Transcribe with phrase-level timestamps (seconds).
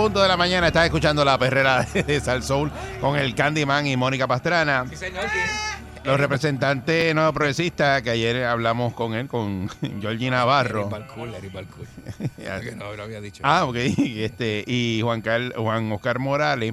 [0.00, 0.68] Punto de la mañana.
[0.68, 2.70] Estás escuchando la perrera de Sal Soul
[3.02, 4.86] con el Candyman y Mónica Pastrana.
[4.88, 5.24] Sí, señor.
[6.04, 9.68] Los representantes nuevos progresistas, que ayer hablamos con él, con
[10.00, 10.88] Georgie Navarro.
[10.88, 11.86] Balcool, Eric Balcool.
[12.62, 13.42] Que no lo había dicho.
[13.44, 13.76] Ah, ok.
[13.76, 16.72] Este, y Juan, Car- Juan Oscar Morales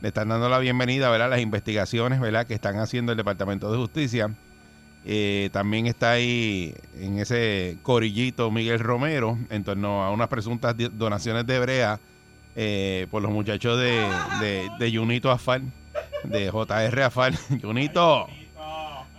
[0.00, 1.28] le están dando la bienvenida ¿verdad?
[1.28, 2.48] a las investigaciones ¿verdad?
[2.48, 4.30] que están haciendo el Departamento de Justicia.
[5.04, 11.46] Eh, también está ahí en ese corillito Miguel Romero en torno a unas presuntas donaciones
[11.46, 12.00] de brea
[12.56, 14.08] eh, por los muchachos de,
[14.40, 15.62] de, de Junito Afal,
[16.24, 17.36] de JR Afal.
[17.62, 18.26] Junito,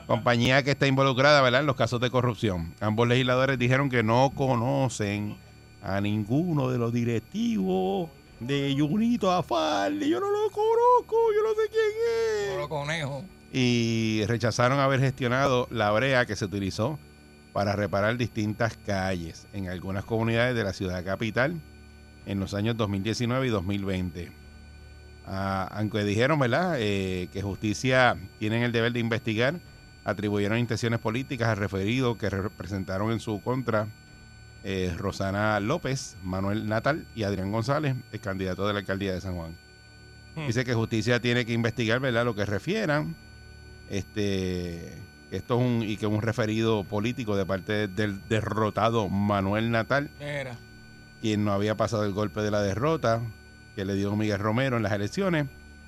[0.07, 1.61] compañía que está involucrada ¿verdad?
[1.61, 2.73] en los casos de corrupción.
[2.79, 5.37] Ambos legisladores dijeron que no conocen
[5.83, 9.99] a ninguno de los directivos de Junito Afal.
[9.99, 13.23] Yo no lo conozco, yo no sé quién es conejo.
[13.53, 16.97] y rechazaron haber gestionado la brea que se utilizó
[17.53, 21.61] para reparar distintas calles en algunas comunidades de la ciudad capital
[22.27, 24.31] en los años 2019 y 2020.
[25.25, 29.59] Ah, aunque dijeron, ¿verdad?, eh, que justicia tienen el deber de investigar,
[30.03, 33.87] atribuyeron intenciones políticas al referido que representaron en su contra
[34.63, 39.35] eh, Rosana López, Manuel Natal y Adrián González, el candidato de la alcaldía de San
[39.35, 39.55] Juan.
[40.35, 43.15] Dice que justicia tiene que investigar, ¿verdad?, lo que refieran.
[43.89, 44.93] Este,
[45.31, 50.57] esto es un, y que un referido político de parte del derrotado Manuel Natal, Mira.
[51.21, 53.21] Quien no había pasado el golpe de la derrota
[53.75, 55.47] que le dio Miguel Romero en las elecciones.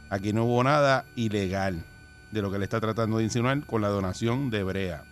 [0.09, 1.83] Aquí no hubo nada ilegal
[2.31, 5.03] de lo que le está tratando de insinuar con la donación de Brea.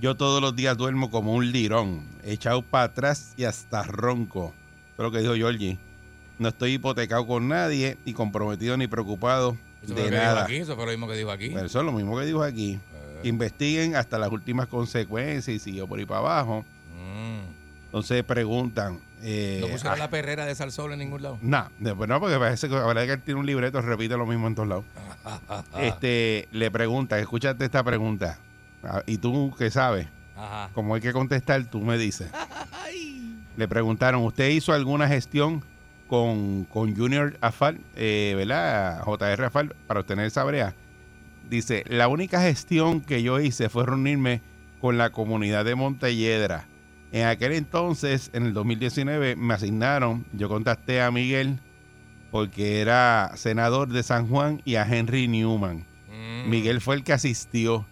[0.00, 4.54] Yo todos los días duermo como un lirón, echado para atrás y hasta ronco.
[4.92, 5.78] Eso es lo que dijo Georgie.
[6.38, 10.44] No estoy hipotecado con nadie y comprometido ni preocupado Eso fue de nada.
[10.44, 11.50] aquí, eso fue lo mismo que dijo aquí.
[11.50, 12.80] Bueno, eso es lo mismo que dijo aquí.
[12.92, 13.20] Eh.
[13.28, 16.64] Investiguen hasta las últimas consecuencias y siguió por ahí para abajo.
[16.92, 17.63] Mm.
[17.94, 18.98] Entonces preguntan.
[19.22, 21.38] Eh, No pusieron ah, la perrera de Salsol en ningún lado.
[21.40, 24.48] Nah, no, porque parece que la verdad que él tiene un libreto, repite lo mismo
[24.48, 24.84] en todos lados.
[25.78, 28.40] Este, le preguntan, escúchate esta pregunta.
[28.82, 30.70] Ah, Y tú que sabes, Ajá.
[30.74, 32.32] como hay que contestar, tú me dices.
[33.56, 35.62] Le preguntaron, ¿usted hizo alguna gestión
[36.08, 39.02] con, con Junior Afal, eh, ¿verdad?
[39.04, 40.74] JR Afal, para obtener esa brea?
[41.48, 44.40] Dice, la única gestión que yo hice fue reunirme
[44.80, 46.66] con la comunidad de Montelledra.
[47.14, 51.60] En aquel entonces, en el 2019, me asignaron, yo contacté a Miguel
[52.32, 55.86] porque era senador de San Juan y a Henry Newman.
[56.10, 56.50] Mm.
[56.50, 57.86] Miguel fue el que asistió.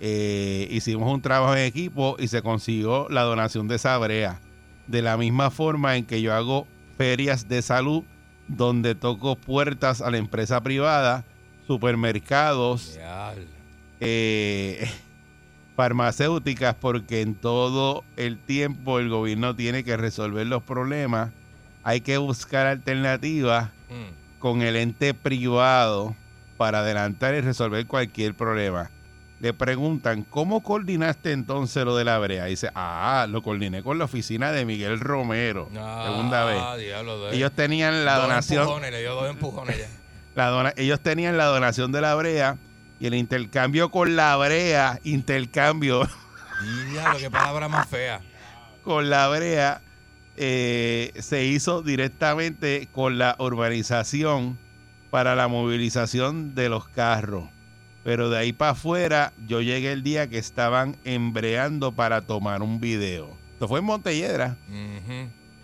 [0.00, 4.40] Eh, hicimos un trabajo en equipo y se consiguió la donación de esa brea.
[4.88, 6.66] De la misma forma en que yo hago
[6.98, 8.02] ferias de salud
[8.48, 11.24] donde toco puertas a la empresa privada,
[11.68, 12.98] supermercados,
[14.00, 14.90] eh,
[15.76, 21.30] farmacéuticas, porque en todo el tiempo el gobierno tiene que resolver los problemas.
[21.84, 24.38] Hay que buscar alternativas Mm.
[24.40, 26.16] con el ente privado
[26.56, 28.90] para adelantar y resolver cualquier problema.
[29.38, 32.46] Le preguntan, ¿cómo coordinaste entonces lo de la brea?
[32.46, 35.68] Dice, ah, lo coordiné con la oficina de Miguel Romero.
[35.70, 36.58] segunda vez.
[36.60, 37.30] Ah, diablo.
[37.30, 39.86] Ellos tenían la dos donación, Empujones, le dio dos empujones ya.
[40.34, 42.56] la dona- ellos tenían la donación de la brea
[42.98, 46.08] y el intercambio con la brea, intercambio
[46.90, 48.20] Diablo, qué palabra más fea.
[48.82, 49.82] con la brea
[50.36, 54.58] eh, se hizo directamente con la urbanización
[55.10, 57.48] para la movilización de los carros.
[58.04, 62.80] Pero de ahí para afuera, yo llegué el día que estaban embreando para tomar un
[62.80, 63.36] video.
[63.54, 64.56] Esto fue en Montelledra.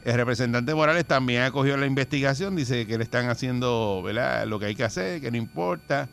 [0.04, 4.46] El representante Morales también acogió la investigación, dice que le están haciendo ¿verdad?
[4.46, 6.08] lo que hay que hacer, que no importa,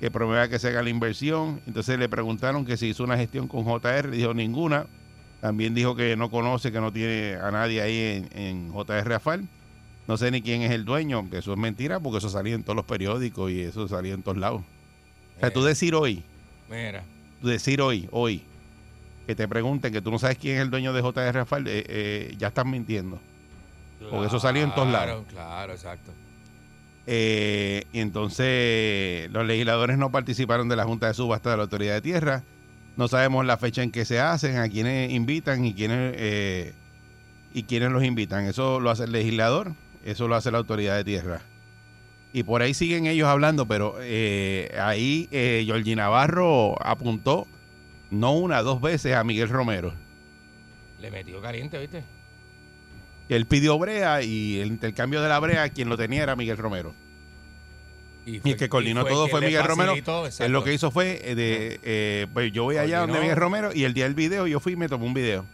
[0.00, 1.60] que promueva que se haga la inversión.
[1.66, 4.86] Entonces le preguntaron que si hizo una gestión con JR, dijo ninguna.
[5.40, 9.48] También dijo que no conoce, que no tiene a nadie ahí en, en JR Afal.
[10.08, 12.64] No sé ni quién es el dueño, que eso es mentira porque eso salía en
[12.64, 14.62] todos los periódicos y eso salía en todos lados.
[15.36, 16.24] O sea, tú decir hoy,
[16.68, 17.04] Mira.
[17.40, 18.42] tú decir hoy, hoy,
[19.26, 21.84] que te pregunten que tú no sabes quién es el dueño de JR Rafael, eh,
[21.86, 23.20] eh, ya estás mintiendo.
[24.10, 25.24] Porque eso salió en todos lados.
[25.28, 26.12] Claro, claro, exacto.
[27.10, 31.94] Eh, y entonces los legisladores no participaron de la Junta de Subasta de la Autoridad
[31.94, 32.42] de Tierra.
[32.98, 36.74] No sabemos la fecha en que se hacen, a quiénes invitan y quiénes, eh,
[37.54, 38.44] y quiénes los invitan.
[38.44, 39.72] Eso lo hace el legislador,
[40.04, 41.40] eso lo hace la Autoridad de Tierra.
[42.34, 47.46] Y por ahí siguen ellos hablando, pero eh, ahí Georgie Navarro apuntó
[48.10, 49.94] no una, dos veces a Miguel Romero.
[51.00, 52.04] Le metió caliente, ¿viste?
[53.28, 56.94] Él pidió brea y el intercambio de la brea, quien lo tenía era Miguel Romero.
[58.26, 59.94] Y el que coordinó todo fue Miguel Romero.
[60.38, 63.20] Él lo que hizo fue eh, de, eh, pues yo voy allá donde.
[63.20, 65.46] Miguel Romero y el día del video yo fui y me tomé un video.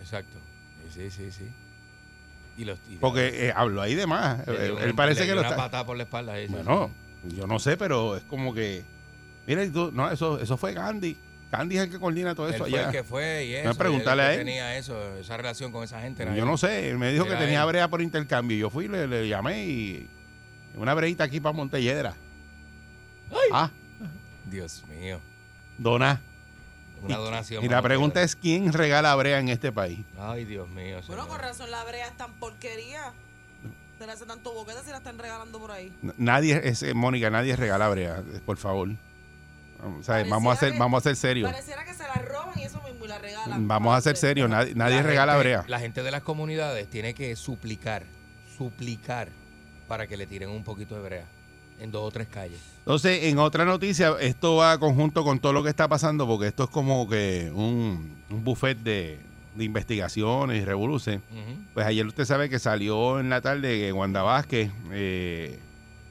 [0.00, 0.38] Exacto.
[0.92, 1.44] Sí, sí, sí.
[2.56, 4.46] Y los y Porque eh, habló ahí de más.
[4.48, 5.56] le Él parece le que lo está.
[5.56, 6.36] patada por la espalda.
[6.38, 6.52] ese.
[6.52, 6.90] Bueno,
[7.28, 8.82] yo no sé, pero es como que.
[9.46, 11.16] Mira, tú, no, eso, eso fue Gandhi.
[11.50, 12.86] Gandhi es el que coordina todo Él eso fue allá.
[12.86, 13.64] el que fue y eso.
[13.64, 14.38] No, a él.
[14.38, 16.24] tenía eso, esa relación con esa gente.
[16.24, 16.44] Yo él.
[16.44, 17.66] no sé, él me dijo que tenía él.
[17.68, 18.56] brea por intercambio.
[18.56, 20.10] Yo fui, le, le llamé y.
[20.76, 22.14] Una breita aquí para Montelledra.
[23.52, 23.70] Ah,
[24.44, 25.20] Dios mío.
[25.78, 26.20] dona.
[27.02, 27.64] Una donación.
[27.64, 30.00] Y la pregunta es: ¿quién regala brea en este país?
[30.18, 31.00] Ay, Dios mío.
[31.08, 33.12] Bueno, con razón la brea es tan porquería.
[33.98, 35.92] Se le hace tanto boquete si la están regalando por ahí.
[36.16, 38.88] Nadie, es, eh, Mónica, nadie regala brea, por favor.
[39.82, 41.50] Vamos, o sea, Pareciera vamos a ser, que- vamos a ser serios.
[41.50, 43.66] Pareciera que se la roban y eso mismo y la regalan.
[43.68, 44.48] Vamos a ser serios.
[44.50, 45.64] Nadie, nadie La regala gente- brea.
[45.68, 48.04] La gente de las comunidades tiene que suplicar,
[48.56, 49.28] suplicar
[49.88, 51.24] para que le tiren un poquito de brea
[51.80, 52.60] en dos o tres calles.
[52.80, 56.64] Entonces, en otra noticia, esto va conjunto con todo lo que está pasando, porque esto
[56.64, 59.18] es como que un, un buffet de,
[59.54, 61.22] de investigaciones y revoluciones.
[61.72, 65.58] Pues ayer usted sabe que salió en la tarde que Wanda Vázquez eh,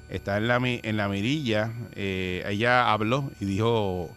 [0.09, 1.71] está en la, en la mirilla.
[1.95, 4.15] Eh, ella habló y dijo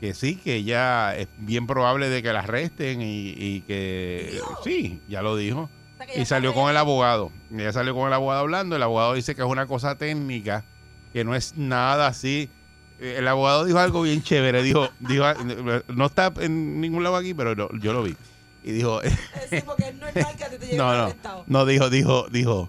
[0.00, 5.00] que sí, que ella es bien probable de que la arresten y, y que sí,
[5.08, 5.62] ya lo dijo.
[5.94, 7.30] O sea, que Y salió con el abogado.
[7.52, 8.74] Ella salió con el abogado hablando.
[8.76, 10.64] El abogado dice que es una cosa técnica,
[11.12, 12.50] que no es nada así.
[12.98, 14.62] Eh, El abogado dijo algo bien chévere.
[14.62, 15.24] Dijo, dijo
[15.88, 18.16] no está en ningún lado aquí, pero no- yo lo vi.
[18.64, 19.10] Y dijo, Eh,
[19.50, 22.68] Sí, porque es normal que a ti te lleven no, no, no, dijo, dijo, dijo.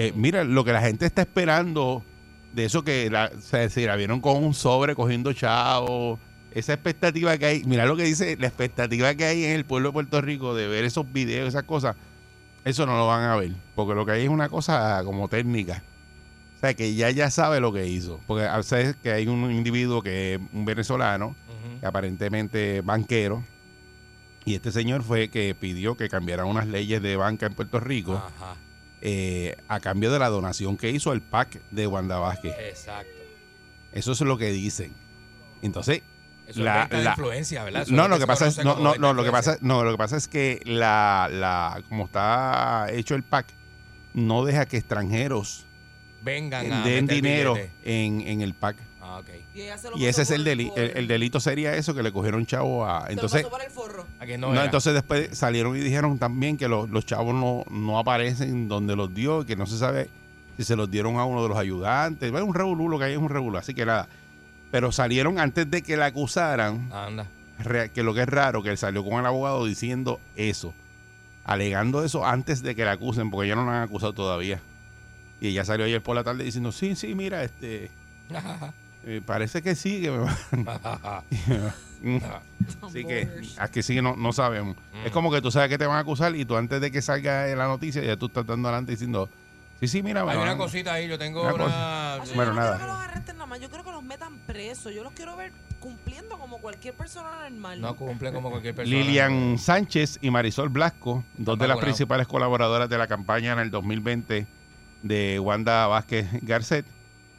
[0.00, 2.04] Eh, mira, lo que la gente está esperando
[2.52, 6.20] de eso que la, si la vieron con un sobre cogiendo chavos,
[6.52, 9.88] esa expectativa que hay, mira lo que dice, la expectativa que hay en el pueblo
[9.88, 11.96] de Puerto Rico de ver esos videos, esas cosas,
[12.64, 15.82] eso no lo van a ver, porque lo que hay es una cosa como técnica.
[16.58, 19.50] O sea, que ya ya sabe lo que hizo, porque a veces que hay un
[19.50, 21.34] individuo que es un venezolano,
[21.80, 23.42] que aparentemente banquero,
[24.44, 28.14] y este señor fue que pidió que cambiaran unas leyes de banca en Puerto Rico
[28.14, 28.54] Ajá,
[29.00, 32.54] eh, a cambio de la donación que hizo el PAC de Wanda Vázquez.
[32.58, 33.12] exacto.
[33.92, 34.92] Eso es lo que dicen.
[35.62, 36.02] Entonces,
[36.46, 37.82] Eso La- es venta de la- influencia, ¿verdad?
[37.82, 38.74] Eso no, lo que pasa es, no,
[39.12, 43.22] lo que pasa, no, lo que pasa es que la, la, como está hecho el
[43.22, 43.46] PAC,
[44.14, 45.66] no deja que extranjeros
[46.22, 48.76] vengan den dinero en, en el PAC.
[49.10, 49.28] Ah, ok.
[49.54, 51.74] Y, ella se lo Y ese es el, por deli- por- el, el delito sería
[51.74, 53.00] eso, que le cogieron chavo a...
[53.00, 54.06] se lo Entonces, pasó por el forro.
[54.20, 57.98] A que no, entonces después salieron y dijeron también que los, los chavos no, no
[57.98, 60.10] aparecen donde los dio, que no se sabe
[60.58, 62.30] si se los dieron a uno de los ayudantes.
[62.32, 64.08] Es un revolú, lo que hay es un revolú, así que nada.
[64.70, 67.26] Pero salieron antes de que la acusaran, Anda.
[67.94, 70.74] que lo que es raro, que él salió con el abogado diciendo eso,
[71.44, 74.60] alegando eso antes de que la acusen, porque ya no la han acusado todavía.
[75.40, 77.90] Y ella salió ayer por la tarde diciendo, sí, sí, mira, este,
[79.08, 81.24] eh, parece que sí, que me va-
[82.00, 82.18] Mm.
[82.86, 84.76] Así que, aquí sí que no, no sabemos.
[85.04, 87.02] Es como que tú sabes que te van a acusar y tú antes de que
[87.02, 89.28] salga la noticia ya tú estás dando adelante diciendo,
[89.80, 92.14] sí, sí, mira, Hay van una cosita ahí, yo tengo Una una...
[92.14, 92.76] Ay, yo Bueno, no nada.
[92.76, 94.94] quiero que los arresten nada más, yo quiero que los metan presos.
[94.94, 95.50] Yo los quiero ver
[95.80, 97.80] cumpliendo como cualquier persona normal.
[97.80, 98.96] No cumplen como cualquier persona.
[98.96, 103.70] Lilian Sánchez y Marisol Blasco, dos de las principales colaboradoras de la campaña en el
[103.72, 104.46] 2020
[105.02, 106.86] de Wanda Vázquez Garcet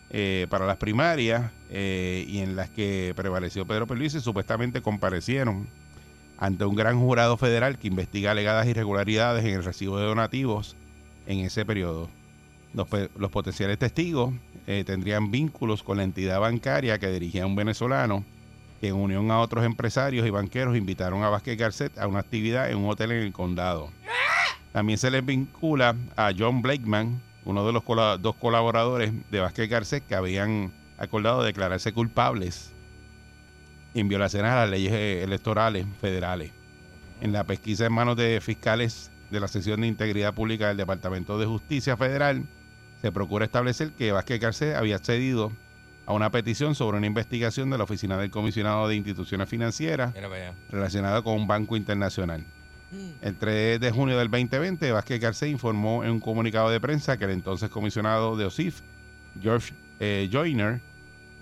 [0.09, 5.67] eh, para las primarias eh, y en las que prevaleció Pedro Pierluisi, supuestamente comparecieron
[6.38, 10.75] ante un gran jurado federal que investiga alegadas irregularidades en el recibo de donativos
[11.27, 12.09] en ese periodo.
[12.73, 14.33] Los, los potenciales testigos
[14.67, 18.23] eh, tendrían vínculos con la entidad bancaria que dirigía un venezolano
[18.79, 22.71] que en unión a otros empresarios y banqueros invitaron a Vázquez Garcet a una actividad
[22.71, 23.91] en un hotel en el condado.
[24.71, 27.83] También se les vincula a John Blakeman, uno de los
[28.21, 32.72] dos colaboradores de Vázquez Garcet que habían acordado declararse culpables
[33.94, 36.51] en violaciones a las leyes eh, electorales federales.
[37.22, 41.39] En la pesquisa en manos de fiscales de la sección de integridad pública del Departamento
[41.39, 42.46] de Justicia Federal,
[43.01, 45.51] se procura establecer que Vázquez Garcés había accedido
[46.06, 50.13] a una petición sobre una investigación de la Oficina del Comisionado de Instituciones Financieras
[50.70, 52.46] relacionada con un banco internacional.
[52.91, 53.10] Mm.
[53.22, 57.25] El 3 de junio del 2020, Vázquez Garcés informó en un comunicado de prensa que
[57.25, 58.82] el entonces comisionado de OSIF,
[59.39, 60.82] George eh, Joyner,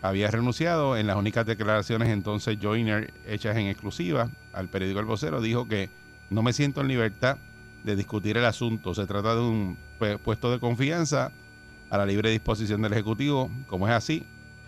[0.08, 0.98] había renunciado.
[0.98, 5.90] En las únicas declaraciones entonces Joyner hechas en exclusiva al periódico El Vocero dijo que
[6.30, 7.38] no me siento en libertad
[7.84, 8.94] de discutir el asunto.
[8.94, 11.32] Se trata de un pu- puesto de confianza
[11.90, 13.50] a la libre disposición del Ejecutivo.
[13.68, 14.26] Como es así,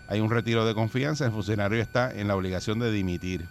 [0.08, 1.25] hay un retiro de confianza.
[1.25, 3.48] El funcionario está en la obligación de dimitir.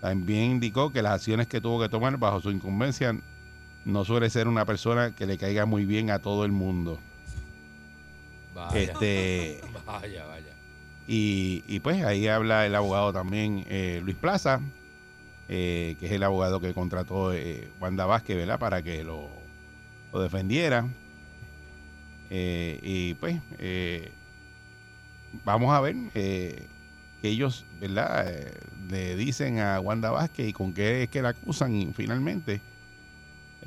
[0.00, 3.16] También indicó que las acciones que tuvo que tomar bajo su incumbencia
[3.84, 7.00] no suele ser una persona que le caiga muy bien a todo el mundo.
[8.54, 8.80] Vaya.
[8.80, 10.47] Este, Vaya, vaya.
[11.10, 14.60] Y, pues ahí habla el abogado también eh, Luis Plaza,
[15.48, 18.58] eh, que es el abogado que contrató eh, Wanda Vázquez, ¿verdad?
[18.58, 19.30] Para que lo,
[20.12, 20.86] lo defendiera.
[22.28, 23.40] Eh, y pues
[25.44, 26.68] vamos a ver que
[27.22, 28.30] ellos, ¿verdad?
[28.90, 32.60] Le dicen a Wanda Vázquez y con qué es que la acusan finalmente.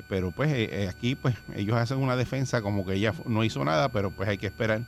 [0.08, 4.12] Pero pues aquí pues ellos hacen una defensa como que ella no hizo nada, pero
[4.12, 4.82] pues hay que esperar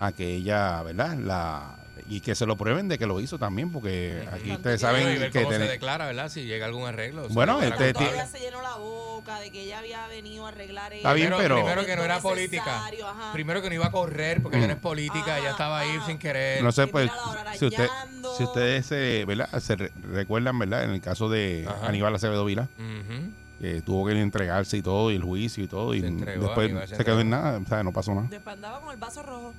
[0.00, 1.18] a que ella, ¿verdad?
[1.18, 4.76] La y que se lo prueben de que lo hizo también, porque aquí Tanto ustedes
[4.80, 6.28] que- saben y ver que cómo se declara, ¿verdad?
[6.28, 7.28] Si llega algún arreglo.
[7.30, 10.92] Bueno, se este Todavía se llenó la boca de que ella había venido a arreglar
[10.92, 12.86] Está bien, Primero- pero- Primero que no era política.
[12.86, 13.32] ajá.
[13.32, 14.82] Primero que no iba a correr porque ella no es Mm.
[14.82, 16.06] política, ella Ajá, estaba ahí ajá.
[16.06, 16.62] sin querer.
[16.62, 17.10] no sé, pues,
[17.58, 17.88] si, usted,
[18.36, 19.48] si ustedes se, ¿verdad?
[19.60, 20.84] se re- recuerdan, ¿verdad?
[20.84, 21.86] En el caso de Ajá.
[21.86, 23.30] Aníbal Acevedo Vila, Ujú.
[23.60, 26.72] que tuvo que entregarse y todo, y el juicio y todo, y Se entregó, después
[26.90, 28.26] se se quedó en nada, o sea, no pasó nada.
[28.28, 29.54] Después andaba con el vaso rojo.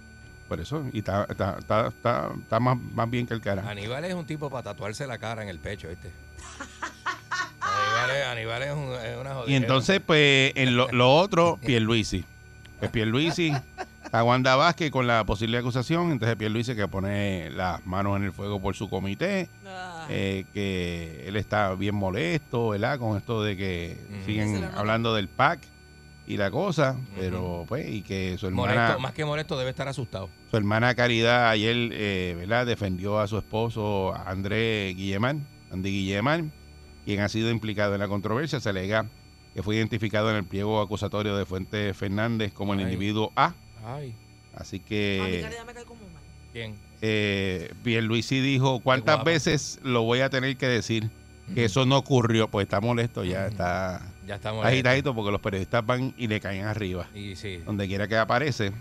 [0.53, 3.67] Por eso, y está, está, está, está, está más, más bien que el cara.
[3.67, 6.11] Aníbal es un tipo para tatuarse la cara en el pecho, ¿viste?
[7.59, 9.51] Aníbal es, Aníbal es, un- es una jodida.
[9.51, 12.23] Y entonces, pues, en lo, lo otro, Pierluisi.
[12.77, 13.51] Pues Pierluisi,
[14.03, 18.31] está Wanda Vázquez con la posible acusación, entonces Pierluisi que pone las manos en el
[18.31, 20.05] fuego por su comité, Ah.
[20.09, 22.99] eh, que él está bien molesto, ¿verdad?
[22.99, 23.97] Con esto de que.
[24.19, 24.77] Se siguen nota.
[24.79, 25.61] hablando del PAC
[26.25, 29.87] y la cosa, pero pues, y que su hermana, Molesto, más que molesto, debe estar
[29.87, 30.29] asustado.
[30.49, 32.65] su hermana Caridad ayer, eh, ¿verdad?
[32.65, 36.51] Defendió a su esposo André Guillemán, Andy Guillemán,
[37.05, 38.59] quien ha sido implicado en la controversia.
[38.61, 39.05] Se alega
[39.53, 42.85] que fue identificado en el pliego acusatorio de Fuentes Fernández como el Ay.
[42.85, 43.53] individuo A.
[43.85, 44.15] Ay,
[44.55, 46.21] Así que caridad me cae como mal.
[46.53, 46.75] ¿quién?
[47.01, 51.09] eh, Pierluisi dijo, ¿cuántas veces lo voy a tener que decir?
[51.53, 54.65] Que eso no ocurrió, pues está molesto, ya está Ya estamos.
[54.65, 57.07] agitadito porque los periodistas van y le caen arriba.
[57.13, 57.57] Y sí.
[57.65, 58.71] donde quiera que aparece,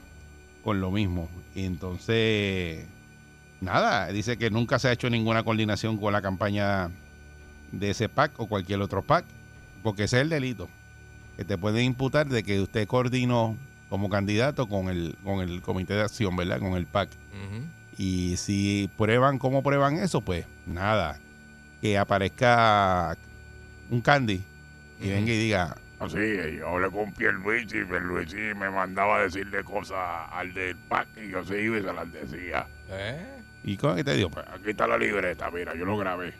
[0.62, 1.28] con lo mismo.
[1.54, 2.86] Y entonces,
[3.60, 6.90] nada, dice que nunca se ha hecho ninguna coordinación con la campaña
[7.72, 9.24] de ese PAC o cualquier otro PAC,
[9.82, 10.68] porque ese es el delito,
[11.36, 13.56] que te pueden imputar de que usted coordinó
[13.88, 16.60] como candidato con el, con el comité de acción, ¿verdad?
[16.60, 17.10] Con el PAC.
[17.98, 20.22] Y si prueban, ¿cómo prueban eso?
[20.22, 21.20] Pues nada,
[21.82, 23.18] que aparezca
[23.90, 24.42] un candy
[25.02, 26.16] y venga y diga, Así,
[26.58, 31.28] yo hablé con Pierluisi y Pierluisi me mandaba a decirle cosas al del PAC y
[31.30, 32.66] yo se iba y se las decía.
[32.90, 33.24] ¿Eh?
[33.64, 34.28] ¿y cómo es que te digo?
[34.30, 36.34] Pues aquí está la libreta, mira, yo lo grabé.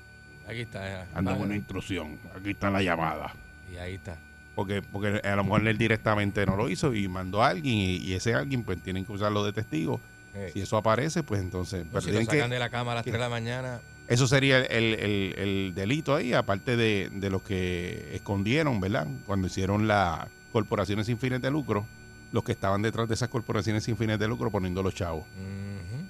[0.48, 1.06] Aquí está.
[1.14, 1.44] Anda Vale.
[1.44, 3.32] una instrucción, aquí está la llamada.
[3.72, 4.16] Y ahí está.
[4.56, 7.96] Porque, porque a lo mejor él directamente no lo hizo y mandó a alguien y,
[7.98, 10.00] y ese alguien pues tienen que usarlo de testigo.
[10.34, 11.84] Eh, Si eso aparece, pues entonces...
[11.84, 13.30] no, pero si lo sacan que- de la cama a las que- 3 de la
[13.30, 13.80] mañana.
[14.12, 19.06] Eso sería el, el- el- el delito ahí, aparte de, de los que escondieron, ¿verdad?
[19.26, 21.86] Cuando hicieron las corporaciones sin fines de lucro,
[22.32, 25.24] los que estaban detrás de esas corporaciones sin fines de lucro poniendo los chavos.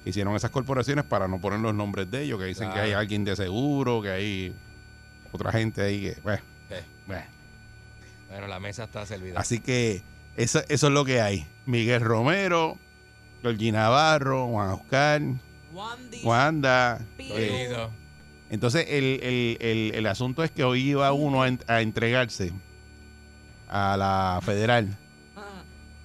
[0.04, 3.24] Hicieron esas corporaciones para no poner los nombres de ellos, que dicen que hay alguien
[3.24, 4.54] de seguro, que hay
[5.32, 6.16] otra gente ahí que...
[6.22, 6.76] Bueno, Sí.
[7.06, 7.24] bueno.
[8.28, 9.38] Bueno, la mesa está servida.
[9.38, 10.02] Así que
[10.36, 11.46] eso, eso es lo que hay.
[11.66, 12.78] Miguel Romero,
[13.42, 15.22] Georgie Navarro, Juan Oscar.
[16.24, 17.00] Wanda.
[17.18, 17.76] Eh,
[18.50, 22.52] entonces el, el- el- el asunto es que hoy iba uno a, en- a entregarse
[23.68, 24.98] a la federal,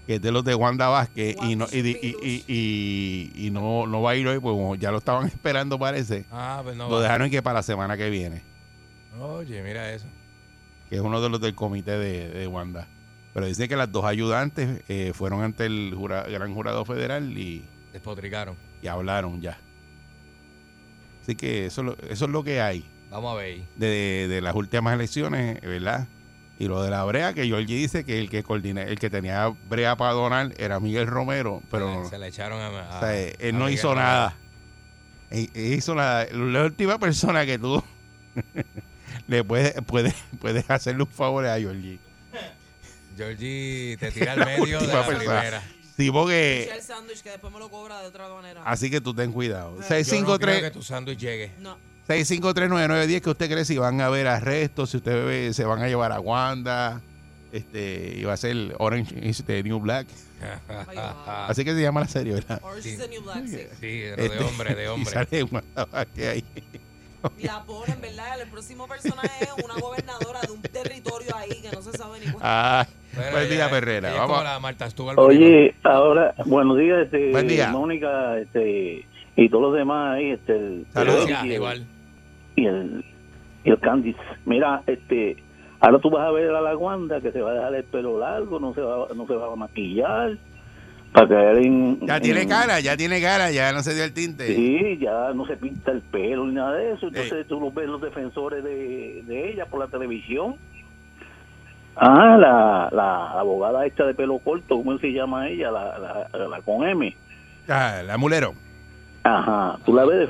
[0.06, 4.12] que es de los de Wanda Vázquez, y, no, y, y- y- no, no va
[4.12, 6.26] a ir hoy, pues como ya lo estaban esperando parece.
[6.32, 8.42] Ah, pues no Lo dejaron que para la semana que viene,
[9.20, 10.06] Oye, mira eso.
[10.90, 12.88] que es uno de los del comité de, de Wanda.
[13.34, 17.66] Pero dice que las dos ayudantes eh, fueron ante el jura- gran jurado federal y,
[17.92, 18.56] Despotricaron.
[18.89, 19.58] Hablaron ya.
[21.24, 23.60] Así que eso, es lo- eso es lo que hay Vamos a ver.
[23.75, 26.08] de, de las últimas elecciones, ¿verdad?
[26.60, 29.48] Y lo de la brea, que Georgie dice que el que coordina, el que tenía
[29.70, 32.67] brea para donar era Miguel Romero, pero se, le, echaron a.
[32.67, 34.08] a- o sea, él a no Miguel hizo Romero.
[34.08, 34.36] nada.
[35.29, 36.25] Él, él hizo nada.
[36.32, 37.84] La última persona que tú
[39.27, 42.00] le puedes puede, puedes hacerle un favor a Georgie.
[43.15, 45.62] Georgie te tira al medio de la primera.
[45.98, 46.70] Sí, porque.
[46.74, 48.62] el sándwich que después me lo cobra de otra manera.
[48.63, 49.72] Así que tú ten cuidado.
[49.72, 51.51] Yo no creo que 653 tu sándwich llegue.
[51.60, 51.77] No.
[52.08, 55.88] 6539910 que usted cree si van a haber arrestos, si usted ve, se van a
[55.88, 57.01] llevar a Wanda,
[57.51, 60.08] este, y va a ser Orange is the New Black.
[61.48, 62.62] Así que se llama la serie, ¿verdad?
[62.63, 63.58] Orange is the New Black, sí.
[63.80, 65.12] Sí, de Este, hombre, de Y hombre.
[65.12, 66.46] sale Wanda Vázquez ahí.
[67.44, 68.40] La ponen, ¿verdad?
[68.42, 72.32] El próximo personaje es una gobernadora de un territorio ahí que no se sabe ni
[72.32, 72.44] cuál.
[72.46, 74.10] Ah, Bueno, buen ella- día, Perrera.
[74.10, 74.44] ella es como Vamos.
[74.44, 77.70] la Marta Stugal Oye, ahora, buenos días, este, Buen día.
[77.72, 79.06] Mónica, este,
[79.36, 81.26] y todos los demás ahí, este, el, Saludos.
[81.28, 81.86] Gracias, y el- igual.
[82.56, 83.06] y el,
[83.64, 84.20] y el Candice.
[84.46, 85.38] Mira, este,
[85.80, 88.20] ahora tú vas a ver a la Wanda que se va a dejar el pelo
[88.20, 90.38] largo, no se va, no se va a maquillar,
[91.14, 92.00] para caer en...
[92.06, 94.56] Ya tiene en- cara, ya tiene cara, ya no se dio el tinte.
[94.56, 97.08] Sí, ya no se pinta el pelo ni nada de eso.
[97.08, 100.56] Entonces tú los ves los defensores de, de ella por la televisión.
[101.96, 105.72] Ah, la, la, abogada esta de pelo corto, ¿cómo se llama ella?
[105.72, 107.16] La, la, la con M.
[107.68, 108.54] Ah, la mulero.
[109.24, 110.30] Ajá, tú la ves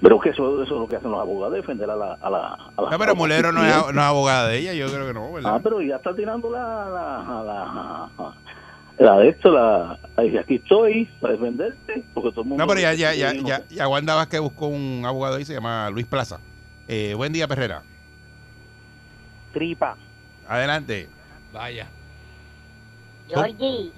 [0.00, 2.14] Pero que eso, eso es lo que hacen los abogados, defender a la...
[2.14, 4.86] A la, a la No, pero mulero no es, no es abogada de ella, yo
[4.86, 5.56] creo que no, ¿verdad?
[5.56, 6.88] Ah, pero ya está tirando la...
[6.88, 8.32] La, la,
[9.00, 9.98] la de esto, la...
[10.16, 12.62] Aquí estoy para defenderte, porque todo el mundo...
[12.62, 15.88] No, pero ya, ya, ya, ya, ya Wanda Vázquez buscó un abogado ahí, se llama
[15.90, 16.40] Luis Plaza.
[16.86, 17.82] Eh, buen día, Perrera.
[19.52, 19.96] Tripa.
[20.46, 21.08] Adelante.
[21.52, 21.88] Vaya.
[23.28, 23.92] Georgie,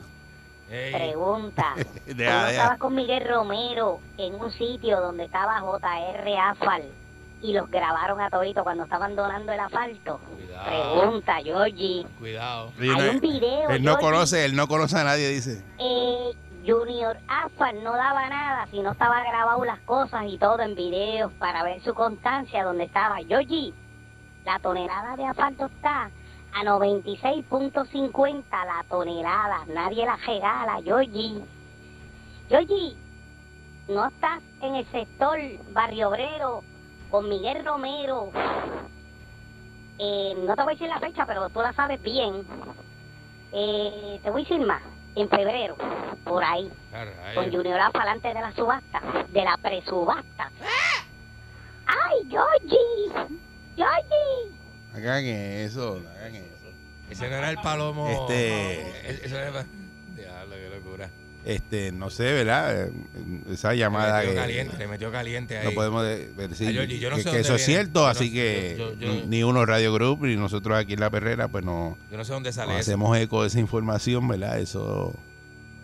[0.70, 1.74] Ey, pregunta.
[1.76, 2.50] Deja, Tú deja.
[2.50, 6.82] estabas con Miguel Romero en un sitio donde estaba JR Asfal
[7.42, 10.20] y los grabaron a todito cuando estaban donando el asfalto.
[10.36, 11.00] cuidado.
[11.00, 12.06] Pregunta, Georgie.
[12.18, 12.72] Cuidado.
[12.78, 13.70] Hay un video.
[13.70, 14.06] él no Georgie.
[14.06, 15.64] conoce, él no conoce a nadie, dice.
[15.78, 16.30] Eh,
[16.64, 21.32] Junior Asfal no daba nada si no estaba grabado las cosas y todo en videos
[21.34, 23.16] para ver su constancia donde estaba.
[23.26, 23.74] Georgie,
[24.44, 26.10] la tonelada de asfalto está
[26.54, 29.64] a 96.50 la tonelada.
[29.66, 31.42] Nadie la regala, Georgie.
[32.48, 32.96] Georgie,
[33.88, 35.38] no estás en el sector
[35.72, 36.62] Barrio Obrero
[37.12, 38.32] con Miguel Romero.
[39.98, 42.44] Eh, no te voy a decir la fecha, pero tú la sabes bien.
[43.52, 44.82] Eh, te voy a decir más.
[45.14, 45.76] En febrero,
[46.24, 47.34] por ahí, Caray.
[47.34, 50.50] con Junior Alfa antes de la subasta, de la presubasta.
[51.84, 53.36] ¡Ay, Georgie!
[53.76, 54.56] ¡Georgie!
[54.94, 56.66] Hagan eso, hagan eso.
[57.10, 58.08] Ese no era el palomo.
[58.08, 59.66] Este- Eh, Eso era
[60.16, 61.10] Diablo, qué locura.
[61.44, 62.88] Este, no sé, ¿verdad?
[63.50, 65.64] Esa llamada le metió que caliente, le metió caliente ahí.
[65.66, 68.06] no podemos de- decir Ay, Georgie, yo no que, sé que eso es cierto, Yo
[68.06, 72.16] así que ni uno Radio Group ni nosotros aquí en La Perrera, pues no, Yo
[72.16, 72.90] no sé dónde sale no eso.
[72.90, 74.60] hacemos eco de esa información, ¿verdad?
[74.60, 75.14] Eso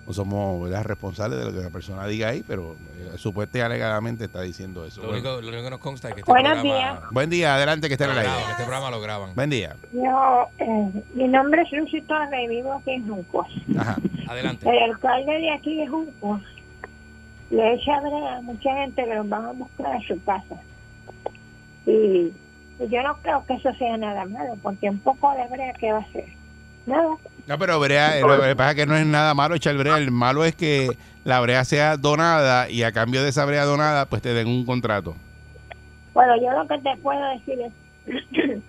[0.09, 0.85] no somos ¿verdad?
[0.85, 5.03] responsables de lo que la persona diga ahí, pero eh, supuestamente alegadamente está diciendo eso.
[5.03, 7.09] Lo Bueno, único, lo único que nos consta es que este Buenos programa.
[7.11, 9.35] buen día, adelante que esté en graban, este programa lo graban.
[9.35, 9.77] Buen día.
[9.92, 13.47] Yo, eh, mi nombre es Lucy Torres y vivo aquí en Juncos.
[13.79, 13.97] Ajá.
[14.29, 14.66] Adelante.
[14.68, 16.40] El alcalde de aquí de Juncos
[17.51, 20.57] le echa brea a mucha gente que los van a buscar a su casa.
[21.87, 21.90] Y,
[22.81, 25.92] y yo no creo que eso sea nada malo, porque un poco de brea, ¿qué
[25.92, 26.27] va a hacer?
[26.87, 27.11] Nada.
[27.48, 29.96] No, pero brea, lo que pasa es que no es nada malo echar brea.
[29.96, 30.90] El malo es que
[31.24, 34.66] la brea sea donada y a cambio de esa brea donada, pues te den un
[34.66, 35.16] contrato.
[36.12, 37.72] Bueno, yo lo que te puedo decir es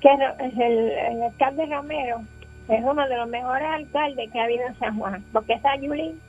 [0.00, 2.22] que el, el alcalde Romero
[2.68, 6.20] es uno de los mejores alcaldes que ha habido en San Juan, porque esa Yulín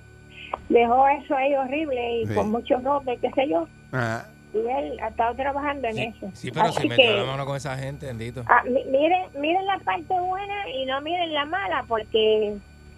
[0.69, 2.35] dejó eso ahí horrible y Sí.
[2.35, 4.27] con mucho roble, qué sé yo, Ajá.
[4.53, 6.31] Y él ha estado trabajando en Sí, eso.
[6.33, 8.43] sí, pero Así si metió que, la mano con esa gente, bendito.
[8.47, 12.55] ah, mi- miren, miren la parte buena y no miren la mala, porque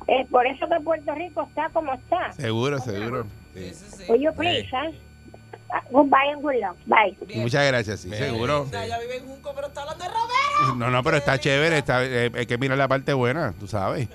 [0.08, 2.32] es por eso que Puerto Rico está como está.
[2.34, 3.26] Seguro, seguro.
[3.54, 3.72] Sí,
[4.20, 4.68] you please?
[5.72, 6.76] Ah, Goodbye and good luck.
[6.86, 7.16] Bye.
[7.28, 7.42] Bien.
[7.42, 8.24] Muchas gracias, sí, Bien.
[8.24, 8.66] seguro.
[8.72, 10.76] Ya, ya vive en Junco, pero está hablando de Romero.
[10.78, 14.08] No, no, pero está chévere, está, eh, hay que mirar la parte buena, tú sabes.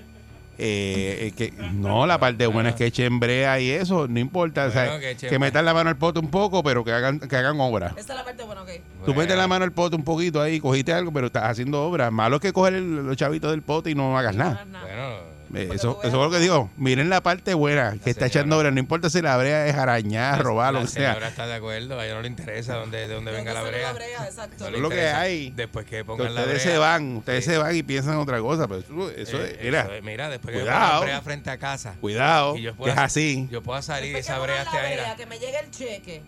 [0.57, 4.65] Eh, eh, que, no, la parte buena es que echen brea y eso, no importa.
[4.67, 7.35] o sea, Bueno, que metan la mano al pote un poco, pero que hagan, que
[7.35, 7.87] hagan obra.
[7.97, 8.69] Esa es la parte buena, ok.
[8.69, 9.21] Tú Bueno.
[9.21, 12.09] metes la mano al pote un poquito ahí, cogiste algo, pero estás haciendo obra.
[12.11, 14.51] Malo es que coger el- los chavitos del pote y no hagas No nada.
[14.55, 14.85] hagas nada.
[14.85, 16.69] Bueno, Eh, eso, eso es lo que digo.
[16.77, 18.27] Miren la parte buena, que está señora.
[18.27, 18.71] echando obra.
[18.71, 21.09] No importa si la brea es arañar, robar, lo la que sea.
[21.13, 23.61] señora está de acuerdo, a ella no le interesa dónde, de dónde ¿De venga la
[23.61, 24.25] dónde sale brea.
[24.25, 24.55] exacto.
[24.59, 25.51] No Eso le es lo que hay.
[25.51, 26.73] Después que Que pongan la ustedes brea.
[26.73, 27.51] se van, ustedes Sí.
[27.51, 28.67] se van y piensan otra cosa.
[28.67, 30.89] Pero eso, eso Eh, es, mira, eso es, mira, después que cuidado.
[30.91, 33.47] pongan brea frente a casa, cuidado, y yo que pueda- es así.
[33.51, 36.21] yo pueda salir y Después esa que brea la brea, que me llegue el cheque,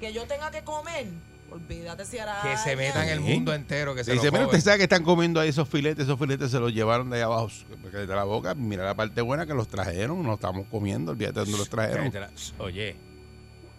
[0.00, 1.06] que yo tenga que comer,
[1.52, 2.40] olvídate si hará.
[2.42, 5.40] Que se metan el mundo entero, que se Dice, mira, usted sabe que están comiendo
[5.40, 7.48] ahí esos filetes, esos filetes se los llevaron de ahí abajo,
[7.92, 8.54] de la boca.
[8.54, 12.12] Mira la parte buena que los trajeron, nos estamos comiendo, olvídate de dónde los trajeron.
[12.58, 12.96] Oye,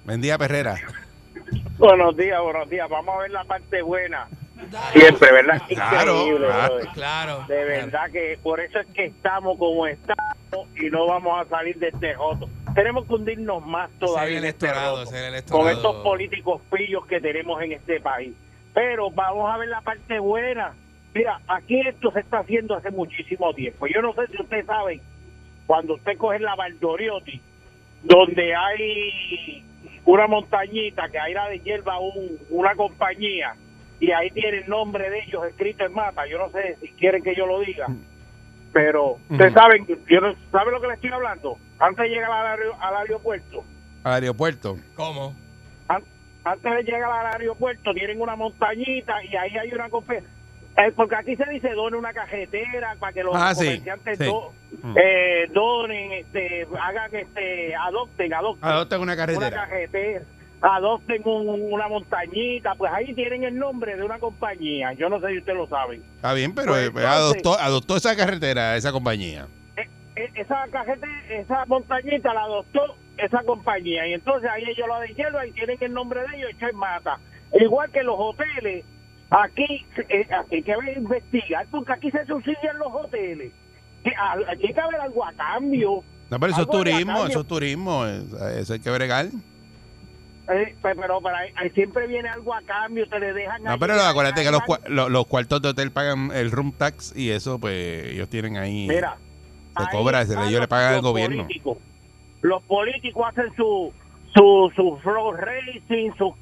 [0.05, 0.75] Buen día, Perrera.
[1.77, 2.89] Buenos días, buenos días.
[2.89, 4.27] Vamos a ver la parte buena.
[4.91, 5.61] Siempre, ¿verdad?
[5.67, 6.25] Claro,
[6.93, 7.45] claro.
[7.47, 10.23] De verdad que por eso es que estamos como estamos
[10.75, 12.49] y no vamos a salir de este joto.
[12.75, 15.69] Tenemos que hundirnos más todavía el este electorado, roto, ese es el con electorado.
[15.69, 18.33] estos políticos pillos que tenemos en este país.
[18.73, 20.73] Pero vamos a ver la parte buena.
[21.13, 23.85] Mira, aquí esto se está haciendo hace muchísimo tiempo.
[23.87, 24.99] Yo no sé si ustedes saben,
[25.67, 27.39] cuando usted coge la Valdoriotti,
[28.01, 29.63] donde hay
[30.05, 33.55] una montañita que ahí la de hierba un, una compañía
[34.05, 36.25] y ahí tiene el nombre de ellos escrito en mata.
[36.27, 37.87] Yo no sé si quieren que yo lo diga,
[38.73, 41.57] pero ustedes saben, yo no, ¿saben lo que les estoy hablando?
[41.79, 43.63] Antes de llegar al, aer- al aeropuerto,
[44.03, 44.75] Al aeropuerto.
[44.95, 45.35] ¿Cómo?
[45.87, 46.03] an-
[46.43, 50.23] antes de llegar al aeropuerto tienen una montañita y ahí hay una compañía.
[50.95, 54.25] porque aquí se dice done una cajetera para que los Ah, sí, comerciantes sí.
[54.25, 54.95] do- Mm.
[54.97, 59.51] eh, donen, este, hagan, este, adopten, adopten Adopten una una carretera.
[59.67, 60.21] cajetera,
[60.63, 64.93] adopten un- una montañita, pues ahí tienen el nombre de una compañía.
[64.93, 66.01] Yo no sé si ustedes lo saben.
[66.15, 69.47] Está bien, pero Pues, eh, entonces- adoptó, adoptó esa carretera, esa compañía.
[70.15, 72.81] E- esa cajete, esa montañita la adoptó
[73.17, 76.67] esa compañía y entonces ahí ellos lo hicieron y tienen el nombre de ellos hecho
[76.69, 77.19] en mata.
[77.59, 78.85] Igual que los hoteles,
[79.31, 83.51] aquí eh, aquí hay que investigar porque aquí se subsidian los hoteles.
[84.49, 86.03] Aquí hay que haber algo a cambio.
[86.29, 88.05] No, pero eso es turismo, eso es turismo.
[88.05, 88.21] eh,
[88.59, 89.25] Eso hay que bregar.
[90.49, 93.79] Eh, pe- pero, pero ahí, ahí siempre viene algo a cambio, te le dejan No,
[93.79, 97.15] pero acuérdate que los, van- cua- lo- los cuartos de hotel pagan el room tax
[97.15, 98.87] y eso, pues, ellos tienen ahí.
[98.87, 99.15] Mira,
[99.77, 101.43] se ahí cobra, se le- ellos le los- pagan al los gobierno.
[101.43, 101.77] políticos.
[102.41, 103.93] Los políticos hacen su
[104.35, 106.35] su su road racing, su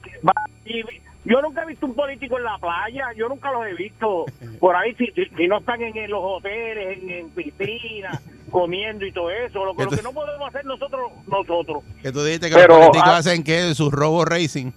[1.26, 4.26] yo nunca he visto un político en la playa, yo nunca los he visto
[4.60, 9.64] por ahí si, no están en, los hoteles, en, en piscinas, comiendo y todo eso,
[9.66, 11.84] lo, que- lo que no podemos hacer nosotros nosotros.
[12.02, 14.72] Que tú dijiste que Pero, los políticos ah, hacen que sus robos racing.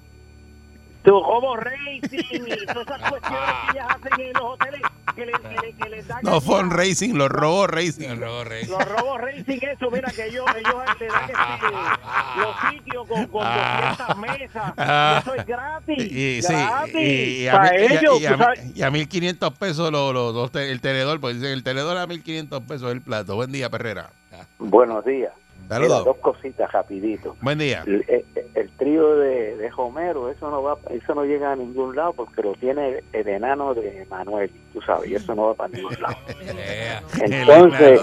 [1.04, 4.80] Su robo racing y todas esas cuestiones que ellas hacen en los hoteles
[5.14, 8.08] que, le, que, le- que les dan No fun racing, los robos racing.
[8.08, 8.64] El robo rey.
[8.66, 11.66] Los robos racing, eso, mira que ellos, ellos le dan este,
[12.40, 14.72] los sitios con, con 200 mesas.
[14.76, 15.22] Ah.
[15.24, 15.98] y eso es gratis.
[16.12, 16.94] Y, sí, gratis.
[16.94, 20.32] y, y a, para mil- y ellos, y a- y a 1.500 pesos lo- lo-
[20.32, 23.36] los te- el tenedor, porque dicen el tenedor a 1.500 pesos el plato.
[23.36, 24.10] Buen día, Perrera.
[24.58, 25.32] Buenos días.
[25.68, 26.04] Saludos.
[26.04, 27.36] Dos cositas rapidito.
[27.40, 27.82] Buen día.
[27.86, 31.96] El, el- el trío de, de Homero, eso no va, eso no llega a ningún
[31.96, 35.74] lado porque lo tiene el enano de Manuel, tú sabes, y eso no va para
[35.76, 36.16] ningún lado.
[37.20, 38.00] Entonces,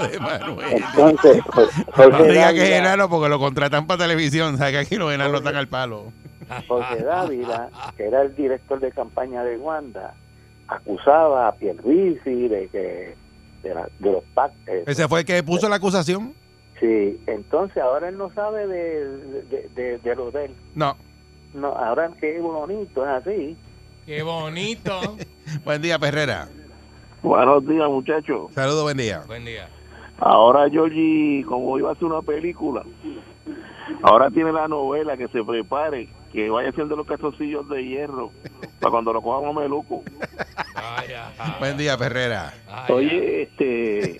[0.75, 1.43] entonces,
[1.97, 4.57] No diga que es enano porque lo contratan para televisión.
[4.57, 6.11] ¿Sabes que aquí los enanos están al palo?
[6.67, 10.13] Jorge Dávila, que era el director de campaña de Wanda,
[10.67, 13.15] acusaba a Pierluisi de que
[13.63, 14.59] de, la- de los pactos.
[14.85, 16.33] Ese fue el que puso la acusación.
[16.81, 19.07] Sí, entonces ahora él no sabe de,
[19.43, 20.55] de, de, de lo de él.
[20.75, 20.97] No.
[21.53, 23.57] No, ahora qué bonito, es así.
[24.05, 24.99] Qué bonito.
[25.63, 26.49] Buen día, Perrera.
[27.21, 28.51] Buenos días, muchachos.
[28.55, 29.21] Saludos, buen día.
[29.27, 29.69] Buen día.
[30.17, 32.83] Ahora Georgie, como iba a hacer una película,
[34.01, 38.31] ahora tiene la novela que se prepare, que vaya haciendo los calzoncillos de hierro
[38.79, 40.03] para cuando lo cojamos meluco.
[41.59, 42.53] Buen día, Perrera.
[42.89, 44.17] Oye, este,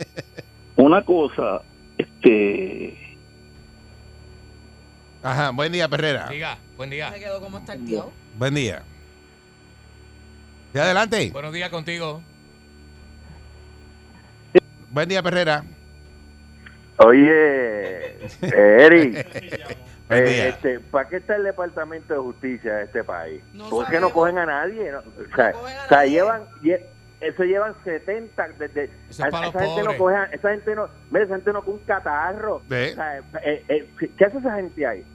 [0.75, 1.61] una cosa,
[2.01, 3.17] este,
[5.23, 6.27] Ajá, buen día, Perrera.
[6.29, 7.11] Diga, buen día.
[7.11, 8.11] Se quedó como está el tío.
[8.37, 8.83] Buen día.
[10.73, 11.29] Y adelante.
[11.31, 12.21] Buenos días contigo.
[14.89, 15.63] Buen día, Perrera.
[16.97, 19.15] Oye, eh, Eric,
[20.09, 23.41] eh, este, ¿para qué está el Departamento de Justicia de este país?
[23.53, 24.91] No ¿Por qué no cogen a nadie?
[24.91, 26.11] No, o sea, cogen a o sea, nadie.
[26.11, 26.85] llevan, lle-
[27.21, 31.61] eso llevan 70, desde, esa gente no coge, esa gente no, mira, esa gente no
[31.61, 32.61] coge un catarro.
[32.67, 32.91] Ve.
[32.91, 35.05] O sea, eh, eh, ¿Qué hace esa gente ahí?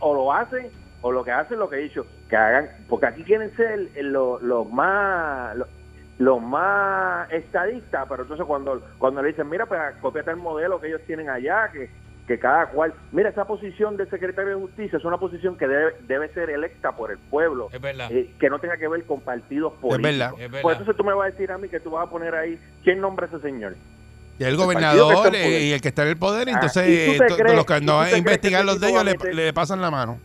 [0.00, 0.70] O lo hacen,
[1.02, 4.42] o lo que hacen lo que he dicho, que hagan, porque aquí quieren ser los
[4.42, 5.56] los más...
[5.56, 5.68] Los,
[6.16, 10.86] los más estadistas, pero entonces cuando cuando le dicen, mira, pues copiate el modelo que
[10.86, 11.90] ellos tienen allá, que,
[12.26, 12.94] que cada cual...
[13.12, 16.92] Mira, esa posición de secretario de justicia es una posición que debe, debe ser electa
[16.92, 18.10] por el pueblo, Es verdad.
[18.10, 20.02] eh, que no tenga que ver con partidos políticos.
[20.02, 20.30] verdad.
[20.38, 20.62] Es verdad.
[20.62, 22.58] Pues entonces tú me vas a decir a mí que tú vas a poner ahí,
[22.82, 23.76] ¿quién nombra a ese señor?
[24.38, 27.24] Y el gobernador eh, y el que está en el poder, Ah, entonces ¿y tú
[27.24, 30.18] te eh, crees- los que no ese los de ellos le pasan la mano.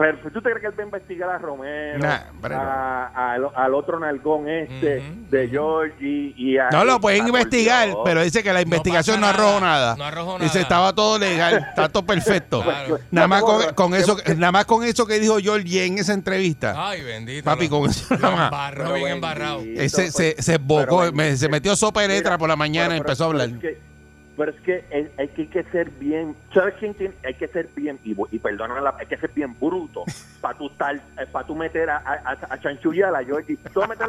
[0.00, 2.20] Pero pues, tú te crees que él va a investigar a Romero, Nah,
[2.56, 6.70] a- al, al otro nalgón este de Georgie y a...
[6.70, 9.96] No lo pueden a- por investigar, pero dice que la investigación no, arrojó nada, nada.
[9.96, 10.60] no arrojó Dice nada.
[10.62, 12.62] estaba todo legal, está todo perfecto.
[12.62, 12.98] Claro.
[13.10, 15.98] Nada más con, Borra- con eso, que- nada más con eso que dijo Georgie en
[15.98, 16.72] esa entrevista.
[16.76, 17.44] Ay, bendito.
[17.44, 18.44] Papi, lo- con eso lo nada más.
[18.52, 19.60] embarró Pero bien bendito, embarrado.
[19.60, 22.56] Ese se, pues, se embocó, pero me- se metió sopa de letra Mira, por la
[22.56, 23.48] mañana y pero- empezó a hablar.
[23.50, 23.90] es que-
[24.40, 27.14] pero es que hay, hay que hay que ser bien, ¿sabes quién tiene?
[27.26, 30.04] Hay que ser bien, y, y perdona, la- hay que ser bien bruto
[30.40, 33.58] para tú, estar- eh, pa' tú meter a, a, a, a chanchullar a Georgie.
[33.74, 34.08] Tú vas a meter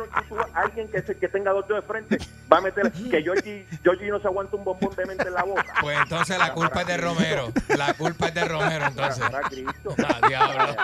[0.53, 2.17] a alguien que, se- que tenga dos dedos de frente,
[2.51, 5.43] va a meter, que Georgie, Georgie no se aguanta un bombón de mente en la
[5.43, 5.73] boca.
[5.81, 7.51] Pues entonces la culpa es de Romero.
[7.77, 9.29] La culpa es de Romero, entonces.
[9.29, 9.95] Para Cristo.
[10.01, 10.75] Ah, diablo.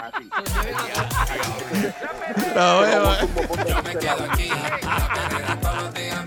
[3.67, 4.49] Yo me quedo aquí.
[4.49, 6.25] La perrera todos los días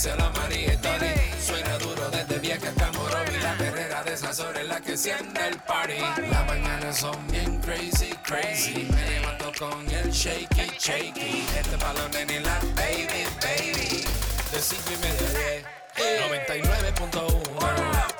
[0.00, 1.14] díselo a María y Tony.
[1.44, 3.36] Suena duro desde vieja hasta Morovi.
[3.42, 6.00] La perrera de esas horas la que siente el party.
[6.30, 8.88] Las mañanas son bien crazy, crazy.
[8.90, 11.44] Me levanto con el shaky, shaky.
[11.58, 14.06] Este balón en la baby, baby.
[14.52, 15.64] De cinco y media diez.
[15.96, 18.19] 99.1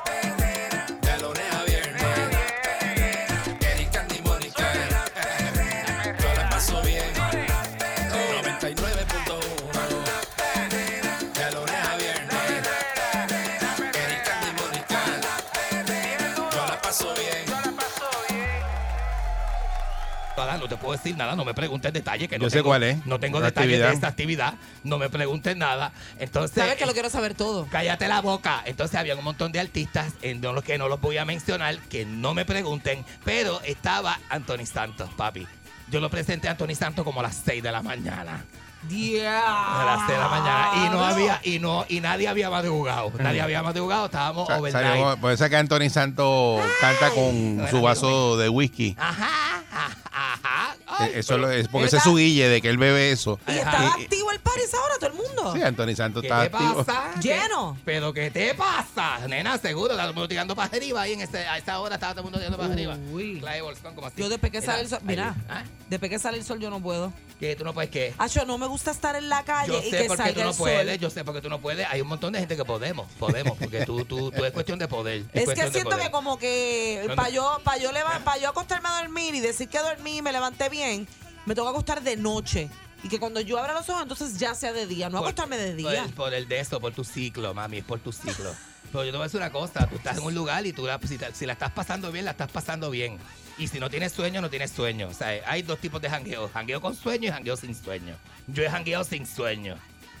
[20.71, 23.05] te puedo decir nada, no me preguntes detalles que no Yo sé tengo, cuál es.
[23.05, 23.87] No tengo detalles actividad.
[23.89, 24.53] de esta actividad,
[24.83, 25.91] no me preguntes nada.
[26.19, 27.67] Entonces, Sabes que lo quiero saber todo.
[27.69, 28.61] cállate la boca.
[28.65, 32.05] Entonces había un montón de artistas en los que no los voy a mencionar, que
[32.05, 35.45] no me pregunten, pero estaba Anthony Santos, papi.
[35.89, 38.45] Yo lo presenté a Anthony Santos como a las 6 de la mañana.
[38.83, 40.69] A las 6 de la mañana.
[40.85, 43.11] Y no había, y no, y nadie había madrugado.
[43.19, 44.87] Nadie había madrugado, estábamos Sa- overnight.
[44.87, 48.95] salió- por eso es que Anthony Santos canta con su vaso de whisky.
[48.97, 50.75] Ajá, ajá, ajá.
[51.05, 53.39] Eh, eso es porque ese es su guille de que él bebe eso.
[53.47, 55.53] Y estaba Y- activo el party esa hora, todo el mundo.
[55.55, 56.83] Sí, Anthony Santos ¿Qué está te activo.
[56.83, 57.19] pasa?
[57.21, 57.75] Lleno.
[57.77, 59.27] ¿Qué- ¿Pero qué te pasa?
[59.27, 61.95] Nena, seguro, está todo el mundo tirando para arriba ahí en ese, a esa hora
[61.95, 62.97] estaba todo el mundo tirando para arriba.
[63.39, 64.15] Clave Bolsón, como así.
[64.21, 65.63] Yo después que sale el sol, Mira, ahí.
[65.89, 67.11] después que sale el sol yo no puedo.
[67.39, 67.55] ¿Qué?
[67.55, 68.13] ¿Tú no puedes qué?
[68.19, 70.23] Ah, yo no me gusta estar en la calle Yo y sé que por qué
[70.23, 70.63] salga tú no el sol.
[70.63, 71.87] puedes, yo sé por qué tú no puedes.
[71.89, 74.87] Hay un montón de gente que podemos, podemos, porque tú, tú, tú es cuestión de
[74.87, 75.23] poder.
[75.33, 77.89] Es que siento que como que para yo, pa yo,
[78.23, 81.07] pa yo acostarme a dormir y decir que dormí me levanté bien,
[81.45, 82.69] me tengo que acostar de noche.
[83.03, 85.57] Y que cuando yo abra los ojos, entonces ya sea de día, no Por- acostarme
[85.57, 86.03] de Por día.
[86.03, 88.53] el, por el de eso, por tu ciclo, mami, es por tu ciclo.
[88.91, 90.85] Pero yo te voy a decir una cosa, tú estás en un lugar y tú
[90.85, 93.17] la, si, si la estás pasando bien, la estás pasando bien.
[93.57, 95.07] Y si no tienes sueño, no tienes sueño.
[95.07, 98.15] O sea, hay dos tipos de jangueo, jangueo con sueño y jangueo sin sueño.
[98.47, 99.77] Yo he jangueado sin sueño.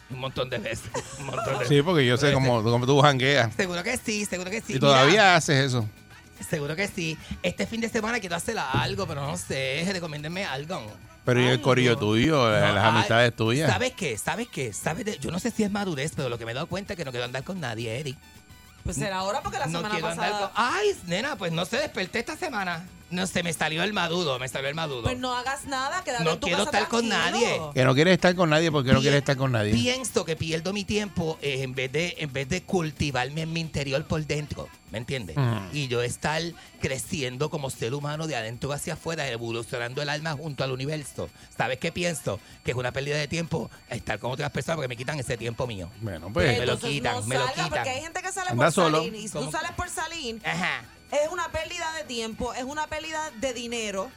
[0.09, 0.89] Un montón de veces.
[1.19, 3.53] Un montón de Sí, porque yo sé cómo, cómo tú jangueas.
[3.55, 4.73] Seguro que sí, seguro que sí.
[4.75, 5.87] Y todavía Mira, haces eso.
[6.43, 7.17] Seguro que sí.
[7.43, 10.81] Este fin de semana quiero hacer algo, pero no sé, recomiéndenme algo.
[11.23, 13.69] Pero y el corillo tuyo, No, las ay, amistades tuyas.
[13.71, 14.17] ¿Sabes qué?
[14.17, 14.73] ¿Sabes qué?
[14.73, 16.93] ¿Sabes de- yo no sé si es madurez, pero lo que me he dado cuenta
[16.93, 18.17] es que no quiero andar con nadie, Eric.
[18.83, 20.51] Pues será ahora porque la no semana quiero andar pasada.
[20.51, 20.63] con...
[20.65, 22.83] Ay, nena, pues no sé, desperté esta semana.
[23.11, 25.03] No se me salió el madudo, me salió el madudo.
[25.03, 27.41] Pues no hagas nada, quédate No en tu quiero casa estar con tranquilo.
[27.41, 27.61] nadie.
[27.73, 29.73] Que no quieres estar con nadie porque no quieres estar con nadie.
[29.73, 33.59] Pienso que pierdo mi tiempo eh, en vez de en vez de cultivarme en mi
[33.59, 35.35] interior por dentro, ¿me entiendes?
[35.37, 35.57] Mm.
[35.73, 36.41] Y yo estar
[36.79, 41.29] creciendo como ser humano de adentro hacia afuera, evolucionando el alma junto al universo.
[41.55, 42.39] ¿Sabes qué pienso?
[42.63, 45.67] Que es una pérdida de tiempo estar con otras personas porque me quitan ese tiempo
[45.67, 45.89] mío.
[46.01, 46.57] Bueno, me pues.
[46.57, 47.69] lo Entonces, quitan, no me lo quitan.
[47.69, 49.03] Porque hay gente que sale Anda por solo.
[49.05, 49.51] Y tú ¿Cómo?
[49.51, 50.83] sales por salir, Ajá.
[51.11, 54.09] Es una pérdida de tiempo, es una pérdida de dinero,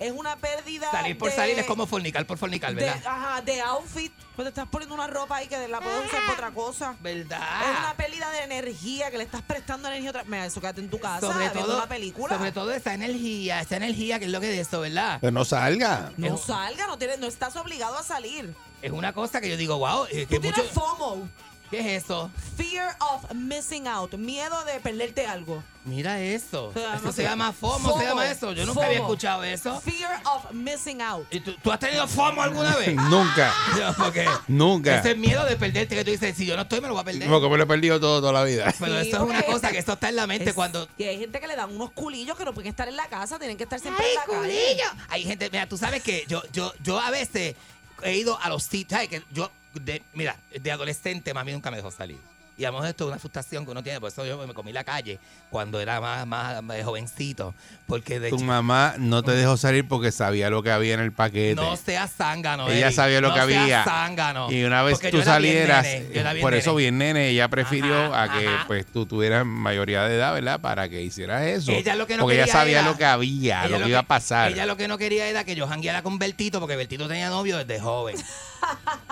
[0.00, 3.00] es una pérdida Salir por de- salir es como fornicar por fornicar, de, ¿verdad?
[3.06, 4.12] ajá, de outfit.
[4.34, 6.96] Pues te estás poniendo una ropa ahí que la puedes usar para otra cosa.
[7.00, 7.40] ¿Verdad?
[7.72, 10.24] Es una pérdida de energía que le estás prestando energía a otra.
[10.24, 12.36] Mira, eso quédate en tu casa sobre todo, una película.
[12.36, 15.20] sobre todo esa energía, esa energía que es lo que es eso, ¿verdad?
[15.20, 16.12] Que no salga.
[16.16, 18.52] no es- salga, no, tienes, no estás obligado a salir.
[18.82, 20.70] Es una cosa que yo digo, wow, eh, que Tú tienes mucho...
[20.80, 21.28] FOMO,
[21.70, 22.30] ¿Qué es eso?
[22.56, 25.62] Fear of Missing Out, miedo de perderte algo.
[25.84, 26.72] Mira eso.
[26.96, 28.52] Eso se llama FOMO, se llama eso.
[28.52, 29.80] Yo nunca había escuchado eso.
[29.80, 31.26] Fear of Missing Out.
[31.32, 32.94] ¿Y tú, tú has tenido FOMO alguna vez?
[33.10, 33.52] Nunca.
[33.78, 34.98] Yo, porque Nunca.
[35.00, 37.04] ese miedo de perderte que tú dices, si yo no estoy, me lo voy a
[37.04, 37.28] perder.
[37.28, 38.72] Porque me lo he perdido todo toda la vida.
[38.78, 40.88] Pero Sí, eso es una cosa que eso está en la mente Es- cuando...
[40.96, 43.38] Y hay gente que le dan unos culillos que no pueden estar en la casa,
[43.38, 44.38] tienen que estar siempre ¡Ay, en la calle.
[44.38, 44.90] culillo!
[45.08, 47.56] Hay gente, mira, tú sabes que yo, yo, yo a veces
[48.02, 49.00] he ido a los sitios.
[49.08, 52.18] Que yo, de, mira, de adolescente, mami nunca me dejó salir.
[52.56, 54.54] Y a lo mejor esto es una frustración que uno tiene, por eso yo me
[54.54, 55.18] comí la calle
[55.50, 57.52] cuando era más, más, más jovencito.
[57.88, 61.10] Porque de Tu mamá no te dejó salir porque sabía lo que había en el
[61.10, 61.56] paquete.
[61.56, 62.68] no seas zángano.
[62.70, 63.82] Ella sabía lo No que había.
[63.82, 64.52] zángano.
[64.52, 68.22] Y una vez Porque tú salieras, nene, bien por eso bien nene, ella prefirió Ajá,
[68.22, 68.64] a que ajá.
[68.68, 70.60] pues tú tuvieras mayoría de edad, ¿verdad?
[70.60, 71.72] Para que hicieras eso.
[71.72, 74.02] Ella lo que no porque ella sabía era- lo que había, lo que iba a
[74.04, 74.52] pasar.
[74.52, 77.58] Ella lo que no quería era que yo jangueara con Bertito, porque Bertito tenía novio
[77.58, 78.14] desde joven.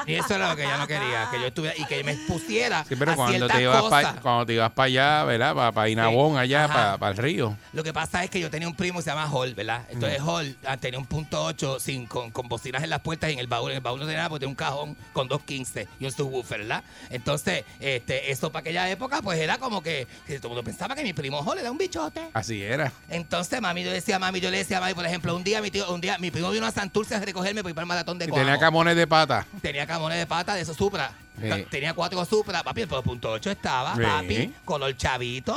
[0.07, 2.85] Y eso era lo que ella no quería, que yo estuviera y que me pusiera
[2.89, 5.55] Sí, pero a cuando te, ibas pa- cuando te ibas para allá, ¿verdad?
[5.55, 6.99] Para, para Inabón, allá, Ajá.
[6.99, 7.57] para, el río.
[7.73, 9.85] Lo que pasa es que yo tenía un primo que se llama Hall, ¿verdad?
[9.91, 10.29] Entonces Mm.
[10.29, 13.39] Hall ah, tenía un punto 8 sin, con, con bocinas en las puertas y en
[13.39, 13.71] el baúl.
[13.71, 16.11] En el baúl no tenía nada porque tenía un cajón con dos 15 y un
[16.13, 16.83] subwoofer, ¿verdad?
[17.11, 20.95] Entonces, este, eso para aquella época, pues era como que, que todo el mundo pensaba
[20.97, 22.29] que mi primo Hall era un bichote.
[22.35, 22.93] Así era.
[23.09, 25.89] Entonces, mami, yo decía, mami, yo le decía, mami, por ejemplo, un día mi tío,
[25.93, 28.25] un día, mi primo vino a Santurce a recogerme para ir para el maratón de
[28.25, 28.61] Y tenía Coamo.
[28.61, 29.42] camones de pata.
[29.61, 31.13] Tenía camones de pata de esos Supra.
[31.41, 31.67] Sí.
[31.71, 34.03] Tenía cuatro Supra, papi, el punto 8 estaba, Sí.
[34.03, 35.57] papi, color chavito.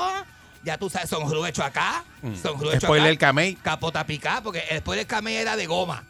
[0.63, 2.03] Ya tú sabes, son hecho acá.
[2.21, 2.35] Mm.
[2.35, 3.27] Son hecho Spoiler acá.
[3.27, 3.55] Camey.
[3.55, 6.03] Capota picada, porque el spoiler Camey era de goma.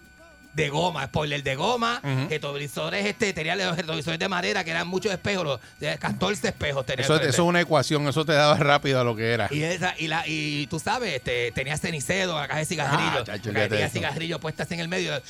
[0.55, 1.99] De goma, spoiler de goma.
[2.03, 2.29] Ujú.
[2.29, 6.85] Retrovisores, este, tenía los retrovisores de madera, que eran muchos espejos, los- de 14 espejos
[6.85, 7.03] tenía.
[7.03, 9.49] Eso, es una ecuación, eso te daba rápido a lo que era.
[9.51, 13.21] y, esa, y, la, y tú sabes, este, tenía cenicedo, la caja de cigarrillos.
[13.21, 15.13] Ah, chacho, la de cigarrillos puestas en el medio.
[15.15, 15.21] eh,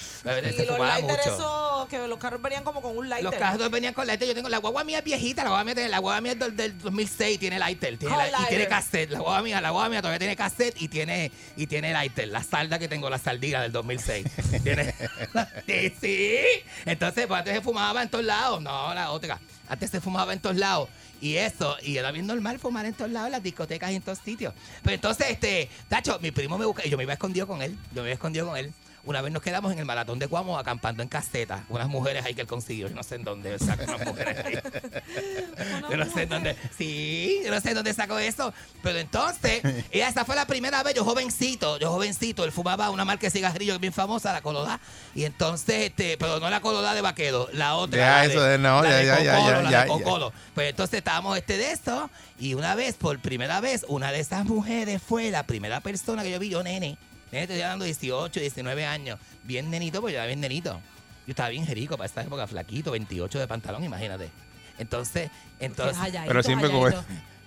[0.53, 3.23] Y Se los lighters esos, que los carros venían como con un lighter.
[3.31, 4.27] Los carros venían con lighter.
[4.27, 6.39] Yo tengo la guagua mía es viejita, la guagua mía, tiene- la guagua mía es
[6.39, 9.09] del, del 2006, tiene lighter, tiene la- y tiene cassette.
[9.11, 12.27] La guagua mía, la guagua mía todavía tiene cassette y tiene y tiene lighter.
[12.27, 14.25] La salda que tengo, la saldina del 2006.
[14.63, 14.93] tiene,
[16.01, 16.37] sí.
[16.85, 18.61] Entonces, pues antes se fumaba en todos lados.
[18.61, 19.39] No, la otra.
[19.67, 20.89] Antes se fumaba en todos lados.
[21.21, 24.19] Y eso, y era bien normal fumar en todos lados, las discotecas y en todos
[24.19, 24.53] sitios.
[24.83, 27.77] Pero entonces, este, Tacho, mi primo me busca, y yo me iba escondido con él.
[27.93, 28.73] Yo me iba escondido con él.
[29.05, 31.63] Una vez nos quedamos en el maratón de Cuamo acampando en caseta.
[31.69, 32.87] Unas mujeres ahí que él consiguió.
[32.87, 34.55] Yo no sé en dónde sacó unas mujeres ahí.
[35.89, 36.55] Yo no sé en dónde.
[36.77, 38.53] Sí, yo no sé en dónde sacó eso.
[38.81, 43.27] Pero entonces, esa fue la primera vez, yo jovencito, yo jovencito, él fumaba una marca
[43.27, 44.79] de cigarrillo bien famosa, la Colodá.
[45.13, 47.99] Y entonces, este, pero no la Colodá de vaquero, la otra.
[47.99, 49.87] Ya, la eso de- no, la ya, de ya, ya, Cocolo, ya, la ya, de.
[49.87, 50.33] Cocolo.
[50.55, 54.45] Pues entonces estábamos este de esto, y una vez, por primera vez, una de esas
[54.45, 56.97] mujeres fue la primera persona que yo vi, yo nene.
[57.35, 59.19] Nene, te estoy dando 18, 19 años.
[59.43, 60.79] Bien nenito, pues yo era bien nenito.
[61.27, 64.29] Yo estaba bien jerico para esta época, flaquito, 28 de pantalón, imagínate.
[64.77, 65.97] Entonces, entonces.
[65.97, 67.03] halladito, Pero siempre halladito.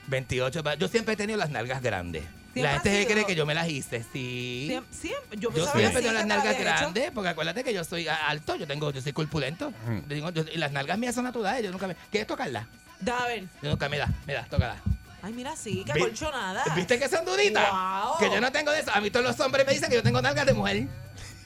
[0.08, 0.62] 28.
[0.62, 2.22] pa- Yo siempre he tenido las nalgas grandes.
[2.52, 4.66] Siempre La gente se cree que yo me las hice, sí.
[4.68, 7.82] Siempre, siempre- yo Yo siempre sí, tengo las la nalgas grandes, porque acuérdate que yo
[7.84, 9.72] soy alto, yo tengo, yo soy corpulento.
[10.08, 11.94] Yo yo- y las nalgas mías son naturales, yo nunca me.
[12.10, 12.66] ¿Quieres tocarlas?
[13.00, 13.44] Da, a ver.
[13.62, 14.76] Yo nunca me da, me da, tócala.
[15.22, 16.62] Ay, mira, sí, qué Vi- colchonada.
[16.76, 17.68] ¿Viste que son duritas?
[17.70, 18.18] Wow.
[18.18, 18.90] Que yo no tengo de eso.
[18.94, 20.86] A mí todos los hombres me dicen que yo tengo nalgas de mujer.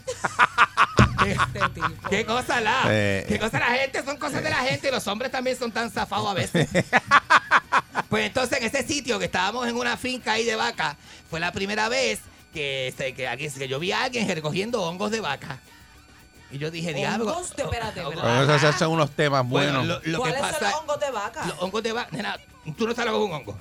[1.27, 2.09] Este tipo.
[2.11, 2.83] ¿Qué cosa la?
[2.89, 3.25] Eh.
[3.29, 4.03] ¿Qué cosa la gente?
[4.05, 6.69] Son cosas de la gente y los hombres también son tan zafados a veces.
[8.09, 10.97] pues entonces en ese sitio que estábamos en una finca ahí de vaca,
[11.31, 12.19] fue la primera vez
[12.53, 15.59] que, se- que, alguien- que yo vi a alguien recogiendo hongos de vaca.
[16.51, 17.27] Y yo dije, diablo.
[17.33, 18.37] Hongos de- espérate, hongos- espérate.
[18.47, 19.87] Bueno, esos son unos temas Bueno, buenos.
[20.05, 20.71] lo, lo que ¿Cuáles son pasa.
[20.71, 21.47] los hongos de vaca?
[21.47, 22.09] Los hongos de vaca.
[22.17, 22.37] Nena,
[22.77, 23.59] tú no sabes lo que es un hongo.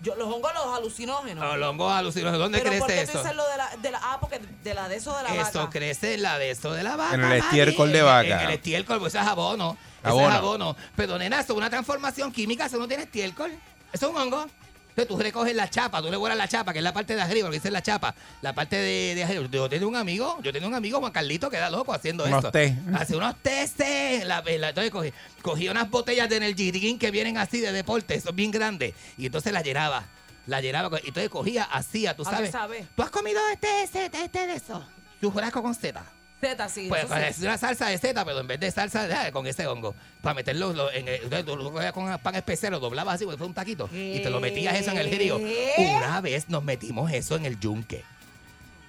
[0.00, 1.44] Yo, los hongos, los alucinógenos.
[1.44, 2.40] No, los hongos alucinógenos.
[2.40, 3.22] ¿Dónde Pero ¿por crece qué tú eso?
[3.22, 4.00] dices lo de la, de la...
[4.02, 5.70] Ah, porque de la de eso de la Eso vaca.
[5.70, 7.14] crece en la de eso de la vaca.
[7.14, 8.42] En el estiércol de vaca.
[8.42, 9.76] En el estiércol, pues eso es abono.
[10.00, 10.28] Eso Abono.
[10.28, 10.76] es abono.
[10.96, 13.52] Pero nena, eso es una transformación química, eso no tiene estiércol.
[13.92, 14.46] Eso es un hongo.
[14.92, 17.22] Entonces tú recoges la chapa, tú le vuelas la chapa, que es la parte de
[17.22, 19.46] arriba, lo que dice la chapa, la parte de, de arriba.
[19.50, 22.40] Yo tengo un amigo, yo tengo un amigo, Juan Carlito, que era loco haciendo Unos
[22.40, 22.50] eso.
[22.50, 22.76] té.
[22.94, 24.26] Hace unos testes.
[24.26, 28.20] La, la- entonces cogí, cogí unas botellas de Energy Drink que vienen así de deporte,
[28.20, 30.04] son bien grandes, y entonces las llenaba.
[30.46, 32.50] La llenaba, y entonces cogía, hacía, tú ¿A qué sabes.
[32.50, 32.86] sabe?
[32.94, 34.84] ¿Tú has comido este, este, este de eso?
[35.20, 36.04] Churrasco con seta.
[36.44, 36.86] Zeta, sí.
[36.88, 37.22] Pues eso sí.
[37.24, 40.34] es una salsa de seta, pero en vez de salsa de- con ese hongo, para
[40.34, 43.88] meterlo lo- en el, lo con pan especial, lo doblabas así, porque fue un taquito,
[43.92, 45.38] y te lo metías eso en el río.
[45.38, 45.74] ¿Qué?
[45.96, 48.02] Una vez nos metimos eso en el yunque.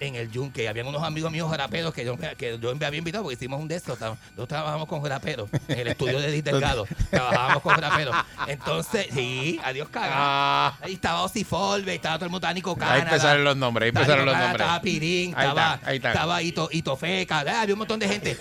[0.06, 0.68] En el yunque.
[0.68, 3.68] Habían unos amigos míos jaraperos que yo, que yo me había invitado porque hicimos un
[3.68, 3.98] de estos.
[3.98, 6.86] Nosotros trabajamos con jaraperos en el estudio de Edith Delgado.
[7.10, 8.14] trabajábamos con jaraperos.
[8.46, 10.76] Entonces, sí, adiós cagada.
[10.80, 12.92] Ahí estaba Ozzy Folbe, estaba todo el mundo, Nico Ah.
[12.94, 14.60] Ahí empezaron los nombres, ahí empezaron los nombres.
[14.60, 18.36] Estaba Pirín, Ahí estaba, estaba Ito, Ito Feca, ah, había un montón de gente.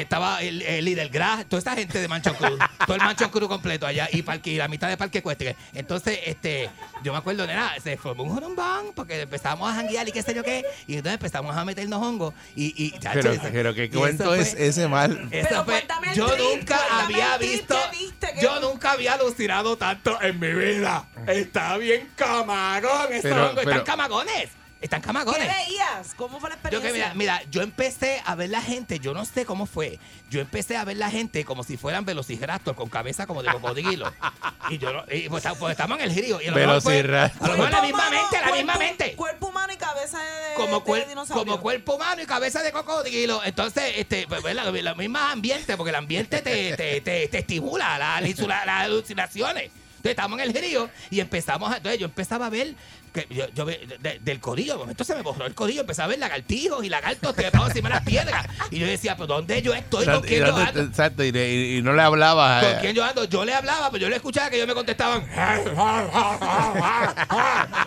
[0.00, 3.86] Estaba el, líder Gras, toda esa gente de Mancho Cruz, todo el Mancho Cruz completo
[3.86, 5.56] allá y, parque, y la mitad de Parque Ecuestre.
[5.74, 6.70] Entonces, este,
[7.02, 10.34] yo me acuerdo, nena, se formó un jorumbán porque empezamos a janguear y qué sé
[10.34, 14.24] yo qué, y entonces empezamos a meternos hongos y, y chacho, Pero, pero qué cuento
[14.26, 15.12] fue- es ese mal.
[15.12, 18.60] eso Pero fue- cuéntame el yo trip, nunca cuéntame había visto, que viste, que- yo
[18.60, 21.08] nunca había alucinado tanto en mi vida.
[21.26, 23.84] Está bien camagón, estos Pero- hongos, pero-
[24.80, 26.14] están camagones, ¿Qué veías?
[26.16, 26.90] ¿Cómo fue la Yo experiencia?
[26.92, 29.98] que mira, mira, yo empecé a ver la gente, yo no sé cómo fue.
[30.30, 34.12] Yo empecé a ver la gente como si fueran velociraptor con cabeza como de cocodrilo.
[34.70, 36.40] y yo no- y pues, pues, estamos en el río.
[36.42, 37.42] Y a lo mejor fue- Velociraptor.
[37.42, 39.12] A lo mejor la Cuerpo misma humano, mente, la cuerpo- misma mente.
[39.16, 41.44] Cuerpo humano y cabeza de, Como, de dinosaurio.
[41.44, 43.42] como cuerpo humano y cabeza de cocodrilo.
[43.44, 47.38] Entonces, este, pues, pues, la, la misma ambiente, porque el ambiente te, te, te, te
[47.38, 49.70] estimula la- las alucinaciones.
[50.06, 52.74] Entonces estábamos en el río y empezamos a, entonces yo empezaba a ver
[53.12, 56.04] que yo, yo ve- de- del codillo, de momento se me borró el codillo, empezaba
[56.04, 58.46] a ver lagartijos y lagartos trepados encima de las piedras.
[58.70, 60.04] Y yo decía, ¿pero dónde yo estoy?
[60.04, 60.80] ¿Con Exacto, quién y yo no ando?
[60.82, 62.62] exacto, y, le- y- y no le hablabas.
[62.64, 63.24] ¿Con eh, quién yo ando?
[63.24, 65.26] Yo le hablaba, pero yo le escuchaba que ellos me contestaban.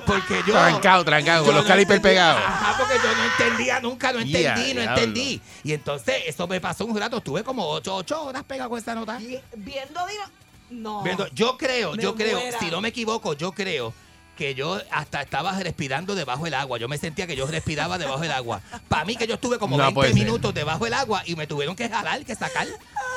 [0.05, 0.53] Porque yo.
[0.53, 2.41] Trancado, trancado, con los calipers entendía- pegados.
[2.45, 4.81] Ajá, porque yo no entendía nunca, no entendí, no diablo.
[5.01, 5.41] entendí.
[5.63, 7.17] Y entonces eso me pasó un rato.
[7.17, 9.17] Estuve como 8, ocho horas pegado con esa nota.
[9.19, 10.23] Viendo, digo,
[10.69, 11.03] no.
[11.03, 12.59] Viendo- yo creo, Me yo creo, muera.
[12.59, 13.93] si no me equivoco, yo creo
[14.37, 16.77] que yo hasta estaba respirando debajo del agua.
[16.77, 18.61] Yo me sentía que yo respiraba debajo del agua.
[18.87, 20.23] Para mí que yo estuve como No 20 puede ser.
[20.23, 22.65] minutos debajo del agua y me tuvieron que jalar, que sacar.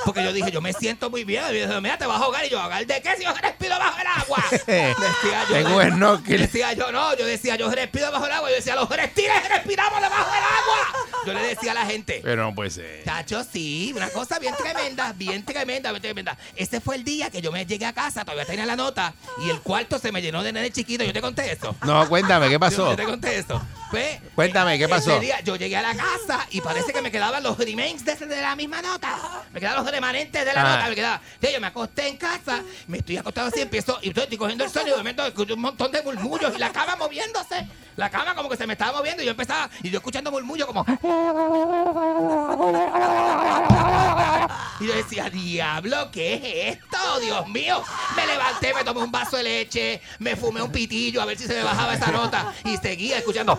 [0.04, 1.44] Porque yo dije, yo me siento muy bien.
[1.50, 2.44] Y dijo, mira, te vas a ahogar.
[2.44, 4.44] Y yo, ¿ahogar de qué si yo respiro bajo el agua?
[4.50, 6.40] Decía yo, Tengo snorkel.
[6.40, 8.48] Decía yo, no, yo decía, yo respiro bajo el agua.
[8.50, 11.11] Yo decía, los reptiles respiramos debajo del agua.
[11.26, 13.04] Yo le decía a la gente, Pero no puede ser.
[13.04, 16.36] Chacho, sí, una cosa bien tremenda, bien tremenda, bien tremenda.
[16.56, 19.14] Ese fue el día que yo me llegué a casa, todavía tenía la nota,
[19.44, 21.04] y el cuarto se me llenó de nene chiquito.
[21.04, 21.74] Yo te conté eso.
[21.84, 22.90] No, cuéntame, ¿qué pasó?
[22.90, 23.60] yo te conté eso.
[23.90, 25.20] Pues, Cuéntame, ¿qué pasó?
[25.20, 28.40] día yo llegué a la casa y parece que me quedaban los remains de, de
[28.40, 29.18] la misma nota.
[29.52, 30.76] Me quedaban los remanentes de la Ah.
[30.76, 30.88] nota.
[30.88, 31.20] Me quedaba.
[31.34, 34.70] Entonces yo me acosté en casa, me estoy acostado así, empiezo, y estoy cogiendo el
[34.70, 37.66] sueño y de momento escucho un montón de murmullos y la cama moviéndose.
[37.96, 40.66] La cama como que se me estaba moviendo y yo empezaba, y yo escuchando murmullos
[40.66, 40.86] como.
[44.80, 47.20] Y yo decía, diablo, ¿qué es esto?
[47.20, 47.82] Dios mío.
[48.16, 51.46] Me levanté, me tomé un vaso de leche, me fumé un pitillo a ver si
[51.46, 53.56] se me bajaba esa nota y seguía escuchando.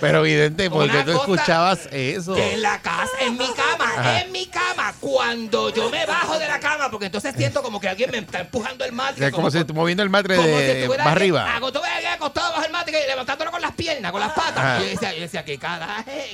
[0.00, 2.34] Pero evidente, porque tú escuchabas eso.
[2.34, 4.20] Que en la casa, en mi cama, Ajá.
[4.22, 7.88] en mi cama, cuando yo me bajo de la cama, porque entonces siento como que
[7.88, 9.30] alguien me está empujando el matre.
[9.30, 11.54] Como si estuviera moviendo el matre si de estuviera más arriba.
[11.54, 14.61] alguien acostado bajo el matre y levantándolo con las piernas, con las patas.
[14.80, 15.58] Y yo decía, yo decía, ¿qué?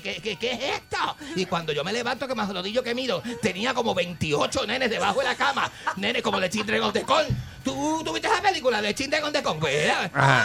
[0.02, 1.16] ¿Qué, qué, qué es esto?
[1.36, 5.20] Y cuando yo me levanto, que más rodillo que miro, tenía como 28 nenes debajo
[5.20, 5.70] de la cama.
[5.96, 7.24] Nenes como de Children of the Con.
[7.64, 9.58] ¿Tú, ¿Tú viste esa película de Children of the Con?
[9.60, 9.74] Pues.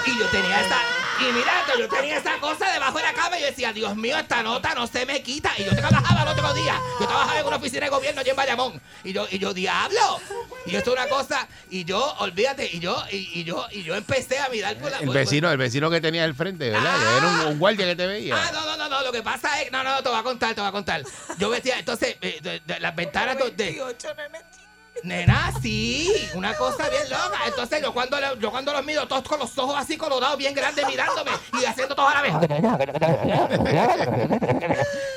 [0.06, 0.78] Y yo tenía esa.
[1.22, 4.18] Y mira, yo tenía esa cosa debajo de la cama y yo decía, Dios mío,
[4.18, 5.52] esta nota no se me quita.
[5.58, 6.76] Y yo trabajaba el otro día.
[7.00, 8.82] Yo trabajaba en una oficina de gobierno allí en Bayamón.
[9.04, 10.20] Y yo, y yo, diablo.
[10.66, 11.48] Y esto es una cosa.
[11.70, 15.00] Y yo, olvídate, y yo, y, y yo, y yo empecé a mirar por la.
[15.00, 16.94] El por- vecino, el vecino que tenía al frente, ¿verdad?
[17.00, 18.36] Que Era un, un guardia que te veía.
[18.38, 20.54] Ah, no, no, no, no, lo que pasa es, no, no, te voy a contar,
[20.56, 21.04] te voy a contar.
[21.38, 23.72] Yo vestía, entonces, eh, de- de- las ventanas de, de-
[25.02, 27.40] Nena, sí, una cosa bien loca.
[27.48, 30.86] Entonces yo cuando, yo cuando los miro todos con los ojos así colorados, bien grandes,
[30.88, 31.32] mirándome
[31.62, 32.34] y haciendo todo a la vez.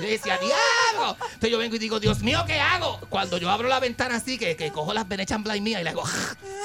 [0.01, 1.17] Yo decía, diablo.
[1.21, 2.99] Entonces yo vengo y digo, Dios mío, ¿qué hago?
[3.09, 5.95] Cuando yo abro la ventana así, que, que cojo las Venetian Blind mías y las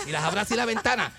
[0.08, 1.12] y las abro así la ventana.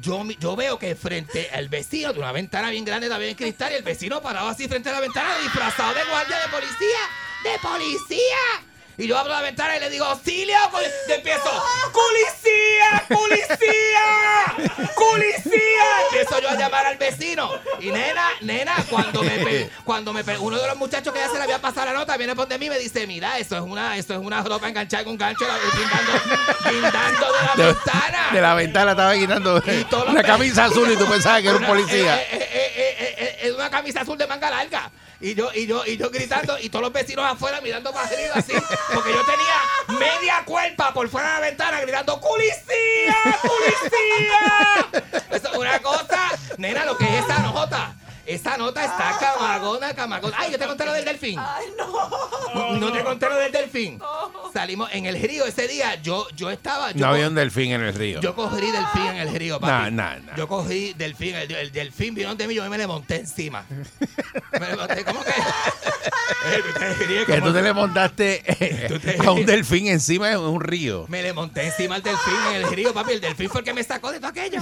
[0.00, 3.72] Yo, yo veo que frente al vecino, de una ventana bien grande también en cristal,
[3.72, 6.98] y el vecino parado así frente a la ventana, disfrazado de guardia de policía.
[7.42, 8.67] ¡De policía!
[8.98, 10.82] Y yo abro la ventana y le digo, auxilio, col-".
[11.08, 11.48] y empiezo,
[11.92, 13.04] ¡Policía!
[13.08, 14.92] ¡Policía!
[14.94, 15.84] ¡Policía!
[16.10, 17.50] Empiezo yo a llamar al vecino.
[17.80, 21.28] Y nena, nena, cuando me pe- cuando me pe- uno de los muchachos que ya
[21.28, 23.56] se le había pasado la nota viene por de mí y me dice, mira, eso
[23.56, 26.12] es una, eso es una ropa enganchada con un gancho la- guindando,
[26.70, 28.28] guindando de la De, ventana.
[28.32, 29.62] de la ventana estaba quitando
[30.08, 32.16] una camisa azul y tú pensabas que era un policía.
[32.20, 34.90] eh, eh, eh, eh, eh, eh, Es una camisa azul de manga larga.
[35.20, 38.34] Y yo, y yo, y yo gritando, y todos los vecinos afuera mirando para arriba
[38.36, 38.52] así,
[38.94, 43.16] porque yo tenía media cuerpa por fuera de la ventana gritando, ¡Policía!
[43.42, 45.02] ¡Policía!
[45.32, 47.96] Es una cosa, nena, lo que es esa nota.
[48.28, 50.36] Esa nota está camagona, camagona.
[50.38, 51.38] Ay, yo te conté lo del delfín.
[51.38, 52.76] Ay, no.
[52.78, 53.98] No te conté lo del delfín.
[54.52, 55.94] Salimos en el río ese día.
[56.02, 56.92] Yo, yo estaba.
[56.92, 58.20] Yo No había un delfín en el río.
[58.20, 59.90] yo cogí delfín en el río, No, papi.
[59.92, 60.36] no, no.
[60.36, 63.64] Yo cogí delfín, el, el delfín vino de mí, yo me le monté encima.
[64.60, 65.32] me le monté, ¿cómo que?
[66.50, 71.06] Eh, Que tú te le montaste eh, a un delfín encima de un río.
[71.08, 73.12] Me le monté encima al delfín en el río, papi.
[73.14, 74.60] El delfín fue el que me sacó de todo aquello.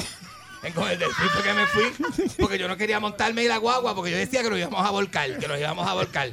[0.74, 2.28] Con el delfín me fui.
[2.38, 4.90] Porque yo no quería montarme en la guagua, porque yo decía que nos íbamos a
[4.90, 6.30] volcar, que nos íbamos a volcar.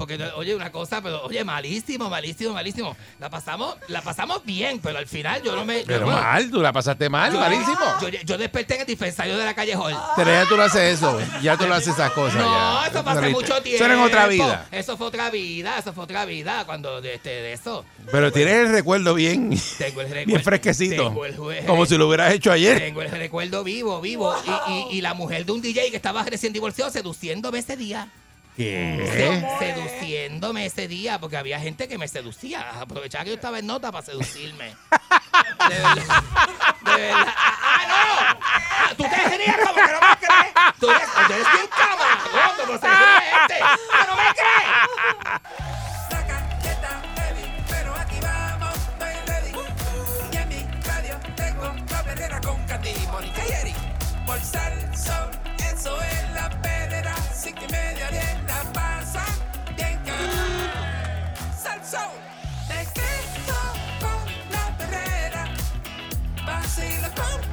[0.00, 2.96] Porque, oye, una cosa, pero, oye, malísimo, malísimo, malísimo.
[3.18, 5.82] La pasamos, la pasamos bien, pero al final yo no me.
[5.86, 7.76] Pero yo, mal, tú la pasaste mal, yo- malísimo.
[8.00, 9.94] Yo, yo desperté en el dispensario de la calle Hall.
[10.16, 11.20] Pero ya tú lo haces eso.
[11.42, 12.36] Ya tú lo haces esas cosas.
[12.36, 12.50] No,
[12.82, 12.86] ya.
[12.88, 13.28] eso Saliste.
[13.30, 13.76] mucho tiempo.
[13.76, 14.66] Eso era en otra vida.
[14.72, 16.64] Eso fue otra vida, eso fue otra vida.
[16.64, 17.84] Cuando de, este, de eso.
[18.10, 20.26] Pero tienes el recuerdo bien, Tengo el recuerdo.
[20.28, 21.08] bien fresquecito.
[21.08, 22.78] Tengo el jue- Como si lo hubieras hecho ayer.
[22.78, 24.34] Tengo el recuerdo vivo, vivo.
[24.66, 28.08] Y, y- y la mujer de un DJ que estaba recién divorciado seduciéndome ese día.
[28.56, 29.48] ¿Qué?
[29.58, 32.80] Seduciéndome ese día, porque había gente que me seducía.
[32.80, 34.74] Aprovechaba que yo estaba en nota para seducirme.
[35.68, 36.22] De verdad.
[36.84, 37.34] De verdad.
[37.36, 38.38] ¡Ah, ah no!
[38.40, 40.52] Ah, ¡Tú te ríes como que no me crees!
[40.78, 42.18] ¡Tú eres, ah, tú eres bien cabrón!
[42.56, 43.54] ¡Como se ríe este!
[43.54, 45.70] ¡Que no me crees!
[54.30, 59.24] Por sal, peso en la pedra, cinco que media en la panza,
[59.76, 60.32] bien caro.
[61.62, 62.10] Salsón,
[62.68, 63.58] te quedo
[64.00, 65.44] con la perrera,
[66.44, 67.49] vacilo con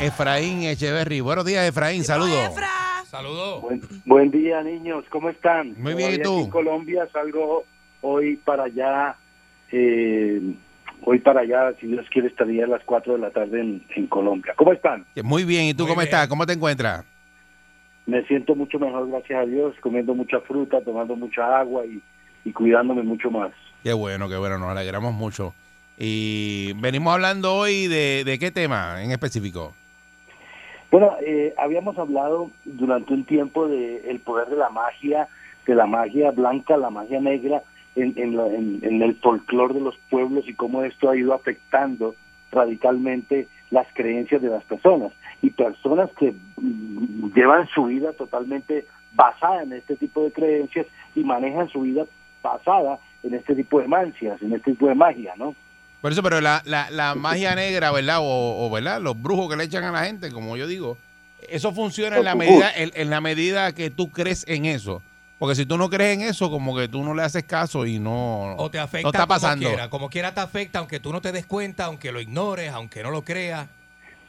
[0.00, 1.20] Efraín Echeverry.
[1.20, 2.04] Buenos días, Efraín.
[2.04, 2.54] Saludos.
[3.06, 3.60] Saludos.
[3.62, 5.04] Buen, buen día, niños.
[5.10, 5.74] ¿Cómo están?
[5.76, 6.40] Muy bien, ¿y tú?
[6.40, 7.64] En Colombia salgo
[8.00, 9.16] hoy para allá.
[9.72, 10.40] eh,
[11.02, 14.06] hoy para allá, si Dios quiere, estaría a las 4 de la tarde en, en
[14.06, 14.54] Colombia.
[14.56, 15.04] ¿Cómo están?
[15.22, 15.64] Muy bien.
[15.66, 16.28] ¿Y tú cómo estás?
[16.28, 17.04] ¿Cómo te encuentras?
[18.06, 22.00] Me siento mucho mejor, gracias a Dios, comiendo mucha fruta, tomando mucha agua y,
[22.44, 23.52] y cuidándome mucho más.
[23.82, 24.58] Qué bueno, qué bueno.
[24.58, 25.54] Nos alegramos mucho.
[25.98, 29.74] Y venimos hablando hoy de, de qué tema en específico.
[30.90, 35.28] Bueno, eh, habíamos hablado durante un tiempo de el poder de la magia,
[35.66, 37.62] de la magia blanca, la magia negra,
[37.96, 42.14] en, la- en el folclore de los pueblos y cómo esto ha ido afectando
[42.52, 45.12] radicalmente las creencias de las personas.
[45.42, 51.24] Y personas que mm, llevan su vida totalmente basada en este tipo de creencias y
[51.24, 52.04] manejan su vida
[52.42, 55.54] basada en este tipo de mancias, en este tipo de magia, ¿no?
[56.00, 58.18] Por eso, pero la, la, la magia negra, ¿verdad?
[58.20, 59.00] O, o, ¿verdad?
[59.00, 60.96] Los brujos que le echan a la gente, como yo digo,
[61.48, 65.02] eso funciona en la medida, en, en la medida que tú crees en eso.
[65.38, 67.98] Porque si tú no crees en eso, como que tú no le haces caso y
[67.98, 69.64] no, O te afecta no está pasando.
[69.64, 69.90] como quiera.
[69.90, 73.10] Como quiera te afecta, aunque tú no te des cuenta, aunque lo ignores, aunque no
[73.10, 73.66] lo creas.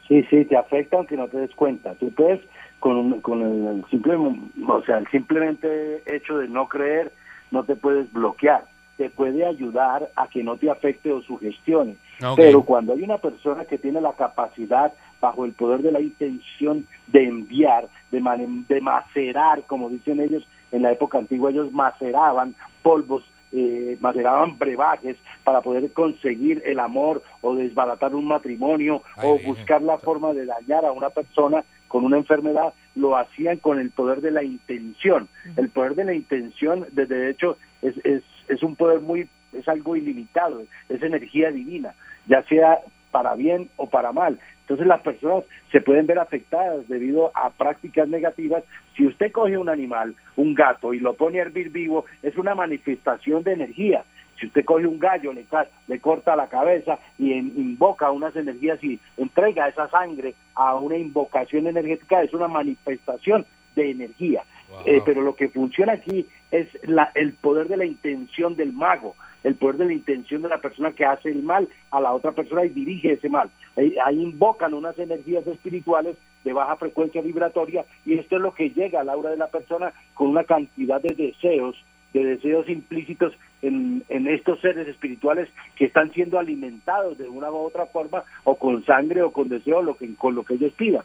[0.08, 1.94] Sí, sí, te afecta aunque no te des cuenta.
[1.94, 2.40] Tú puedes,
[2.80, 7.12] con, un- con el, el simple, o sea, el simplemente hecho de no creer,
[7.50, 8.64] no te puedes bloquear.
[8.96, 11.96] Te puede ayudar a que no te afecte o sugestione.
[12.24, 12.36] Ok.
[12.36, 16.86] Pero cuando hay una persona que tiene la capacidad, bajo el poder de la intención
[17.06, 18.20] de enviar, de,
[18.68, 23.22] de macerar, como dicen ellos, en la época antigua ellos maceraban polvos,
[23.52, 29.98] eh, maceraban brebajes para poder conseguir el amor o desbaratar un matrimonio o buscar la
[29.98, 34.30] forma de dañar a una persona con una enfermedad, lo hacían con el poder de
[34.30, 35.28] la intención.
[35.56, 39.68] El poder de la intención, de, de hecho, es, es, es un poder muy, es
[39.68, 41.94] algo ilimitado, es energía divina,
[42.26, 42.78] ya sea
[43.10, 44.38] para bien o para mal.
[44.62, 48.64] Entonces las personas se pueden ver afectadas debido a prácticas negativas.
[48.96, 52.54] Si usted coge un animal, un gato, y lo pone a hervir vivo, es una
[52.54, 54.04] manifestación de energía.
[54.40, 55.44] Si usted coge un gallo, le,
[55.88, 60.96] le corta la cabeza y en- invoca unas energías y entrega esa sangre a una
[60.96, 63.44] invocación energética, es una manifestación
[63.76, 64.42] de energía.
[64.86, 69.16] Eh, pero lo que funciona aquí es la, el poder de la intención del mago,
[69.42, 72.32] el poder de la intención de la persona que hace el mal a la otra
[72.32, 73.50] persona y dirige ese mal.
[73.76, 79.00] Ahí, invocan unas energías espirituales de baja frecuencia vibratoria y esto es lo que llega
[79.00, 81.74] al aura de la persona con una cantidad de deseos,
[82.12, 83.32] de deseos implícitos
[83.62, 88.56] en, en estos seres espirituales que están siendo alimentados de una u otra forma o
[88.56, 91.04] con sangre o con deseo, lo que, con lo que ellos pidan.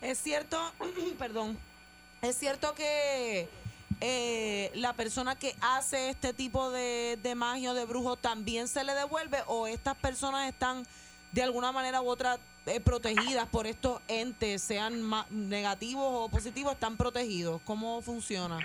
[0.00, 0.56] Es cierto,
[1.18, 1.58] perdón,
[2.22, 3.48] es cierto que
[4.04, 8.82] eh, la persona que hace este tipo de, de magia o de brujo también se
[8.82, 10.82] le devuelve o estas personas están
[11.30, 12.36] de alguna manera u otra
[12.66, 17.60] eh, protegidas por estos entes, sean negativos o positivos, están protegidos.
[17.64, 18.58] ¿Cómo funciona?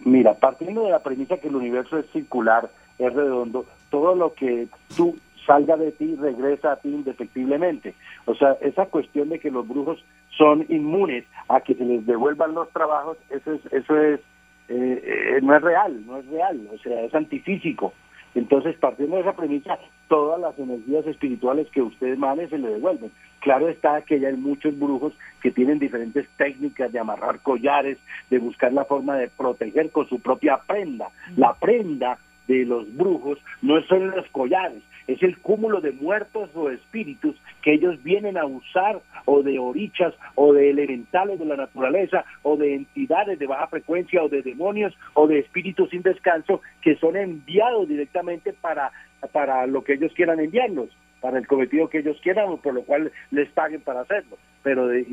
[0.00, 4.68] Mira, partiendo de la premisa que el universo es circular, es redondo, todo lo que
[4.94, 5.16] tú
[5.46, 7.94] salga de ti regresa a ti indefectiblemente.
[8.26, 10.04] O sea, esa cuestión de que los brujos
[10.36, 14.20] son inmunes a que se les devuelvan los trabajos, eso es, eso es,
[14.68, 17.92] eh, eh, no es real, no es real, o sea, es antifísico.
[18.34, 23.12] Entonces, partiendo de esa premisa, todas las energías espirituales que usted mane se le devuelven.
[23.40, 27.98] Claro está que ya hay muchos brujos que tienen diferentes técnicas de amarrar collares,
[28.30, 31.10] de buscar la forma de proteger con su propia prenda.
[31.36, 36.70] La prenda de los brujos no solo los collares, es el cúmulo de muertos o
[36.70, 42.24] espíritus que ellos vienen a usar o de orichas o de elementales de la naturaleza
[42.42, 46.96] o de entidades de baja frecuencia o de demonios o de espíritus sin descanso que
[46.96, 48.92] son enviados directamente para,
[49.32, 50.88] para lo que ellos quieran enviarlos
[51.20, 54.36] para el cometido que ellos quieran o por lo cual les paguen para hacerlo.
[54.62, 55.06] Pero de-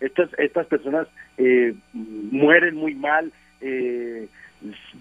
[0.00, 1.06] estas, estas personas
[1.38, 4.26] eh, mueren muy mal, eh,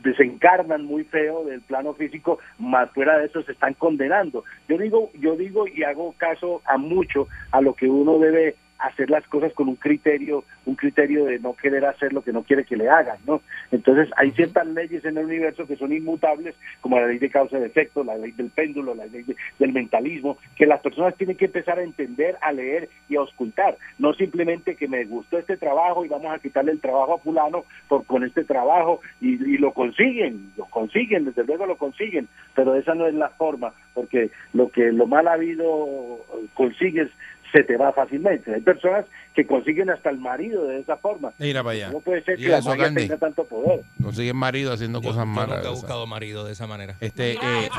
[0.04, 4.44] desencarnan muy feo del plano físico, más fuera de eso se están condenando.
[4.68, 8.56] Yo digo, yo digo y hago caso a mucho a lo que uno debe
[8.88, 12.44] hacer las cosas con un criterio, un criterio de no querer hacer lo que no
[12.44, 13.42] quiere que le hagan, ¿no?
[13.72, 17.60] Entonces hay ciertas leyes en el universo que son inmutables, como la ley de causa
[17.60, 21.38] y efecto, la ley del péndulo, la ley de- del mentalismo, que las personas tienen
[21.38, 25.58] que empezar a entender, a leer y a auscultar, no simplemente que me gustó este
[25.58, 29.58] trabajo y vamos a quitarle el trabajo a fulano por con este trabajo y, y
[29.58, 34.30] lo consiguen, lo consiguen, desde luego lo consiguen, pero esa no es la forma, porque
[34.54, 36.20] lo que lo mal habido
[36.54, 37.10] consigues
[37.56, 38.54] se te va fácilmente.
[38.54, 41.32] Hay personas que consiguen hasta el marido de esa forma.
[41.40, 41.90] Mira para allá.
[41.90, 43.80] No puede ser que la magia tenga tanto poder.
[44.04, 45.56] Consiguen marido haciendo cosas Yo malas.
[45.58, 46.98] nunca he buscado marido de esa manera.
[47.00, 47.70] Este, eh,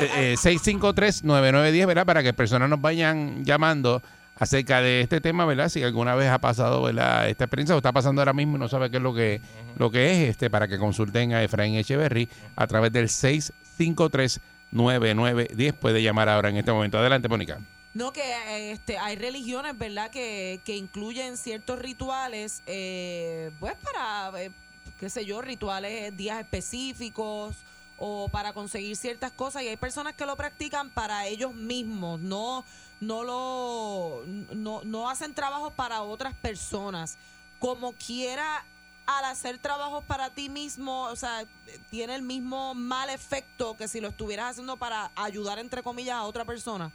[0.00, 2.06] eh, eh, 653-9910, ¿verdad?
[2.06, 4.02] Para que personas nos vayan llamando
[4.36, 5.68] acerca de este tema, ¿verdad?
[5.68, 7.28] Si alguna vez ha pasado, ¿verdad?
[7.28, 9.40] Esta experiencia o está pasando ahora mismo y no sabe qué es lo que,
[9.76, 15.72] lo que es, este, para que consulten a Efraín Echeverry a través del 653-9910.
[15.74, 16.98] Puede llamar ahora en este momento.
[16.98, 17.60] Adelante, Mónica.
[17.92, 24.30] No, que eh, este, hay religiones, ¿verdad?, que, que incluyen ciertos rituales, eh, pues para,
[24.40, 24.52] eh,
[24.98, 27.56] qué sé yo, rituales, días específicos
[27.98, 29.62] o para conseguir ciertas cosas.
[29.62, 32.64] Y hay personas que lo practican para ellos mismos, no,
[33.00, 34.22] no lo,
[34.54, 37.18] no, no hacen trabajos para otras personas.
[37.58, 38.64] Como quiera,
[39.06, 41.44] al hacer trabajos para ti mismo, o sea,
[41.90, 46.22] tiene el mismo mal efecto que si lo estuvieras haciendo para ayudar, entre comillas, a
[46.22, 46.92] otra persona.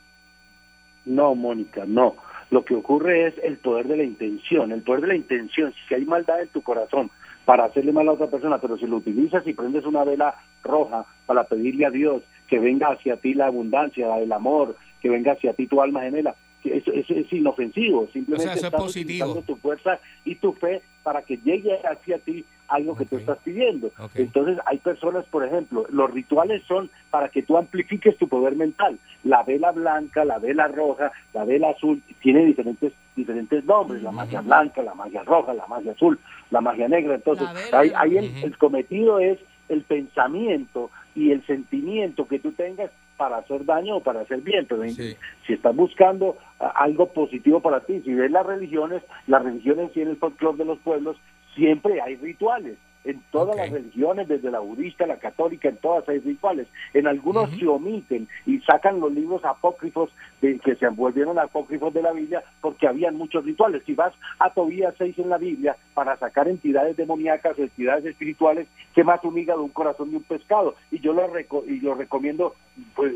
[1.05, 2.15] No, Mónica, no.
[2.51, 4.71] Lo que ocurre es el poder de la intención.
[4.71, 7.09] El poder de la intención, si hay maldad en tu corazón
[7.45, 11.05] para hacerle mal a otra persona, pero si lo utilizas y prendes una vela roja
[11.25, 15.53] para pedirle a Dios que venga hacia ti la abundancia, el amor, que venga hacia
[15.53, 16.35] ti tu alma gemela,
[16.73, 18.07] eso es inofensivo.
[18.11, 22.95] Simplemente es estás utilizando tu fuerza y tu fe para que llegue hacia ti algo
[22.95, 23.91] que tú estás pidiendo.
[24.15, 28.97] Entonces hay personas, por ejemplo, los rituales son para que tú amplifiques tu poder mental.
[29.23, 34.41] La vela blanca, la vela roja, la vela azul, tiene diferentes diferentes nombres, la magia
[34.41, 37.15] blanca, la magia roja, la magia azul, la magia negra.
[37.15, 39.39] Entonces, ahí, ahí el, el cometido es
[39.69, 44.65] el pensamiento y el sentimiento que tú tengas para hacer daño o para hacer bien.
[44.67, 49.91] Pero si estás buscando ah, algo positivo para ti, si ves las religiones, las religiones
[49.95, 51.17] y en el folclore de los pueblos,
[51.55, 52.77] siempre hay rituales.
[53.05, 56.67] En todas las religiones, desde la budista, la católica, en todas hay rituales.
[56.93, 60.09] En algunos se omiten y sacan los libros apócrifos
[60.41, 63.83] de, que se volvieron apócrifos de la Biblia porque habían muchos rituales.
[63.85, 69.03] Si vas a Tobías 6 en la Biblia para sacar entidades demoníacas, entidades espirituales, ¿qué
[69.03, 70.75] más un hígado, un corazón y un pescado?
[70.91, 72.55] Y yo lo, reco- y lo recomiendo
[72.95, 73.13] pues,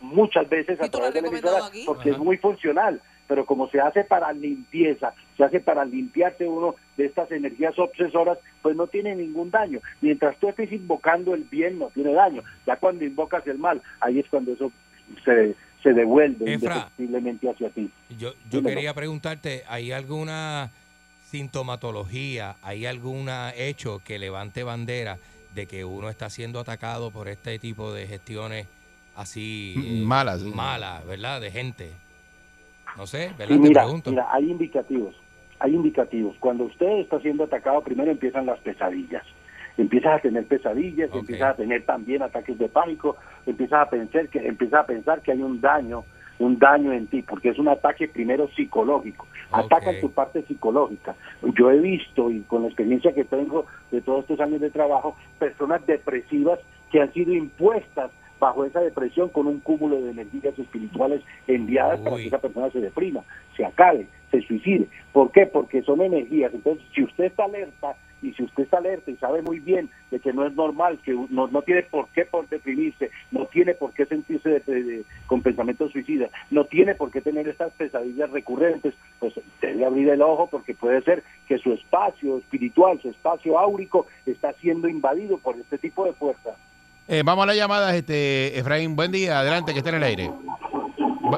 [0.00, 4.02] muchas veces a través de la emisora porque es muy funcional pero como se hace
[4.04, 9.50] para limpieza, se hace para limpiarse uno de estas energías obsesoras, pues no tiene ningún
[9.50, 9.80] daño.
[10.00, 12.42] Mientras tú estés invocando el bien, no tiene daño.
[12.66, 14.72] Ya cuando invocas el mal, ahí es cuando eso
[15.24, 16.74] se, se devuelve Efra.
[16.74, 17.90] indefectiblemente hacia ti.
[18.18, 20.70] Yo, yo quería preguntarte, ¿hay alguna
[21.26, 25.18] sintomatología, hay algún hecho que levante bandera
[25.54, 28.66] de que uno está siendo atacado por este tipo de gestiones
[29.16, 30.42] así M- eh, malas.
[30.42, 31.40] malas, ¿verdad?
[31.40, 31.90] De gente.
[32.96, 33.54] No sé, Sí, ¿verdad?
[33.54, 34.10] Te mira, pregunto.
[34.10, 35.14] mira, hay indicativos,
[35.60, 36.36] hay indicativos.
[36.40, 39.24] Cuando usted está siendo atacado, primero empiezan las pesadillas.
[39.76, 43.16] Empiezas a tener pesadillas, empiezas a tener también ataques de pánico,
[43.46, 46.02] empiezas a pensar que empiezas a pensar que hay un daño,
[46.40, 49.26] un daño en ti, porque es un ataque primero psicológico.
[49.52, 51.14] Atacan tu parte psicológica.
[51.56, 55.16] Yo he visto y con la experiencia que tengo de todos estos años de trabajo,
[55.38, 56.58] personas depresivas
[56.90, 62.16] que han sido impuestas bajo esa depresión con un cúmulo de energías espirituales enviadas para
[62.16, 63.24] que esa persona se deprima,
[63.56, 64.86] se acabe, se suicide.
[65.12, 65.46] ¿Por qué?
[65.46, 66.52] Porque son energías.
[66.54, 70.18] Entonces, si usted está alerta y si usted está alerta y sabe muy bien de
[70.18, 73.92] que no es normal, que no, no tiene por qué por deprimirse, no tiene por
[73.92, 78.94] qué sentirse de- de- con pensamientos suicidas, no tiene por qué tener estas pesadillas recurrentes,
[79.20, 84.06] pues debe abrir el ojo porque puede ser que su espacio espiritual, su espacio áurico
[84.26, 86.56] está siendo invadido por este tipo de fuerzas.
[87.10, 88.94] Eh, vamos a las llamadas, este, Efraín.
[88.94, 90.30] Buen día, adelante, que esté en el aire.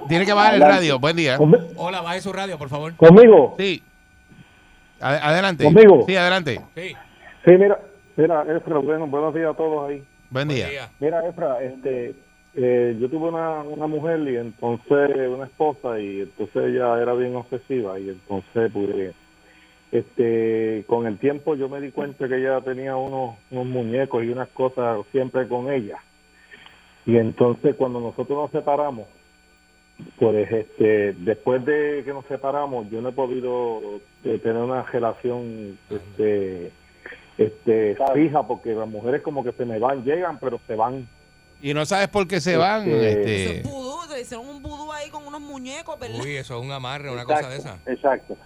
[0.08, 0.98] Tiene que bajar el radio.
[0.98, 1.38] Buen día.
[1.76, 2.94] Hola, baje su radio, por favor.
[2.96, 3.54] ¿Conmigo?
[3.58, 3.82] Sí.
[5.00, 5.64] Ade- adelante.
[5.64, 6.04] ¿Conmigo?
[6.06, 6.60] Sí, adelante.
[6.74, 6.88] Sí.
[7.44, 7.80] Sí, mira,
[8.16, 10.02] mira, Efra, bueno, buenos días a todos ahí.
[10.30, 10.90] Buen día.
[10.98, 12.14] Mira, Efra, este,
[12.54, 17.34] eh, yo tuve una, una mujer y entonces una esposa y entonces ella era bien
[17.36, 19.14] obsesiva y entonces pues,
[19.92, 24.28] este, con el tiempo yo me di cuenta que ella tenía unos, unos muñecos y
[24.28, 25.98] unas cosas siempre con ella.
[27.06, 29.06] Y entonces cuando nosotros nos separamos,
[30.18, 33.80] pues este, después de que nos separamos, yo no he podido
[34.24, 36.70] eh, tener una relación este,
[37.36, 41.08] este, fija porque las mujeres como que se me van, llegan, pero se van.
[41.62, 42.88] Y no sabes por qué se van.
[42.88, 46.20] Este- Este, Vudú, te hicieron un vudú ahí con unos muñecos, ¿verdad?
[46.22, 47.78] Uy, eso es un amarre, una Exacto, cosa de esa.
[47.92, 48.36] Exacto.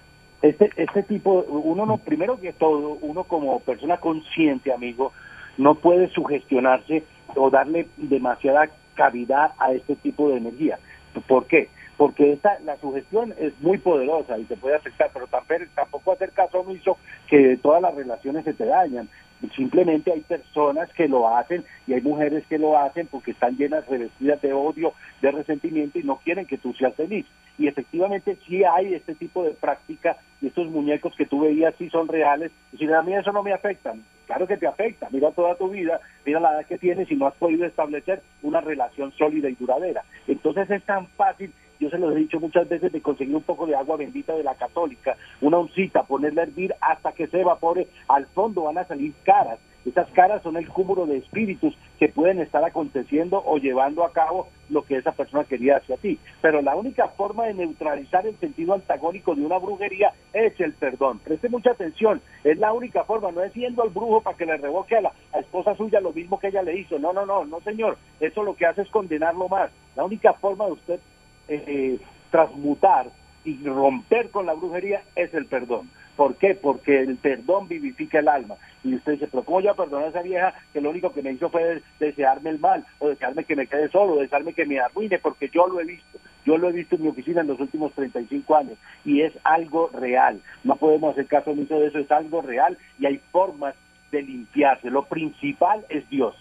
[0.45, 5.11] Este, este tipo, uno no, primero que todo, uno como persona consciente, amigo,
[5.57, 7.03] no puede sugestionarse
[7.35, 10.79] o darle demasiada cavidad a este tipo de energía.
[11.27, 11.71] ¿Por qué?
[11.97, 15.27] Porque esta, la sugestión es muy poderosa y te puede afectar, pero
[15.75, 19.09] tampoco, hacer caso omiso que todas las relaciones se te dañan.
[19.55, 23.87] Simplemente hay personas que lo hacen y hay mujeres que lo hacen porque están llenas,
[23.87, 27.27] revestidas de odio, de resentimiento y no quieren que tú seas feliz.
[27.59, 31.89] Y efectivamente sí hay este tipo de práctica y estos muñecos que tú veías sí
[31.91, 32.51] son reales.
[32.73, 33.95] Y si a mí eso no me afecta,
[34.27, 35.09] claro que te afecta.
[35.11, 38.61] Mira toda tu vida, mira la edad que tienes y no has podido establecer una
[38.61, 40.03] relación sólida y duradera.
[40.27, 43.67] Entonces es tan fácil yo se los he dicho muchas veces, de conseguir un poco
[43.67, 47.89] de agua bendita de la católica, una oncita, ponerla a hervir hasta que se evapore,
[48.09, 49.59] al fondo van a salir caras.
[49.85, 54.49] Esas caras son el cúmulo de espíritus que pueden estar aconteciendo o llevando a cabo
[54.71, 56.19] lo que esa persona quería hacia ti.
[56.41, 61.19] Pero la única forma de neutralizar el sentido antagónico de una brujería es el perdón.
[61.19, 64.57] Preste mucha atención, es la única forma, no es yendo al brujo para que le
[64.57, 66.99] revoque a la esposa suya lo mismo que ella le hizo.
[66.99, 69.71] No, no, no, no señor, eso lo que hace es condenarlo más.
[69.97, 71.01] La única forma de usted
[71.49, 71.99] eh,
[72.31, 73.07] transmutar
[73.45, 75.91] y romper con la brujería es el perdón.
[76.17, 76.55] ¿Por qué?
[76.55, 78.55] Porque el perdón vivifica el alma.
[78.85, 81.33] Y usted dice, pero ¿cómo yo perdono a esa vieja que lo único que me
[81.33, 84.79] hizo fue desearme el mal, o desearme que me quede solo, o desearme que me
[84.79, 85.19] arruine?
[85.19, 86.19] Porque yo lo he visto.
[86.45, 89.91] Yo lo he visto en mi oficina en los últimos 35 años y es algo
[89.95, 90.41] real.
[90.63, 93.75] No podemos hacer caso omiso de eso, es algo real y hay formas
[94.13, 94.91] de limpiarse.
[94.91, 96.37] Lo principal es Dios.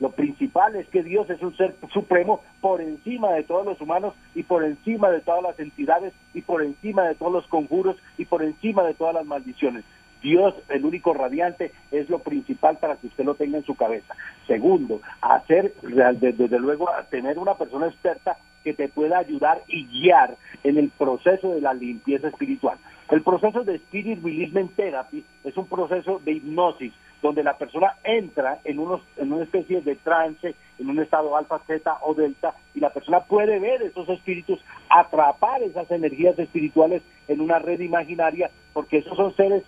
[0.00, 4.14] Lo principal es que Dios es un ser supremo por encima de todos los humanos
[4.34, 8.24] y por encima de todas las entidades y por encima de todos los conjuros y
[8.24, 9.84] por encima de todas las maldiciones.
[10.22, 14.14] Dios, el único radiante, es lo principal para que usted lo tenga en su cabeza.
[14.46, 20.76] Segundo, hacer, desde luego, tener una persona experta que te pueda ayudar y guiar en
[20.76, 22.78] el proceso de la limpieza espiritual.
[23.10, 26.92] El proceso de Spirit Releasement Therapy es un proceso de hipnosis
[27.22, 31.60] donde la persona entra en, unos, en una especie de trance, en un estado alfa,
[31.66, 37.40] zeta o delta, y la persona puede ver esos espíritus, atrapar esas energías espirituales en
[37.40, 39.64] una red imaginaria, porque esos son seres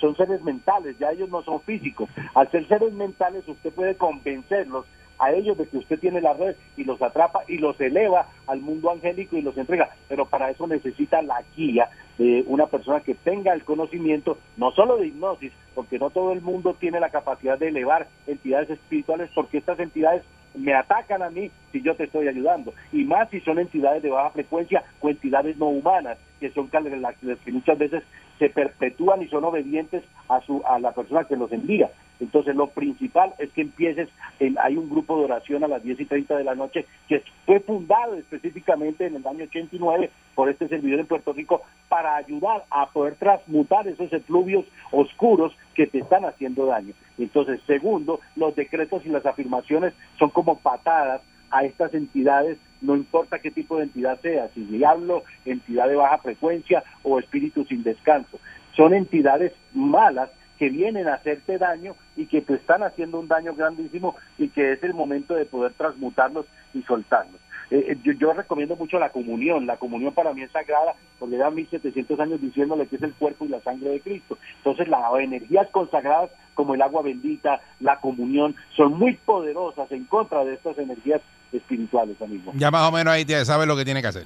[0.00, 2.10] son seres mentales, ya ellos no son físicos.
[2.34, 4.84] Al ser seres mentales, usted puede convencerlos
[5.18, 8.60] a ellos de que usted tiene la red y los atrapa y los eleva al
[8.60, 9.90] mundo angélico y los entrega.
[10.08, 11.88] Pero para eso necesita la guía
[12.18, 16.40] de una persona que tenga el conocimiento, no solo de hipnosis, porque no todo el
[16.40, 20.22] mundo tiene la capacidad de elevar entidades espirituales, porque estas entidades
[20.54, 22.72] me atacan a mí si yo te estoy ayudando.
[22.92, 27.16] Y más si son entidades de baja frecuencia o entidades no humanas, que son las
[27.16, 28.02] que muchas veces
[28.38, 31.90] se perpetúan y son obedientes a su a la persona que los envía.
[32.18, 34.08] Entonces lo principal es que empieces,
[34.40, 37.22] en- hay un grupo de oración a las 10 y 30 de la noche que
[37.44, 42.64] fue fundado específicamente en el año 89 por este servidor en Puerto Rico para ayudar
[42.70, 46.94] a poder transmutar esos efluvios oscuros que te están haciendo daño.
[47.18, 51.20] Entonces, segundo, los decretos y las afirmaciones son como patadas
[51.50, 56.18] a estas entidades, no importa qué tipo de entidad sea, si diablo, entidad de baja
[56.18, 58.38] frecuencia o espíritu sin descanso.
[58.76, 63.54] Son entidades malas que vienen a hacerte daño y que te están haciendo un daño
[63.54, 67.40] grandísimo y que es el momento de poder transmutarlos y soltarlos.
[67.70, 69.66] Eh, eh, yo, recomiendo mucho la comunión.
[69.66, 73.44] La comunión para mí es sagrada porque llevan 1700 años diciéndole que es el cuerpo
[73.44, 74.38] y la sangre de Cristo.
[74.58, 80.44] Entonces las energías consagradas como el agua bendita, la comunión, son muy poderosas en contra
[80.44, 81.20] de estas energías
[81.52, 82.52] espirituales, amigo.
[82.54, 84.24] Ya más o menos ahí te- sabe lo que tiene que hacer.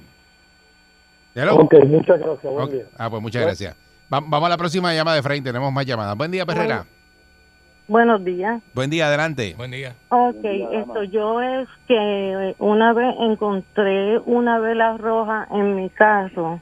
[1.35, 1.55] Hello.
[1.55, 2.53] Ok, muchas gracias.
[2.53, 2.71] Buen Ok.
[2.71, 2.83] día.
[2.97, 3.75] Ah, pues muchas gracias.
[4.13, 5.43] Va- vamos a la próxima llamada de Efraín.
[5.43, 6.17] Tenemos más llamadas.
[6.17, 6.85] Buen día, Perrera.
[7.87, 8.61] Buenos días.
[8.73, 9.53] Buen día, adelante.
[9.57, 9.95] Buen día.
[10.09, 16.61] Ok, esto yo es que una vez encontré una vela roja en mi carro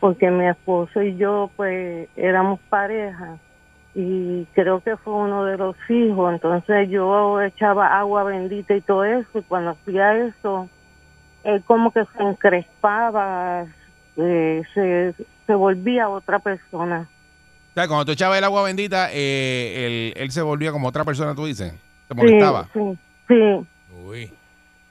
[0.00, 3.38] porque mi esposo y yo pues éramos pareja
[3.98, 9.04] y creo que fue uno de los hijos, entonces yo echaba agua bendita y todo
[9.04, 10.68] eso y cuando hacía eso
[11.44, 13.64] él como que se encrespaba,
[14.16, 15.14] eh, se,
[15.46, 17.08] se volvía otra persona.
[17.70, 21.04] O sea, cuando tú echabas el agua bendita, eh, él, él se volvía como otra
[21.04, 21.72] persona, tú dices.
[22.08, 22.68] Se Sí, molestaba.
[22.72, 23.66] sí, sí.
[24.04, 24.22] Uy.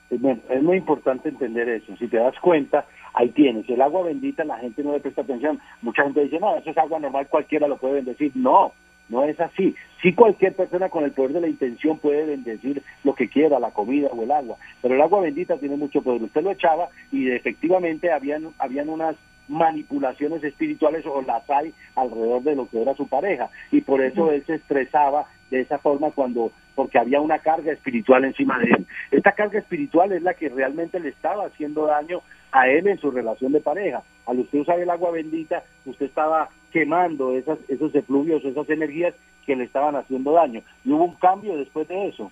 [0.09, 1.95] Eh, bueno, es muy importante entender eso.
[1.97, 3.67] Si te das cuenta, ahí tienes.
[3.69, 5.59] El agua bendita, la gente no le presta atención.
[5.81, 8.31] Mucha gente dice, no, eso es agua normal, cualquiera lo puede bendecir.
[8.35, 8.71] No,
[9.09, 9.75] no es así.
[10.01, 13.71] Sí cualquier persona con el poder de la intención puede bendecir lo que quiera, la
[13.71, 14.57] comida o el agua.
[14.81, 16.23] Pero el agua bendita tiene mucho poder.
[16.23, 19.15] Usted lo echaba y efectivamente habían, habían unas
[19.47, 24.31] manipulaciones espirituales o las hay alrededor de lo que era su pareja y por eso
[24.31, 28.85] él se estresaba de esa forma cuando porque había una carga espiritual encima de él.
[29.11, 33.11] Esta carga espiritual es la que realmente le estaba haciendo daño a él en su
[33.11, 34.03] relación de pareja.
[34.25, 39.13] Al usted usar el agua bendita, usted estaba quemando esas, esos efluvios, esas energías
[39.45, 40.61] que le estaban haciendo daño.
[40.83, 42.29] Y hubo un cambio después de eso.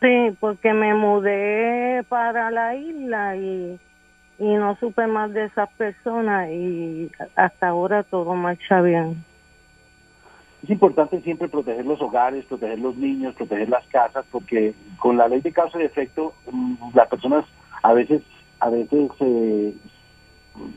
[0.00, 3.80] Sí, porque me mudé para la isla y,
[4.38, 9.24] y no supe más de esas personas y hasta ahora todo marcha bien.
[10.62, 15.26] Es importante siempre proteger los hogares, proteger los niños, proteger las casas, porque con la
[15.26, 17.44] ley de causa y efecto, mm, las personas
[17.82, 18.22] a veces,
[18.60, 19.74] a veces eh,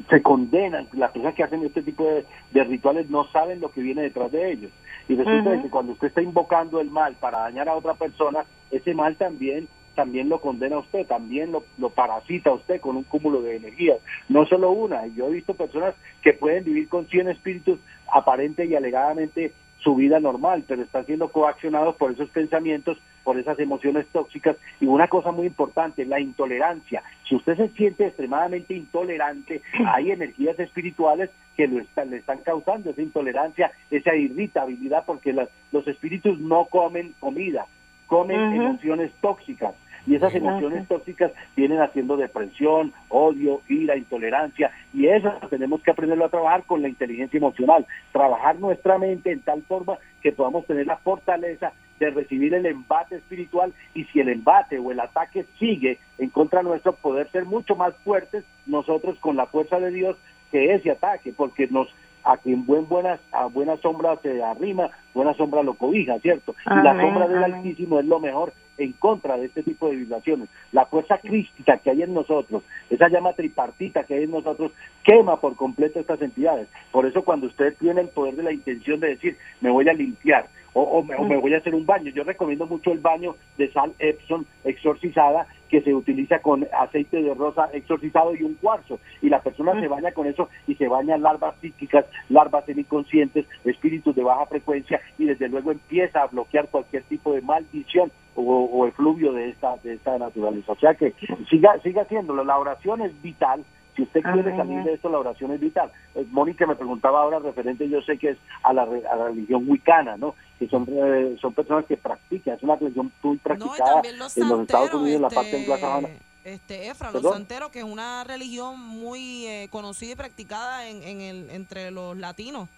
[0.09, 0.87] se condenan.
[0.93, 4.31] Las personas que hacen este tipo de, de rituales no saben lo que viene detrás
[4.31, 4.71] de ellos.
[5.07, 8.93] Y resulta que cuando usted está invocando el mal para dañar a otra persona, ese
[8.93, 13.03] mal también también lo condena a usted, también lo, lo parasita a usted con un
[13.03, 13.97] cúmulo de energías.
[14.29, 17.79] No solo una, yo he visto personas que pueden vivir con 100 espíritus
[18.13, 19.53] aparente y alegadamente
[19.87, 24.57] su vida normal, pero están siendo coaccionados por esos pensamientos, por esas emociones tóxicas.
[24.81, 27.03] Y una cosa muy importante, la intolerancia.
[27.23, 32.89] Si usted se siente extremadamente intolerante, hay energías espirituales que lo están, le están causando
[32.89, 37.65] esa intolerancia, esa irritabilidad, porque las- los espíritus no comen comida,
[38.07, 39.73] comen emociones tóxicas.
[40.07, 44.71] Y esas emociones tóxicas vienen haciendo depresión, odio, ira, intolerancia.
[44.93, 47.85] Y eso tenemos que aprenderlo a trabajar con la inteligencia emocional.
[48.13, 53.17] Trabajar nuestra mente en tal forma que podamos tener la fortaleza de recibir el embate
[53.17, 57.75] espiritual y si el embate o el ataque sigue en contra nuestro, poder ser mucho
[57.75, 60.15] más fuertes nosotros con la fuerza de Dios
[60.51, 61.89] que ese ataque, porque nos
[62.23, 66.55] a quien buen buenas a buena sombra se arrima, buena sombra lo cobija, ¿cierto?
[66.65, 67.55] y la sombra del amén.
[67.55, 70.49] Altísimo es lo mejor en contra de este tipo de vibraciones.
[70.71, 74.71] La fuerza crística que hay en nosotros, esa llama tripartita que hay en nosotros,
[75.03, 76.67] quema por completo estas entidades.
[76.91, 79.93] Por eso cuando usted tiene el poder de la intención de decir, me voy a
[79.93, 82.99] limpiar o, o me, o me voy a hacer un baño, yo recomiendo mucho el
[82.99, 88.55] baño de sal Epsom exorcizada que se utiliza con aceite de rosa exorcizado y un
[88.55, 93.45] cuarzo y la persona se baña con eso y se baña larvas psíquicas, larvas semiconscientes,
[93.65, 98.41] espíritus de baja frecuencia y desde luego empieza a bloquear cualquier tipo de maldición o,
[98.41, 100.71] o efluvio de esta de esta naturaleza.
[100.71, 101.13] O sea que
[101.49, 103.63] siga siga haciéndolo, la oración es vital.
[103.95, 105.91] Si usted quiere salir de esto, la oración es vital.
[106.13, 109.67] Eh, Mónica me preguntaba ahora referente, yo sé que es a la, a la religión
[109.67, 110.35] wicana, ¿no?
[110.59, 114.61] Que son eh, son personas que practican, es una religión muy practicada los en los
[114.61, 116.09] Estados Unidos, en la parte anglosajona.
[116.43, 121.19] Este, Efra, los santeros, que es una religión muy eh, conocida y practicada en, en
[121.19, 122.69] el, entre los latinos.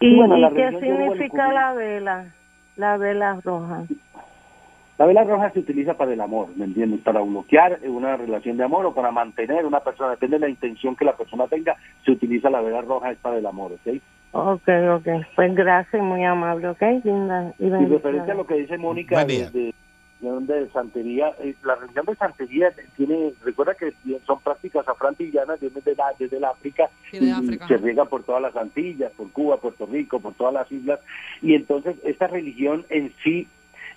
[0.00, 2.26] ¿Y, Bueno, la y qué significa la vela?
[2.76, 3.84] La vela roja.
[4.98, 7.00] La vela roja se utiliza para el amor, ¿me entiendes?
[7.00, 10.94] Para bloquear una relación de amor o para mantener una persona, depende de la intención
[10.94, 14.00] que la persona tenga, se utiliza la vela roja, es para el amor, ¿ok?
[14.32, 15.08] Ok, ok.
[15.34, 16.82] Pues gracias, muy amable, ok.
[17.04, 19.74] Linda y Y referente a lo que dice Mónica de, de,
[20.22, 23.92] de, de santería, eh, la religión de santería tiene, recuerda que
[24.24, 27.84] son prácticas afrantillanas desde, la, desde el África de y África, se ajá.
[27.84, 31.00] riega por todas las Antillas, por Cuba, Puerto Rico, por todas las islas.
[31.40, 33.48] Y entonces esta religión en sí,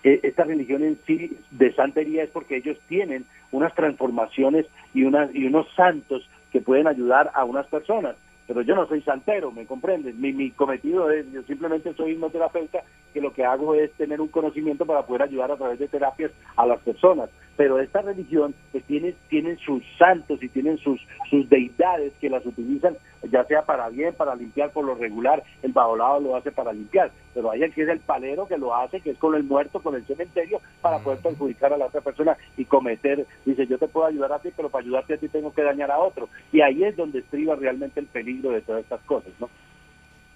[0.03, 5.33] eh, esta religión en sí de santería es porque ellos tienen unas transformaciones y, unas,
[5.33, 8.15] y unos santos que pueden ayudar a unas personas.
[8.47, 10.15] Pero yo no soy santero, ¿me comprendes?
[10.15, 12.83] Mi, mi cometido es, yo simplemente soy hipnoterapeuta
[13.13, 16.31] que lo que hago es tener un conocimiento para poder ayudar a través de terapias
[16.55, 17.29] a las personas.
[17.57, 22.45] Pero esta religión que tiene, tienen sus santos y tienen sus, sus deidades que las
[22.45, 22.97] utilizan
[23.31, 27.11] ya sea para bien, para limpiar por lo regular, el bajolado lo hace para limpiar,
[27.33, 29.81] pero hay el que es el palero que lo hace, que es con el muerto,
[29.81, 33.87] con el cementerio, para poder perjudicar a la otra persona y cometer, dice, yo te
[33.87, 36.29] puedo ayudar a ti, pero para ayudarte a ti tengo que dañar a otro.
[36.51, 39.49] Y ahí es donde estriba realmente el peligro de todas estas cosas, ¿no?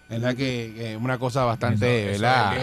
[0.09, 2.53] Es la que que es una cosa bastante, Eso- eso ¿verdad?
[2.53, 2.59] es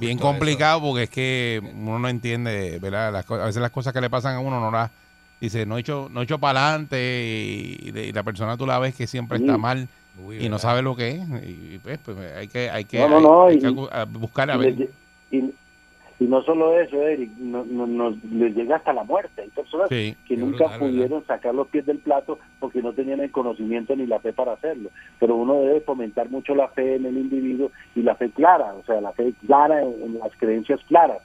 [0.00, 0.20] bien, eh, eso.
[0.20, 3.12] complicado porque es que uno no entiende, ¿verdad?
[3.12, 4.90] Las a veces las cosas que le pasan a uno no las
[5.46, 6.98] dice, no he hecho, no he hecho para adelante
[7.82, 9.44] y, y la persona tú la ves que siempre Sí.
[9.44, 9.88] está mal
[10.24, 13.08] Uy, y no sabe lo que es y pues, pues, hay que hay que, No,
[13.08, 14.88] no, hay- no, hay y- que acu- a buscar a y, ver.
[15.30, 15.52] y-
[16.20, 19.42] y no solo eso, Eric, no, no- nos les llega hasta la muerte.
[19.42, 20.14] Hay personas Sí.
[20.28, 20.86] que nunca brutal, ¿verdad?
[20.92, 24.52] pudieron sacar los pies del plato porque no tenían el conocimiento ni la fe para
[24.52, 24.90] hacerlo.
[25.18, 28.84] Pero uno debe fomentar mucho la fe en el individuo y la fe clara, o
[28.84, 31.18] sea, la fe clara en, en las creencias claras.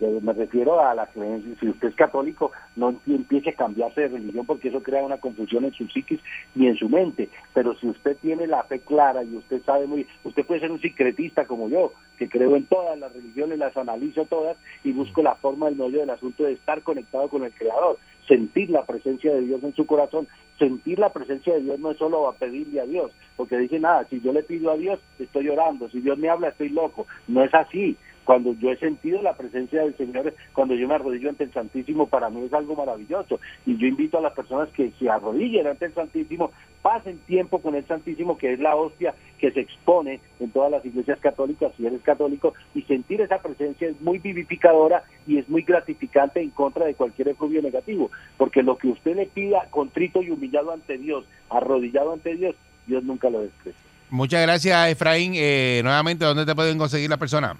[0.00, 4.08] Me refiero a la creencia, si usted es católico, no empie- empiece a cambiarse de
[4.08, 6.20] religión porque eso crea una confusión en su psiquis
[6.54, 7.28] y en su mente.
[7.52, 10.80] Pero si usted tiene la fe clara y usted sabe muy, usted puede ser un
[10.80, 15.34] secretista como yo, que creo en todas las religiones, las analizo todas y busco la
[15.34, 19.42] forma del meollo del asunto de estar conectado con el Creador, sentir la presencia de
[19.42, 20.26] Dios en su corazón.
[20.58, 24.04] Sentir la presencia de Dios no es solo a pedirle a Dios, porque dice nada,
[24.10, 27.06] si yo le pido a Dios, estoy orando, si Dios me habla, estoy loco.
[27.28, 27.96] No es así.
[28.24, 32.06] Cuando yo he sentido la presencia del Señor, cuando yo me arrodillo ante el Santísimo,
[32.06, 33.40] para mí es algo maravilloso.
[33.66, 36.52] Y yo invito a las personas que se arrodillen ante el Santísimo,
[36.82, 40.84] pasen tiempo con el Santísimo, que es la hostia que se expone en todas las
[40.84, 45.62] iglesias católicas, si eres católico, y sentir esa presencia es muy vivificadora y es muy
[45.62, 50.30] gratificante en contra de cualquier efluvio negativo, porque lo que usted le pida contrito y
[50.30, 52.54] humillado ante Dios, arrodillado ante Dios,
[52.86, 53.80] Dios nunca lo desprecia.
[54.10, 55.32] Muchas gracias, Efraín.
[55.36, 57.56] Eh, nuevamente, ¿dónde te pueden conseguir la persona?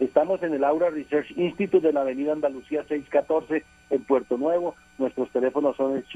[0.00, 4.74] Estamos en el Aura Research Institute de la Avenida Andalucía 614 en Puerto Nuevo.
[4.96, 6.06] Nuestros teléfonos son el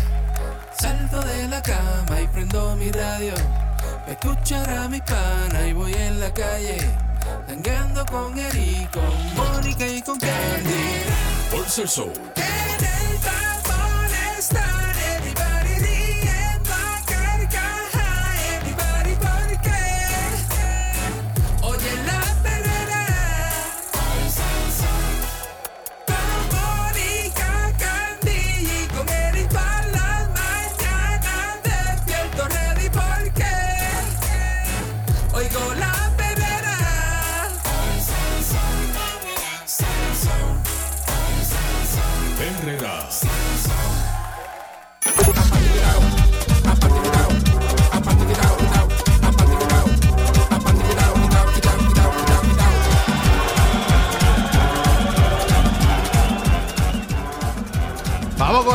[0.73, 3.33] Salto de la cama y prendo mi radio.
[4.07, 6.77] Escuchará mi pana y voy en la calle.
[7.47, 11.05] Tangando con Eri, con Mónica y con Candy.
[11.51, 12.44] Pulso el Soul.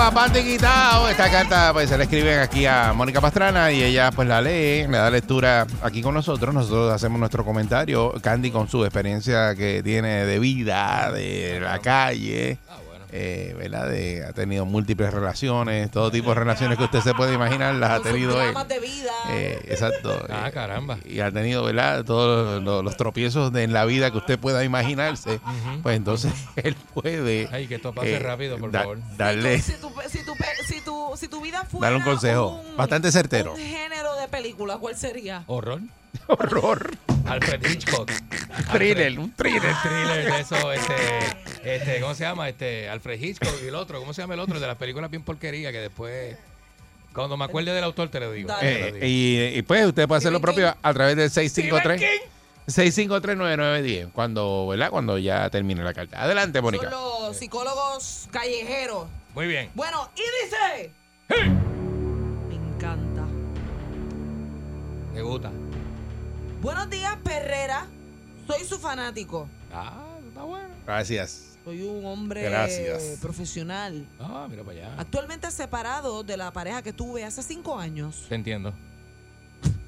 [0.10, 1.08] Con Aparte Quitado.
[1.08, 4.88] Esta carta pues se la escriben aquí a Mónica Pastrana y ella pues la lee,
[4.88, 6.52] le da lectura aquí con nosotros.
[6.52, 8.14] Nosotros hacemos nuestro comentario.
[8.20, 12.58] Candy con su experiencia que tiene de vida, de la calle.
[13.12, 13.90] Eh, ¿verdad?
[13.90, 17.92] De, ha tenido múltiples relaciones, todo tipo de relaciones que usted se puede imaginar las
[17.92, 18.54] ha tenido él.
[18.68, 19.12] De vida.
[19.32, 20.18] Eh, exacto.
[20.30, 20.98] Ah, caramba.
[21.06, 22.04] Y ha tenido, ¿verdad?
[22.06, 25.40] Todos los, los tropiezos de, en la vida que usted pueda imaginarse.
[25.84, 27.50] Pues entonces él puede.
[27.52, 29.00] Ay, que esto pase eh, rápido, por da- favor.
[29.18, 32.62] Darle, Si tu, si, tu, pe- si, tu, si tu vida fuera darle un consejo
[32.78, 33.54] bastante certero.
[33.54, 35.44] un género de película, ¿cuál sería?
[35.48, 35.82] Horror.
[36.28, 36.92] Horror.
[37.26, 38.10] Alfred Hitchcock.
[38.72, 39.76] Thriller, Alfred- un thriller.
[39.84, 40.94] thriller de eso, este,
[41.76, 42.50] este, ¿cómo se llama?
[42.50, 44.60] Este, Alfred Hitchcock y el otro, ¿cómo se llama el otro?
[44.60, 46.38] De las películas bien porquería que después,
[47.14, 48.50] cuando me acuerde del autor te lo digo.
[48.60, 49.06] Te lo Eh, digo.
[49.06, 52.22] y, y pues usted puede hacer lo propio a través del 653
[52.68, 54.92] 653-9910 cuando, ¿verdad?
[54.92, 56.22] Cuando ya termine la carta.
[56.22, 56.90] Adelante, Mónica.
[56.90, 59.08] Son los psicólogos callejeros.
[59.34, 59.72] Muy bien.
[59.74, 60.92] Bueno, y dice.
[62.48, 63.24] Me encanta.
[65.16, 65.50] Me gusta.
[66.62, 67.88] Buenos días, Perrera.
[68.46, 69.50] Soy su fanático.
[69.74, 70.70] Ah, está bueno.
[70.86, 71.49] Gracias.
[71.70, 73.20] Soy un hombre Gracias.
[73.22, 74.04] profesional.
[74.20, 74.96] Ah, mira para allá.
[74.98, 78.26] Actualmente separado de la pareja que tuve hace cinco años.
[78.28, 78.74] Te entiendo.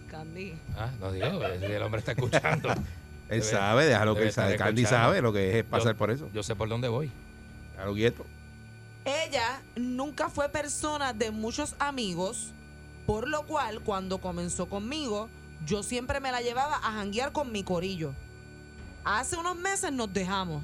[0.08, 0.54] Candy.
[0.78, 2.70] Ah, no digo, el hombre está escuchando.
[3.30, 4.58] Él sabe, déjalo que él sabe.
[4.58, 6.30] Candy sabe lo que es pasar Yo- por eso.
[6.34, 7.10] Yo sé por dónde voy.
[7.72, 8.26] Déjalo quieto.
[9.04, 12.54] Ella nunca fue persona de muchos amigos,
[13.08, 15.30] por lo cual cuando comenzó conmigo,
[15.66, 18.14] yo siempre me la llevaba a janguear con mi corillo.
[19.04, 20.62] Hace unos meses nos dejamos.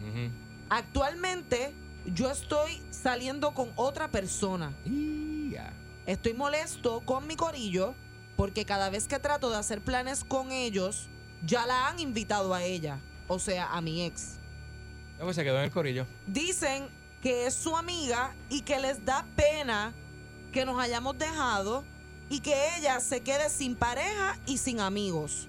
[0.00, 0.30] Ujú.
[0.70, 1.74] Actualmente
[2.06, 4.72] yo estoy saliendo con otra persona.
[6.06, 7.94] Estoy molesto con mi corillo
[8.36, 11.08] porque cada vez que trato de hacer planes con ellos,
[11.44, 12.98] ya la han invitado a ella,
[13.28, 14.38] o sea, a mi ex.
[15.18, 16.06] Pues se quedó en el corillo.
[16.26, 16.88] Dicen
[17.20, 19.92] que es su amiga y que les da pena
[20.52, 21.84] que nos hayamos dejado
[22.30, 25.48] y que ella se quede sin pareja y sin amigos.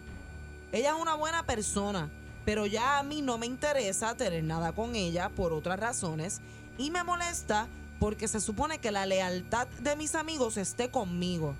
[0.71, 2.09] Ella es una buena persona,
[2.45, 6.41] pero ya a mí no me interesa tener nada con ella por otras razones
[6.77, 7.67] y me molesta
[7.99, 11.55] porque se supone que la lealtad de mis amigos esté conmigo.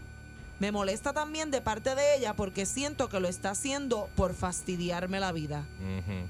[0.60, 5.20] Me molesta también de parte de ella porque siento que lo está haciendo por fastidiarme
[5.20, 5.66] la vida.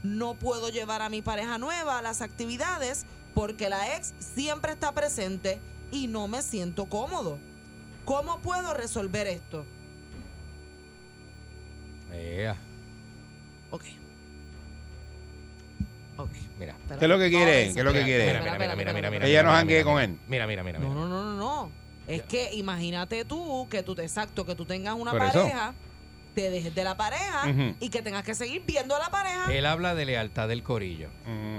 [0.04, 4.92] No puedo llevar a mi pareja nueva a las actividades porque la ex siempre está
[4.94, 5.60] presente
[5.92, 7.40] y no me siento cómodo.
[8.06, 9.66] ¿Cómo puedo resolver esto?
[12.14, 12.58] Ea.
[13.70, 13.84] Ok.
[16.62, 16.76] Mira.
[17.00, 17.74] ¿Qué es lo que quiere?
[17.74, 18.26] ¿Qué es lo que quiere?
[18.28, 19.26] Mira, mira, mira, mira, mira, mira.
[19.28, 20.20] Ella no janguee con él.
[20.28, 20.78] Mira, mira, mira.
[20.78, 21.02] No, mira.
[21.02, 21.72] no, no, no, no.
[22.08, 25.42] Es que imagínate tú que tú te exacto, que tú tengas una Por eso.
[25.42, 25.74] pareja,
[26.36, 29.52] te dejes de la pareja y que tengas que seguir viendo a la pareja.
[29.52, 31.10] Él habla de lealtad del corillo.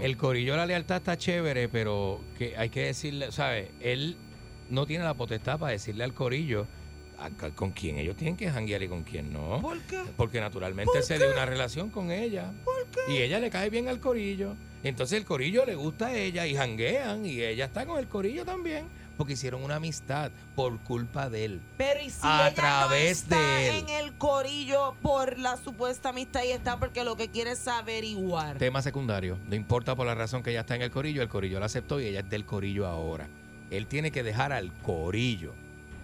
[0.01, 3.71] El corillo, la lealtad está chévere, pero que hay que decirle, ¿sabes?
[3.81, 4.17] Él
[4.71, 6.67] no tiene la potestad para decirle al corillo
[7.19, 9.61] a- a- con quién ellos tienen que janguear y con quién no.
[9.61, 10.01] ¿Por qué?
[10.17, 12.53] Porque naturalmente se dio una relación con ella.
[13.09, 14.55] Y ella le cae bien al corillo.
[14.83, 18.45] Entonces el corillo le gusta a ella y janguean y ella está con el corillo
[18.45, 18.87] también.
[19.17, 21.61] porque hicieron una amistad por culpa de él.
[21.77, 23.75] Pero y si a ella través no está de él.
[23.77, 28.57] en el corillo por la supuesta amistad y está porque lo que quiere es averiguar.
[28.59, 29.39] Tema secundario.
[29.49, 32.01] No importa por la razón que ella está en el corillo, el corillo la aceptó
[32.01, 33.29] y ella es del corillo ahora.
[33.71, 35.53] Él tiene que dejar al corillo.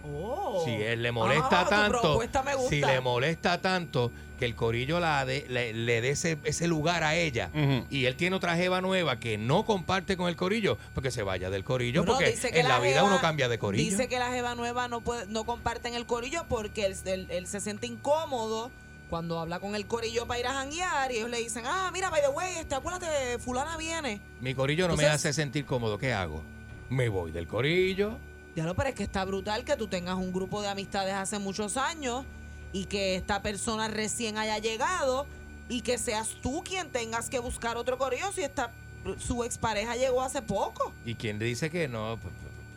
[0.05, 0.63] Oh.
[0.65, 2.21] Si él le molesta Ah, tanto,
[2.69, 7.03] si le molesta tanto que el corillo la de- le, le dé ese, ese lugar
[7.05, 7.51] a ella
[7.91, 11.51] y él tiene otra jeva nueva que no comparte con el corillo, porque se vaya
[11.51, 13.85] del corillo, porque dice que en la, vida jeva- uno cambia de corillo.
[13.91, 17.27] Dice que la jeva nueva no puede, no comparte en el corillo porque él, él-
[17.31, 18.71] él se siente incómodo
[19.11, 22.11] cuando habla con el corillo para ir a janguear y ellos le dicen, ah, mira,
[22.11, 24.21] by the way, este, acuérdate, fulana viene.
[24.41, 25.99] Mi corillo no me hace sentir cómodo.
[25.99, 26.43] ¿Qué hago?
[26.91, 28.19] Me voy del corillo.
[28.55, 31.39] Ya lo, pero es que está brutal que tú tengas un grupo de amistades hace
[31.39, 32.25] muchos años
[32.73, 35.27] y que esta persona recién haya llegado
[35.69, 38.73] y que seas tú quien tengas que buscar otro corillo si esta,
[39.19, 40.93] su expareja llegó hace poco.
[41.05, 42.19] ¿Y quién le dice que no?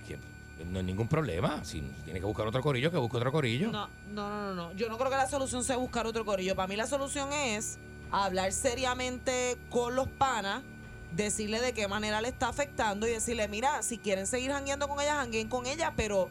[0.07, 0.17] Que
[0.65, 1.63] No hay ningún problema.
[1.63, 3.71] Si tiene que buscar otro corillo, que busque otro corillo.
[3.71, 4.73] No, no, no, no, no.
[4.73, 6.55] Yo no creo que la solución sea buscar otro corillo.
[6.55, 7.79] Para mí la solución es
[8.11, 10.63] hablar seriamente con los panas,
[11.15, 14.99] decirle de qué manera le está afectando y decirle, mira, si quieren seguir jangueando con
[14.99, 16.29] ella, jangueen con ella, pero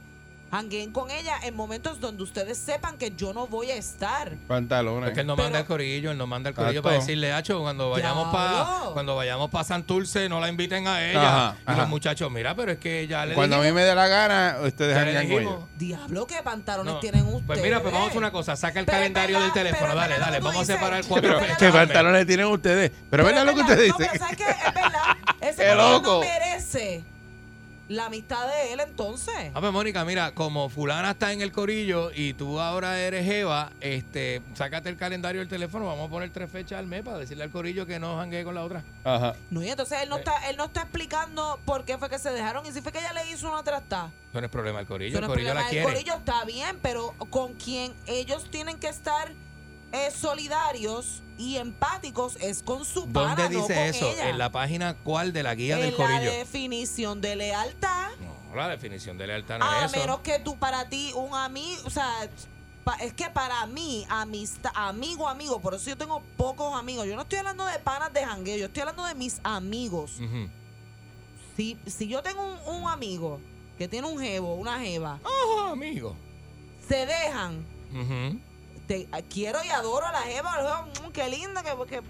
[0.50, 4.32] jangueen con ella en momentos donde ustedes sepan que yo no voy a estar.
[4.48, 5.10] Pantalones.
[5.10, 6.88] Porque él no manda al corillo, él no manda al corillo Exacto.
[6.88, 8.92] para decirle, Hacho, cuando vayamos para Diablo.
[8.94, 11.28] cuando vayamos para Santurce, no la inviten a ella.
[11.48, 11.80] Ajá, y ajá.
[11.82, 14.58] los muchachos, mira, pero es que ya le Cuando a mí me dé la gana,
[14.64, 15.54] ustedes Ya le janguean con dijimos.
[15.68, 15.78] ellos.
[15.78, 17.46] Diablo, ¿qué pantalones No, tienen ustedes?
[17.46, 19.64] Pues mira, pues vamos a hacer una cosa, saca el Pero es calendario verdad, del
[19.64, 21.58] teléfono, pero es dale, verdad dale, lo que vamos a separar cuatro Pero, fechas.
[21.58, 22.92] ¿Qué pantalones tienen ustedes?
[23.10, 23.94] Pero es verdad lo que usted No, dice.
[23.98, 24.44] pero ¿sabes qué?
[24.50, 25.16] Es verdad.
[25.40, 26.12] Ese ¡Qué corillo loco!
[26.14, 27.04] no merece
[27.90, 29.50] la amistad de él entonces.
[29.52, 33.72] Ah, pues Mónica, mira, como fulana está en el corillo y tú ahora eres Jeva,
[33.80, 37.42] este, sácate el calendario del teléfono, vamos a poner tres fechas al mes para decirle
[37.42, 38.84] al corillo que no janguee con la otra.
[39.02, 39.34] Ajá.
[39.50, 42.30] No, y entonces él no está, él no está explicando por qué fue que se
[42.30, 44.12] dejaron y si fue que ella le hizo una trastada.
[44.30, 45.84] Eso no es problema del corillo, el no es corillo la quiere.
[45.84, 49.32] El corillo está bien, pero con quien ellos tienen que estar
[49.92, 54.12] eh, solidarios y empáticos es con su pana, ¿Dónde no dice con eso?
[54.12, 54.28] ella.
[54.30, 56.30] ¿En la página cuál de la guía En del la corillo?
[56.32, 58.08] definición de lealtad.
[58.20, 60.00] No, la definición de lealtad no A es eso.
[60.00, 62.28] menos que tú para ti un amigo, o sea,
[62.84, 67.06] pa- es que para mí, amistad, amigo, amigo, por eso yo tengo pocos amigos.
[67.06, 70.18] Yo no estoy hablando de panas de jangueo, yo estoy hablando de mis amigos.
[71.56, 73.40] Si, si yo tengo un, un amigo
[73.78, 76.14] que tiene un jevo, una jeva, Ajá, amigo.
[76.86, 77.64] se dejan.
[78.90, 82.02] Te- quiero y adoro a la jeva, mm, qué linda, que, que-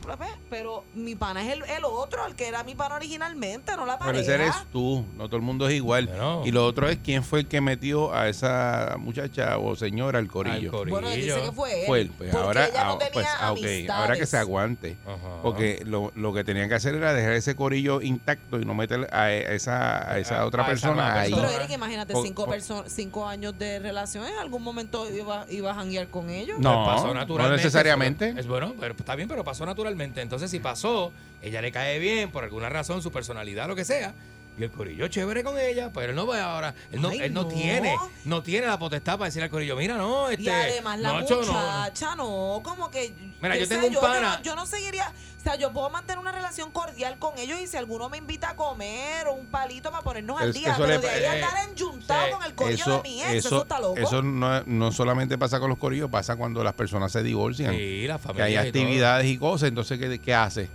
[0.48, 3.98] pero mi pana es el, el otro, el que era mi pana originalmente, no la
[3.98, 4.22] Pero pareja.
[4.22, 6.08] ese eres tú, no todo el mundo es igual.
[6.46, 10.28] Y lo otro es quién fue el que metió a esa muchacha o señora al
[10.28, 10.70] corillo.
[10.86, 11.86] Bueno, él dice que fue él.
[11.86, 13.90] Fue él, pues ahora, ella no ah, tenía pues, ah, ok, amistades.
[13.90, 14.96] ahora que se aguante.
[15.42, 19.06] Porque lo, lo que tenían que hacer era dejar ese corillo intacto y no meter
[19.12, 21.34] a, a esa, a esa A- otra a persona ahí.
[21.34, 25.72] Pero Eric, imagínate, O- cinco, o- cinco años de relación, en algún momento iba, iba
[25.72, 26.58] a janguear con ellos.
[26.58, 27.56] No, Pues pasó no naturalmente.
[27.56, 28.34] necesariamente.
[28.36, 30.20] Es bueno, pero está bien, pero pasó naturalmente.
[30.20, 31.12] Entonces, si pasó,
[31.42, 34.14] ella le cae bien, por alguna razón, su personalidad, lo que sea,
[34.60, 37.32] y el corillo chévere con ella, pero él no va ahora, él no, Ay, él
[37.34, 37.48] no, no.
[37.48, 40.42] tiene, no tiene la potestad para decirle al corillo, mira, no, este.
[40.44, 41.52] Y además la no, cho, no, no".
[41.52, 43.12] muchacha, no, como que...
[43.40, 45.12] Mira, yo tengo un yo, pana- no- Yo no seguiría...
[45.38, 48.50] O sea, yo puedo mantener una relación cordial con ellos y si alguno me invita
[48.50, 51.34] a comer o un palito para ponernos al día, eso pero le- de ahí a
[51.36, 53.96] eh, estar enjuntado con el corillo Eso, de mi ex, eso, eso, está loco.
[53.98, 57.74] eso no, no solamente pasa con los corillos, pasa cuando las personas se divorcian.
[57.74, 58.82] Sí, las que hay familias y todo.
[58.82, 60.68] actividades y cosas, entonces ¿qué, qué hace?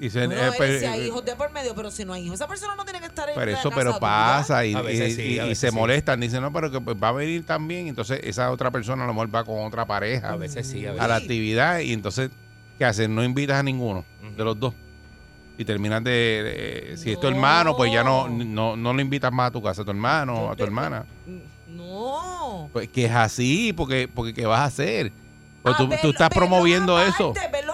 [0.00, 2.46] Eh, pues, si hay eh, hijos de por medio, pero si no hay hijos, esa
[2.46, 5.12] persona no tiene que estar en Pero la eso, casa pero pasa y, A veces
[5.12, 5.74] y- sí, y- a se sí.
[5.74, 6.20] molestan.
[6.20, 7.88] Dicen, no, pero que pues, va a venir también.
[7.88, 10.90] Entonces, esa otra persona a lo mejor va con otra pareja A veces sí, a
[10.90, 11.22] a veces la sí.
[11.24, 11.78] actividad.
[11.80, 12.30] Y entonces,
[12.78, 13.12] ¿qué hacen?
[13.14, 14.04] No invitas a ninguno
[14.36, 14.72] de los dos.
[15.56, 16.10] Y terminas de.
[16.90, 19.60] de- si es tu hermano, pues ya no, no, no lo invitas más a tu
[19.60, 21.04] casa, a tu hermano, a tu hermana.
[21.66, 22.70] No.
[22.72, 25.12] Pues que es así, porque, porque ¿qué vas a hacer?
[25.62, 27.30] Pues tú, verlo- tú estás promoviendo eso.
[27.30, 27.67] aparte, Verlos aparte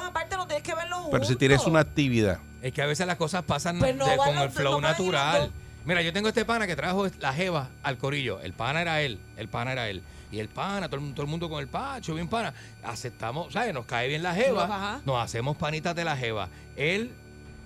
[1.10, 2.39] Pero si tienes una actividad.
[2.62, 5.51] Es que a veces las cosas pasan Pues no de- van con el flow natural.
[5.85, 8.40] Mira, yo tengo este pana que trajo la jeva al corillo.
[8.40, 10.02] El pana era él, el pana era él.
[10.32, 12.55] Y el pana, todo el, todo el mundo con el pacho, bien pana.
[12.82, 13.74] Aceptamos, ¿sabes?
[13.74, 15.01] Nos cae bien la jeva.
[15.05, 16.48] Nos hacemos panitas de la jeva.
[16.76, 17.12] Él,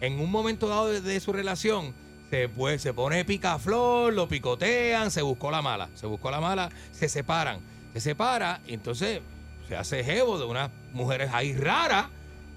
[0.00, 1.94] en un momento dado de, de su relación,
[2.30, 5.88] se, pues, se pone picaflor, lo picotean, se buscó la mala.
[5.94, 7.60] Se buscó la mala, se separan.
[7.94, 9.20] Se separa y entonces
[9.68, 12.06] se hace jevo de unas mujeres ahí raras.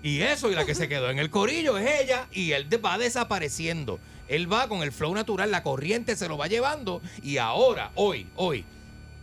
[0.03, 2.97] Y eso, y la que se quedó en el corillo es ella, y él va
[2.97, 3.99] desapareciendo.
[4.27, 8.27] Él va con el flow natural, la corriente se lo va llevando, y ahora, hoy,
[8.35, 8.65] hoy,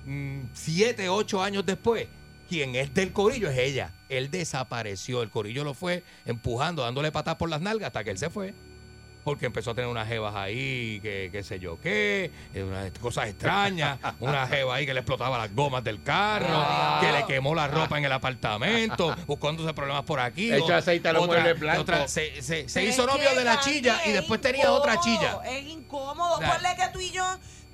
[0.07, 2.07] mm, siete, ocho años después,
[2.49, 3.93] quien es del corillo es ella.
[4.09, 8.19] Él desapareció, el corillo lo fue empujando, dándole patas por las nalgas hasta que él
[8.19, 8.55] se fue.
[9.29, 13.29] Porque empezó a tener unas jevas ahí, que qué sé yo qué, eh, unas cosas
[13.29, 16.99] extrañas, una jeva ahí que le explotaba las gomas del carro, Ah.
[17.03, 20.49] que le quemó la ropa en el apartamento, buscándose problemas por aquí.
[20.49, 21.83] Le echó o- aceite a los otra- muebles blancos.
[21.83, 25.19] otra- se se- se hizo novio de la chilla y es después tenía otra incómodo,
[25.45, 25.59] chilla.
[25.59, 26.37] Es incómodo.
[26.39, 27.25] Ponle que tú y yo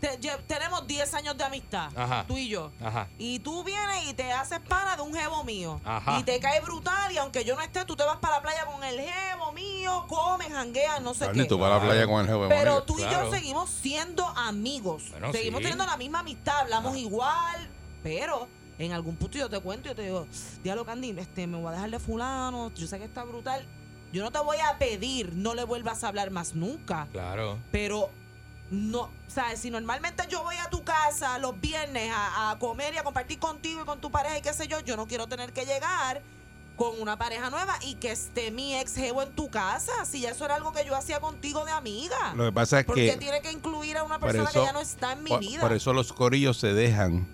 [0.08, 1.90] te- tenemos 10 años de amistad.
[1.96, 2.24] Ajá.
[2.26, 2.70] Tú y yo.
[2.82, 3.08] Ajá.
[3.18, 5.80] Y tú vienes y te haces pana de un jevo mío.
[5.84, 6.18] Ajá.
[6.18, 7.12] Y te cae brutal.
[7.12, 10.04] Y aunque yo no esté, tú te vas para la playa con el jevo mío,
[10.08, 11.44] comen, janguean, no sé qué.
[11.44, 12.48] tú vas a la playa con el jefe.
[12.48, 13.30] Pero tú y Claro.
[13.30, 15.10] yo seguimos siendo amigos.
[15.10, 15.62] Bueno, seguimos sí.
[15.64, 17.68] teniendo la misma amistad, hablamos igual,
[18.02, 18.48] pero
[18.78, 20.26] en algún punto yo te cuento y yo te digo,
[20.62, 23.64] diablo Candy, este, me voy a dejar de fulano, yo sé que está brutal.
[24.12, 27.08] Yo no te voy a pedir, no le vuelvas a hablar más nunca.
[27.12, 27.58] Claro.
[27.72, 28.10] Pero
[28.74, 29.60] no, ¿sabes?
[29.60, 33.38] Si normalmente yo voy a tu casa los viernes a, a comer y a compartir
[33.38, 36.22] contigo y con tu pareja y qué sé yo, yo no quiero tener que llegar
[36.76, 39.92] con una pareja nueva y que esté mi ex jevo en tu casa.
[40.04, 42.34] Si ya eso era algo que yo hacía contigo de amiga.
[42.34, 44.72] Lo que pasa es ¿Por que- tiene que incluir a una persona eso- que ya
[44.72, 45.60] no está en mi por, vida?
[45.60, 47.28] por eso los corillos se dejan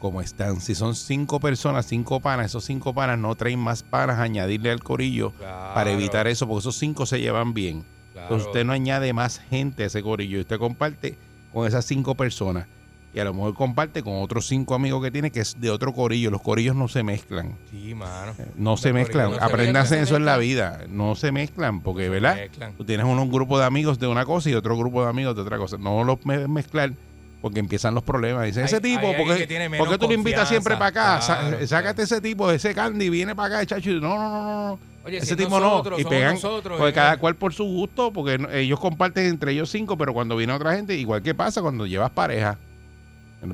[0.00, 0.60] como están.
[0.60, 4.70] Si son cinco personas, cinco panas, esos cinco panas no traen más panas a añadirle
[4.72, 7.84] al corillo para evitar eso, porque esos cinco se llevan bien.
[8.24, 11.16] Entonces usted no añade más gente a ese corillo y usted comparte
[11.52, 12.66] con esas cinco personas.
[13.14, 15.92] Y a lo mejor comparte con otros cinco amigos que tiene que es de otro
[15.92, 16.32] corillo.
[16.32, 17.56] Los corillos no se mezclan.
[17.70, 18.34] Sí, mano.
[18.56, 19.30] No se mezclan.
[19.30, 20.80] no Apréndanse eso en la vida.
[20.88, 22.34] No se mezclan, porque, ¿verdad?
[22.34, 22.72] mezclan.
[22.72, 25.42] Tú tienes un, grupo de amigos de una cosa y otro grupo de amigos de
[25.42, 25.76] otra cosa.
[25.78, 26.92] No los me- mezclar
[27.40, 28.46] porque empiezan los problemas.
[28.46, 31.20] Dicen, ese tipo, hay alguien ¿por qué, tú lo invitas siempre para acá?
[31.24, 33.90] Claro, sácate ese tipo, ese Candy, viene para acá, chacho.
[33.90, 34.93] No, no, no, no, no.
[35.04, 35.98] Oye, ese si tipo nosotros, no.
[35.98, 36.94] Y somos pegan, nosotros, porque eh.
[36.94, 40.52] cada cual por su gusto, porque no- ellos comparten entre ellos cinco, pero cuando viene
[40.52, 42.58] otra gente, igual que pasa cuando llevas pareja.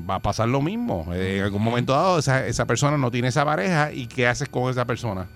[0.09, 1.05] Va a pasar lo mismo.
[1.13, 4.47] Eh, En algún momento dado, esa, esa persona no tiene esa pareja y ¿qué haces
[4.47, 5.27] con esa persona?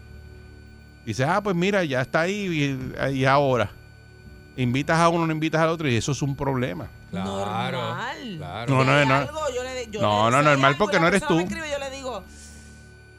[1.05, 2.77] Dices, ah, pues mira, ya está ahí
[3.11, 3.69] y, y ahora.
[4.55, 6.87] Invitas a uno, no invitas al otro y eso es un problema.
[7.11, 8.35] Normal.
[8.37, 8.73] claro.
[8.73, 9.13] No, no, no.
[9.15, 11.39] hay algo, yo le- yo No, no, hay normal porque no eres me tú.
[11.39, 12.23] escribe, yo le digo,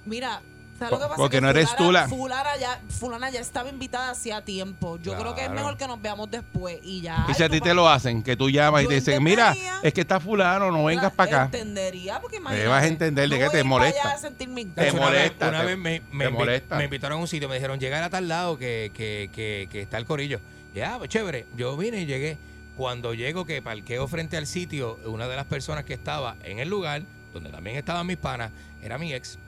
[0.07, 0.41] mira,
[0.79, 1.17] ¿sabes lo que pasa?
[1.17, 4.99] Porque Que no eres tú la- Fulana ya, fulana ya estaba invitada hacía tiempo.
[5.03, 5.55] Yo creo que es Claro.
[5.61, 7.27] mejor que nos veamos después y ya.
[7.29, 9.49] Y si a ti te lo hacen, que tú llamas y Yo te dicen, mira,
[9.49, 9.81] entendería.
[9.83, 11.45] es que está fulano, no vengas para acá.
[11.47, 12.69] Entendería, porque imagínate.
[12.69, 14.03] vas a entender de no qué voy te a ir para molesta.
[14.03, 14.93] allá a sentirme Te incómoda.
[14.93, 16.77] Una vez- molesta, Una te- vez me, me te invi- molesta.
[16.77, 19.83] me invitaron a un sitio, me dijeron, llegar a tal lado que, que, que, que
[19.83, 20.41] está el corillo.
[20.75, 21.47] Ya, pues chévere.
[21.57, 22.37] Yo vine y llegué.
[22.77, 26.69] Cuando llego, que parqueo frente al sitio, una de las personas que estaba en el
[26.69, 27.01] lugar,
[27.33, 28.51] donde también estaban mis panas,
[28.83, 29.39] era mi ex.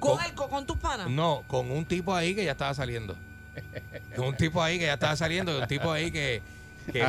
[0.00, 1.08] ¿Con, el, con, con tus panas?
[1.08, 3.16] No, con un tipo ahí que ya estaba saliendo.
[4.16, 6.40] Con un tipo ahí que ya estaba saliendo, y un tipo ahí que,
[6.86, 7.00] que, que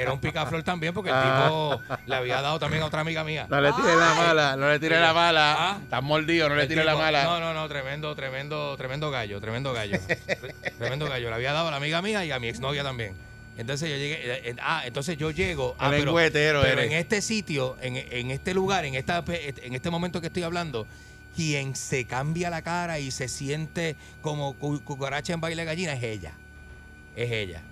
[0.00, 3.46] era un picaflor también, porque el tipo le había dado también a otra amiga mía.
[3.48, 5.02] No le tires la mala, no le tires Sí.
[5.02, 5.56] la mala.
[5.58, 5.78] Ah.
[5.82, 7.24] Estás mordido, no le El tires la tipo- mala.
[7.24, 9.98] No, no, no, tremendo, tremendo, tremendo gallo, tremendo gallo.
[9.98, 11.28] Tre- tremendo gallo.
[11.28, 13.14] Le había dado a la amiga mía y a mi exnovia también.
[13.56, 16.14] Entonces yo llegué, eh, eh, ah, entonces yo llego, ah, El pero,
[16.62, 20.28] pero en este sitio, en, en este lugar, en esta pe- en este momento que
[20.28, 20.86] estoy hablando,
[21.40, 25.94] quien se cambia la cara y se siente como cu- cucaracha en baile de gallina
[25.94, 26.32] es ella.
[27.16, 27.62] Es ella.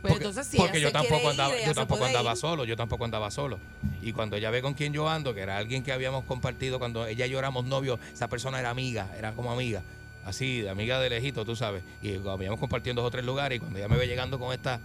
[0.00, 2.36] Pero Porque- entonces si porque yo tampoco andaba, yo tampoco andaba ir.
[2.38, 3.58] solo, yo tampoco andaba solo.
[4.00, 7.06] Y cuando ella ve con quién yo ando, que era alguien que habíamos compartido cuando
[7.06, 9.82] ella y yo éramos novios, esa persona era amiga, era como amiga,
[10.24, 11.82] así, de amiga de lejito, tú sabes.
[12.00, 14.80] Y habíamos compartido dos o tres lugares y cuando ella me ve llegando con esta,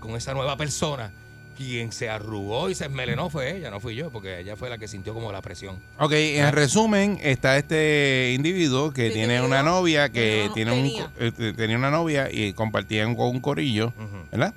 [0.00, 1.12] con esa nueva persona,
[1.56, 4.78] quien se arrugó y se esmelenó fue ella, no fui yo, porque ella fue la
[4.78, 5.80] que sintió como la presión.
[5.98, 11.10] Ok, en resumen, está este individuo que tiene una novia, que tiene un, tenía.
[11.18, 13.92] eh, te- tenía una novia y compartían con un corillo,
[14.30, 14.54] ¿verdad?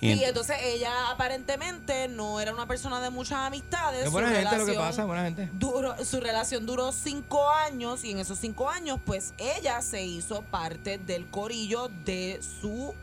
[0.00, 4.00] Y Y entonces ella aparentemente no era una persona de muchas amistades.
[4.00, 5.48] Es su buena gente lo que relación pasa, buena gente.
[5.52, 10.42] duró- su relación duró cinco años y en esos cinco años, pues ella se hizo
[10.42, 12.94] parte del corillo de su,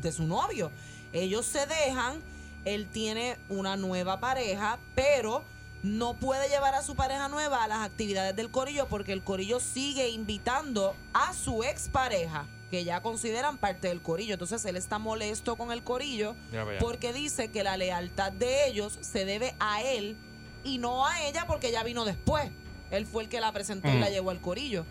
[0.00, 0.70] de su novio.
[1.12, 2.18] Ellos se dejan,
[2.64, 5.42] él tiene una nueva pareja, pero
[5.82, 9.60] no puede llevar a su pareja nueva a las actividades del corillo porque el corillo
[9.60, 14.32] sigue invitando a su expareja que ya consideran parte del corillo.
[14.32, 16.34] Entonces él está molesto con el corillo
[16.80, 20.16] porque dice que la lealtad de ellos se debe a él
[20.64, 22.50] y no a ella porque ella vino después.
[22.90, 24.00] Él fue el que la presentó y Mm.
[24.00, 24.86] la llevó al corillo.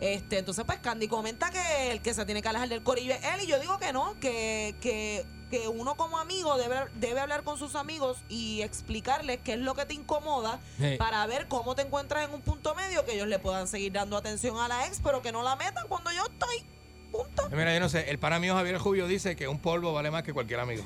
[0.00, 3.20] Este, entonces, pues Candy comenta que el que se tiene que alejar del corillo es
[3.34, 3.42] él.
[3.42, 7.58] Y yo digo que no, que, que, que uno como amigo debe, debe hablar con
[7.58, 10.96] sus amigos y explicarles qué es lo que te incomoda Sí.
[10.98, 14.16] para ver cómo te encuentras en un punto medio que ellos le puedan seguir dando
[14.16, 16.56] atención a la ex, pero que no la metan cuando yo estoy.
[16.58, 20.10] Eh, Mira, yo no sé, el pana mío Javier Julio dice que un polvo vale
[20.10, 20.84] más que cualquier amigo.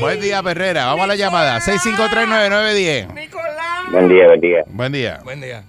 [0.00, 0.86] Buen día, Perrera.
[0.86, 1.60] Vamos a la llamada.
[1.60, 3.06] 6539910.
[3.92, 4.64] Buen día, buen día.
[4.66, 5.20] Buen día.
[5.24, 5.64] Buen día.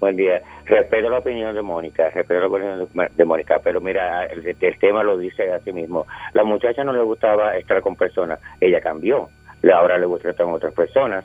[0.00, 0.42] Buen día.
[0.66, 5.02] Respeto la opinión de Mónica, respeto la opinión de- Mónica, pero mira, el, el tema
[5.02, 6.06] lo dice así mismo.
[6.32, 9.28] La muchacha no le gustaba estar con personas, ella cambió,
[9.74, 11.24] ahora le gusta estar con otras personas.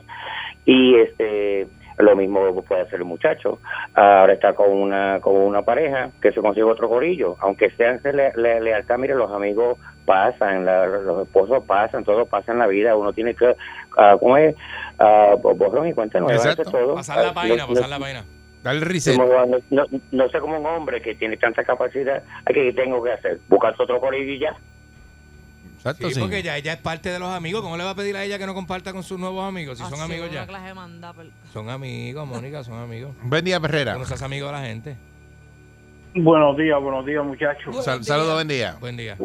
[0.66, 1.66] Y este
[1.98, 3.58] lo mismo puede hacer el muchacho.
[3.94, 8.32] Ahora está con una con una pareja que se consigue otro gorillo, aunque sean le,
[8.36, 12.96] le- lealtad, mire, los amigos pasan, la- los esposos pasan, todo pasa en la vida,
[12.96, 13.54] uno tiene que,
[13.98, 14.54] ah, ¿cómo es?
[14.98, 16.94] Ah, borrón y cuenta nueva, eso es todo.
[16.94, 18.24] Pasar la página, no- pasar la página.
[18.62, 19.16] Dale reset.
[19.16, 23.12] como- no, no, no sé cómo un hombre que tiene tanta capacidad, ¿qué tengo que
[23.12, 23.40] hacer?
[23.48, 24.54] Buscar otro gorillo y ya.
[25.76, 27.62] Exacto, Sí, porque ya ella es parte de los amigos.
[27.62, 29.78] ¿Cómo le va a pedir a ella que no comparta con sus nuevos amigos?
[29.78, 30.46] Si son amigos ya.
[31.54, 33.14] Son amigos, Mónica, son amigos.
[33.22, 33.94] Buen día, Perrera.
[33.94, 34.96] No seas amigo de la gente.
[36.14, 37.82] Buenos días, buenos días, muchachos.
[37.84, 38.76] Sal- Saludos, buen día.
[38.80, 39.16] Buen día.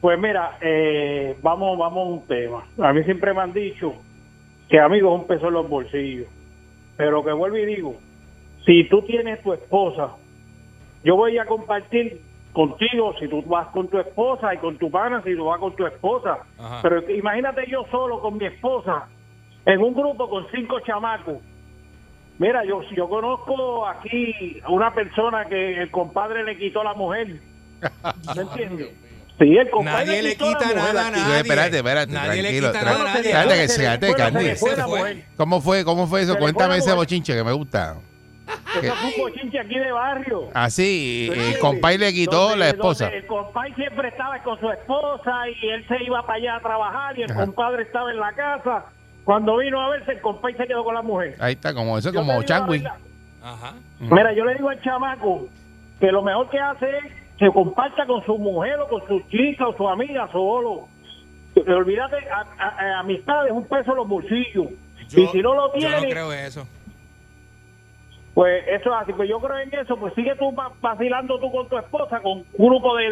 [0.00, 2.64] Pues mira, eh, vamos, vamos a un tema.
[2.88, 3.92] A mí siempre me han dicho
[4.70, 6.26] que amigos es un peso en los bolsillos.
[6.96, 8.00] Pero que vuelvo y digo,
[8.64, 10.10] si tú tienes tu esposa,
[11.04, 12.20] yo voy a compartir
[12.52, 15.74] contigo si tú vas con tu esposa y con tu pana si tú vas con
[15.74, 16.38] tu esposa.
[16.58, 16.80] Ajá.
[16.82, 19.08] Pero imagínate yo solo con mi esposa
[19.64, 21.38] en un grupo con cinco chamacos.
[22.38, 26.94] Mira, yo yo conozco aquí a una persona que el compadre le quitó a la
[26.94, 27.28] mujer.
[28.36, 28.90] ¿Me entiendes?
[29.38, 31.40] Sí, el compadre Nadie le quita nada a nadie.
[31.40, 32.72] Espérate, espérate, Nadie le tranquilo.
[32.72, 33.14] quita nada.
[33.20, 34.40] Espérate, que Se fue Candy.
[34.40, 35.24] se le fue mujer.
[35.36, 36.32] ¿Cómo fue, cómo fue eso?
[36.34, 37.96] Se fue Cuéntame ese bochinche que me gusta.
[38.82, 40.48] Eso fue un bochinche aquí de barrio.
[40.54, 43.08] Así, ¿Me el compay le quitó Donde- la esposa.
[43.08, 47.18] El compay siempre estaba con su esposa y él se iba para allá a trabajar
[47.18, 47.44] y el Ajá.
[47.46, 48.84] compadre estaba en la casa.
[49.24, 51.36] Cuando vino a verse, el compay se quedó con la mujer.
[51.38, 52.82] Ahí está, como eso, Yo como Changui.
[53.42, 53.74] Ajá.
[54.00, 55.46] Mira, yo le digo al chamaco
[56.00, 57.04] que lo mejor que hace es
[57.38, 60.88] que comparta con su mujer o con su chica o su amiga solo.
[61.54, 64.66] Olvídate, a, a- a- amistades, un peso en los bolsillos.
[65.14, 66.66] y si no lo Yo tiene, no creo eso.
[68.34, 69.12] Pues eso es así.
[69.12, 69.96] Pues yo creo en eso.
[69.96, 73.10] Pues sigue tú va- vacilando tú con tu esposa, con un grupo de,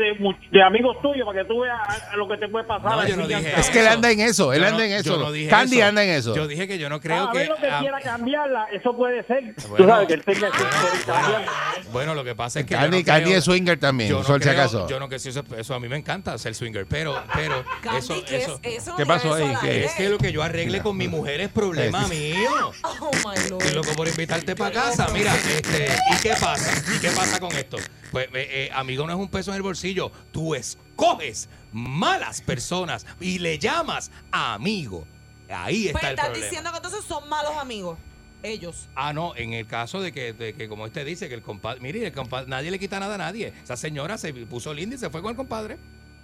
[0.50, 1.78] de, amigos tuyos para que tú veas
[2.16, 2.90] lo que te puede pasar.
[2.96, 3.52] No, yo no dije.
[3.58, 5.32] Es que él anda en eso, él Yo anda no- en eso.
[5.50, 5.86] Candy eso.
[5.88, 6.34] anda en eso.
[6.34, 7.38] Yo dije que yo no creo a que.
[7.38, 9.54] ver lo que ah, quiera cambiarla, eso puede ser.
[9.56, 10.58] Tú Bueno, sabes que él tenga que
[11.06, 11.44] cambiar.
[11.92, 12.74] Bueno, lo que pasa es que.
[12.74, 14.88] yo Candy, no Candy creo- es swinger también, Yo no, por si creo- acaso.
[14.88, 17.64] yo no que sí, eso, eso a mí me encanta ser swinger, pero, pero
[17.96, 18.60] eso, ¿qué es eso?
[18.92, 19.52] No ¿Qué pasó ahí?
[19.60, 19.84] ¿Qué?
[19.84, 22.72] es que lo que yo arregle con mi mujer es problema mío.
[23.02, 23.62] Oh my lord.
[23.62, 25.08] Estoy loco por invitarte para casa.
[25.12, 26.82] Mira, este, ¿y qué pasa?
[26.94, 27.76] ¿Y qué pasa con esto?
[28.10, 30.10] Pues, eh, eh, amigo, no es un peso en el bolsillo.
[30.32, 35.06] Tú escoges malas personas y le llamas amigo.
[35.48, 36.46] Ahí Pues está el estás problema.
[36.46, 37.98] diciendo que entonces son malos amigos.
[38.42, 38.88] Ellos.
[38.94, 41.80] Ah, no, en el caso de que, de que como este dice, que el compadre,
[41.80, 43.52] mire, el compadre, nadie le quita nada a nadie.
[43.62, 45.76] Esa señora se puso linda y se fue con el compadre.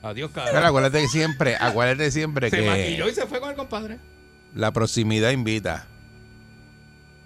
[0.02, 0.66] Adiós, Pero cara.
[0.68, 3.98] acuérdate que siempre, acuérdate siempre Se maquilló que y se fue con el compadre.
[4.54, 5.88] la proximidad invita.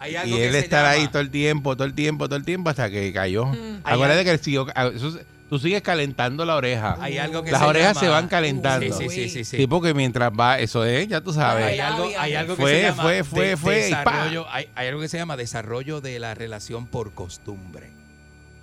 [0.00, 2.26] Hay algo Y que él se estar llama- ahí todo el tiempo, todo el tiempo,
[2.26, 3.46] todo el tiempo hasta que cayó.
[3.46, 3.80] Mm.
[3.84, 5.18] Acuérdate que el siguió- eso-
[5.50, 6.96] tú sigues calentando la oreja.
[7.00, 8.96] Hay algo que Las se orejas llama- se van calentando.
[8.98, 9.56] Sí, sí, sí, sí, sí.
[9.58, 11.66] Sí, porque mientras va, eso es, ya tú sabes.
[11.66, 14.88] Hay algo, hay algo que fue, se llama fue, fue, de- fue, desarrollo, hay, hay
[14.88, 17.90] algo que se llama desarrollo de la relación por costumbre.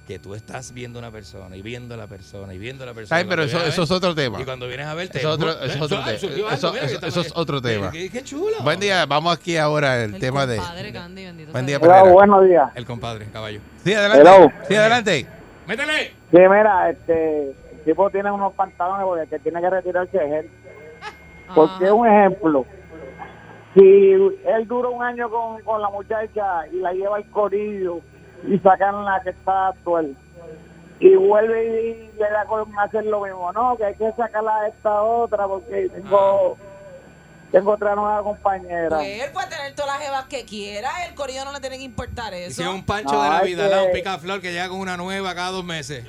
[0.08, 2.94] Que tú estás viendo una persona y viendo a la persona y viendo a la
[2.94, 3.20] persona.
[3.20, 4.42] Ay, pero eso, a es otro tema.
[4.42, 5.18] Y cuando vienes a verte.
[5.18, 6.28] Eso es otro, eso es otro ah, Eso,
[6.68, 7.92] algo, eso- eso es otro tema.
[7.92, 8.56] Qué, qué chulo.
[8.64, 10.62] Buen día, vamos aquí ahora el, tema de.
[11.52, 12.72] Buen día, Hola, buenos días.
[12.76, 13.60] El compadre, caballo.
[13.84, 14.22] Sí, adelante.
[14.22, 14.52] Hello.
[14.70, 15.28] Sí, adelante.
[15.68, 16.14] ¡Métele!
[16.32, 20.46] Sí, mira, este, el tipo tiene unos pantalones porque el que tiene que retirarse es
[20.46, 20.52] él.
[21.54, 22.66] Porque un ejemplo,
[23.74, 28.00] si él dura un año con, con la muchacha y la lleva al corillo
[28.48, 30.16] y sacan la que está actual
[31.00, 34.68] y vuelve y le da con hacer lo mismo, no, que hay que sacarla a
[34.68, 36.58] esta otra porque tengo,
[37.52, 38.98] tengo otra nueva compañera.
[38.98, 40.90] Pues él puede tener todas las jevas que quiera.
[41.08, 42.56] El corillo no le tiene que importar eso.
[42.56, 45.36] si es un pancho de la vida, un que- picaflor que llega con una nueva
[45.36, 46.04] cada dos meses.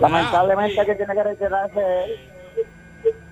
[0.00, 2.30] Lamentablemente que tiene que retirarse él.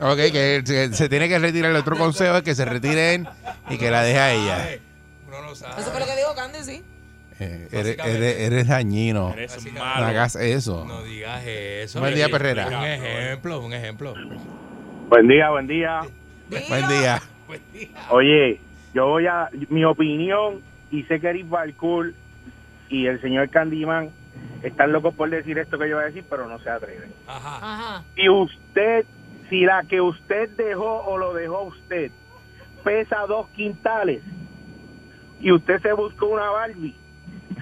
[0.00, 1.70] Ok, que se, se tiene que retirar.
[1.70, 3.28] El otro consejo es que se retire él
[3.68, 4.68] y que la deje a ella.
[4.70, 6.84] Eso fue lo que dijo Candy, sí.
[7.40, 9.32] Eh, eres, eres, eres dañino.
[9.32, 10.06] Eres No malo.
[10.06, 10.84] hagas eso.
[10.84, 12.00] No digas eso.
[12.00, 12.66] Buen día, Perrera.
[12.66, 14.14] Un ejemplo, un ejemplo.
[15.08, 16.00] Buen día, buen día.
[16.68, 17.22] Buen día.
[18.10, 18.60] Oye,
[18.94, 19.48] yo voy a.
[19.68, 20.60] Mi opinión,
[20.90, 22.12] y sé que Eric Balcour
[22.88, 24.10] y el señor Candyman
[24.62, 27.12] están locos por decir esto que yo voy a decir, pero no se atreven.
[27.26, 28.02] Ajá.
[28.16, 29.04] Si usted,
[29.48, 32.10] si la que usted dejó o lo dejó usted
[32.84, 34.22] pesa dos quintales
[35.40, 36.94] y usted se buscó una Barbie,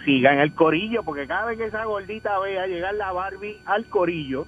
[0.05, 3.87] siga en el corillo, porque cada vez que esa gordita vea llegar la Barbie al
[3.87, 4.47] corillo,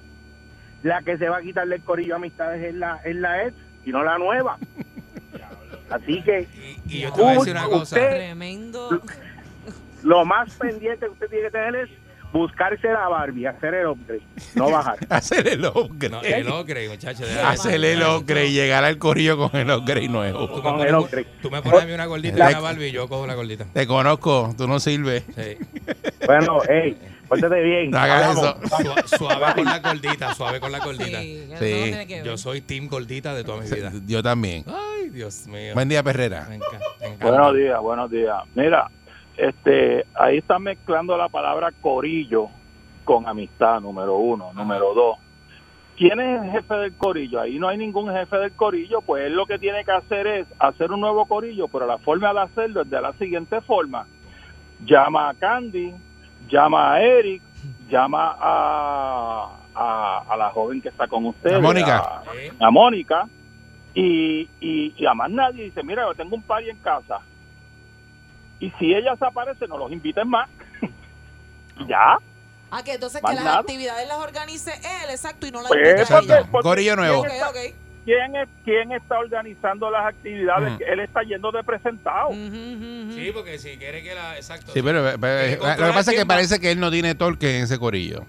[0.82, 3.54] la que se va a quitarle el corillo a amistades es la, es la ex
[3.84, 4.58] y no la nueva.
[5.90, 6.46] Así que
[6.86, 7.96] Y yo te voy a decir una cosa.
[7.96, 9.02] Tremendo.
[10.02, 11.90] lo más pendiente que usted tiene que tener es
[12.32, 14.22] buscarse la Barbie, hacer el upgrade,
[14.54, 14.98] no bajar.
[15.08, 16.10] Hacer el upgrade.
[16.10, 17.24] No, el upgrade, muchacho.
[17.44, 20.48] Hacer el upgrade y llegar al corillo con el upgrade nuevo.
[20.48, 23.08] Tú me pones- Tú me pones a mí una gordita y una Barbie y yo
[23.08, 23.64] cojo la gordita.
[23.72, 25.24] Te conozco, tú no sirves.
[26.26, 26.96] Bueno, hey,
[27.28, 27.90] pórtate bien.
[27.90, 28.56] No hagas eso.
[29.08, 31.20] Su- Suave con la gordita, suave con la gordita.
[31.58, 31.94] Sí.
[32.24, 33.92] Yo soy team gordita de toda mi vida.
[34.06, 34.64] Yo también.
[34.66, 35.72] Ay, Dios mío.
[35.74, 36.46] Buen día, Perrera.
[36.48, 37.26] Me enca- me encanta.
[37.30, 38.36] Buenos días, buenos días.
[38.54, 38.90] Mira,
[39.38, 42.48] este, ahí están mezclando la palabra corillo
[43.04, 44.52] con amistad, número uno.
[44.52, 45.18] Número dos,
[45.96, 47.40] ¿quién es el jefe del corillo?
[47.40, 50.46] Ahí no hay ningún jefe del corillo, pues él lo que tiene que hacer es
[50.58, 54.06] hacer un nuevo corillo, pero la forma de hacerlo es de la siguiente forma.
[54.84, 55.94] Llama a Candy,
[56.48, 57.42] llama a Eric,
[57.88, 61.56] llama a, a, a la joven que está con ustedes.
[61.56, 61.98] A Mónica.
[61.98, 63.28] A, a Mónica.
[63.94, 67.20] Y, y, y a más nadie dice, mira, yo tengo un party en casa.
[68.60, 70.48] Y si ella se aparece, no los inviten más.
[71.88, 72.18] ya.
[72.70, 73.60] Ah, que entonces que las nada.
[73.60, 77.22] actividades las organice él, exacto, y no las Pues, invite porque- porque Corillo nuevo.
[77.22, 77.74] ¿quién está- Ok, ok.
[78.04, 80.72] ¿Quién, es, ¿Quién está organizando las actividades?
[80.72, 80.82] Mm.
[80.86, 82.30] Él está yendo de presentado.
[82.32, 84.36] Sí, porque si quiere que la.
[84.36, 84.72] Exacto.
[84.72, 87.14] Sí, pero, pero, Tiene que lo que pasa es que parece que él no tiene
[87.14, 88.24] torque en ese corillo.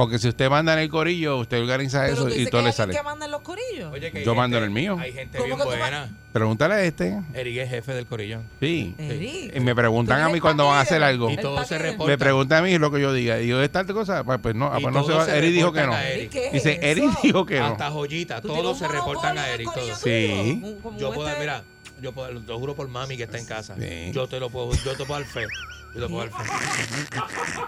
[0.00, 2.62] Porque si usted manda en el corillo, usted organiza Pero eso tú y todo que
[2.62, 2.94] le hay sale.
[2.94, 3.92] que manda en los corillos.
[3.92, 4.96] Oye, que hay Yo mando en el mío.
[4.98, 6.08] Hay gente ¿Cómo bien que tú buena.
[6.32, 7.20] Pregúntale a este.
[7.34, 8.44] Eric es jefe del corillón.
[8.60, 8.94] Sí.
[8.96, 9.54] Eric.
[9.54, 11.28] Y me preguntan a mí cuando van a hacer algo.
[11.28, 12.06] Y todo se reporta.
[12.10, 13.42] Me preguntan a mí lo que yo diga.
[13.42, 14.24] Y yo, ¿es tal cosa?
[14.24, 15.26] Pues, pues no, ah, Y pues no se todos va.
[15.26, 16.08] se Eric dijo que reportan no.
[16.08, 16.30] a Eric.
[16.30, 16.80] ¿Qué es Dice, eso?
[16.86, 17.66] Eric dijo que no.
[17.66, 19.68] Hasta joyita, todos se reportan a Eric.
[19.74, 19.98] Todos.
[19.98, 20.62] Sí.
[20.96, 21.62] Yo puedo, este- mira,
[22.00, 23.76] yo puedo, lo juro por mami que está en casa.
[23.78, 24.12] Sí.
[24.12, 25.46] Yo te lo puedo, yo te puedo dar fe.
[25.94, 26.50] Yo te puedo dar fe.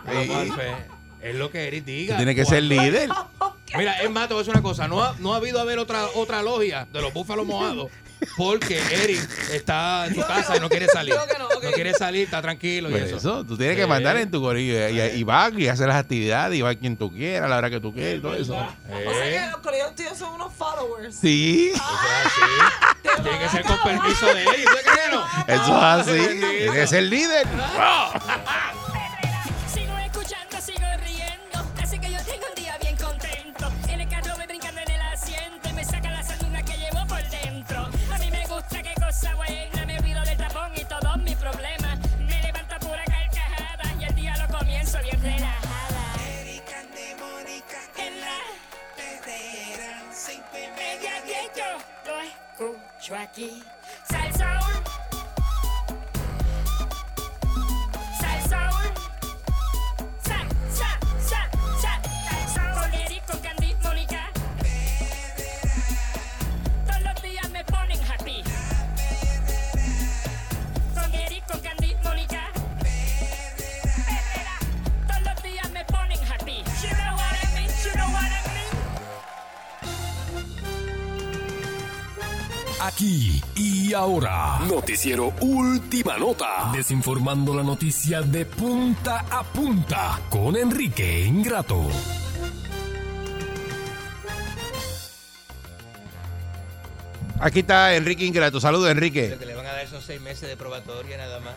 [0.06, 1.01] Yo te puedo dar fe.
[1.22, 2.16] Es lo que Eric diga.
[2.16, 3.08] Tiene que ser líder.
[3.76, 4.86] Mira, es más, te voy a decir una cosa.
[4.88, 7.90] No ha, no ha habido haber otra, otra logia de los búfalos mojados
[8.36, 11.14] porque Eric está en su casa y no quiere salir.
[11.14, 13.16] No, quiere salir, está tranquilo y Pues eso.
[13.16, 14.88] eso, tú tienes que mandar en tu corillo.
[14.88, 17.70] Y, y va y hacer las actividades, y va quien tú quieras, a la hora
[17.70, 18.54] que tú quieras, y todo eso.
[18.54, 21.14] O sea que los corillos tíos son unos followers.
[21.16, 21.72] Sí.
[21.74, 23.22] Eso es así.
[23.22, 24.56] Tiene que ser con permiso de ellos.
[24.66, 25.24] ¿Usted cree que no?
[25.48, 26.38] Eso es así.
[26.58, 27.46] Tiene que ser líder.
[53.12, 53.62] escucho aquí.
[82.92, 91.24] Aquí y ahora, noticiero Última Nota, desinformando la noticia de punta a punta con Enrique
[91.24, 91.88] Ingrato.
[97.40, 98.60] Aquí está Enrique Ingrato.
[98.60, 99.30] Saludos, Enrique.
[99.30, 101.54] Lo que le van a dar son seis meses de probatoria nada más.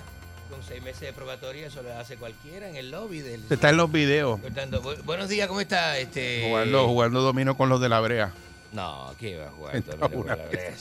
[0.49, 3.43] Con seis meses de probatoria eso lo hace cualquiera en el lobby del...
[3.49, 4.39] Está en los videos.
[4.39, 4.81] Cortando.
[5.03, 5.97] Buenos días, ¿cómo está?
[5.97, 6.45] Este...
[6.47, 8.31] Jugando, jugando domino con los de la brea.
[8.71, 9.75] No, ¿qué va a jugar?
[9.75, 10.73] Está dominó con una la brea?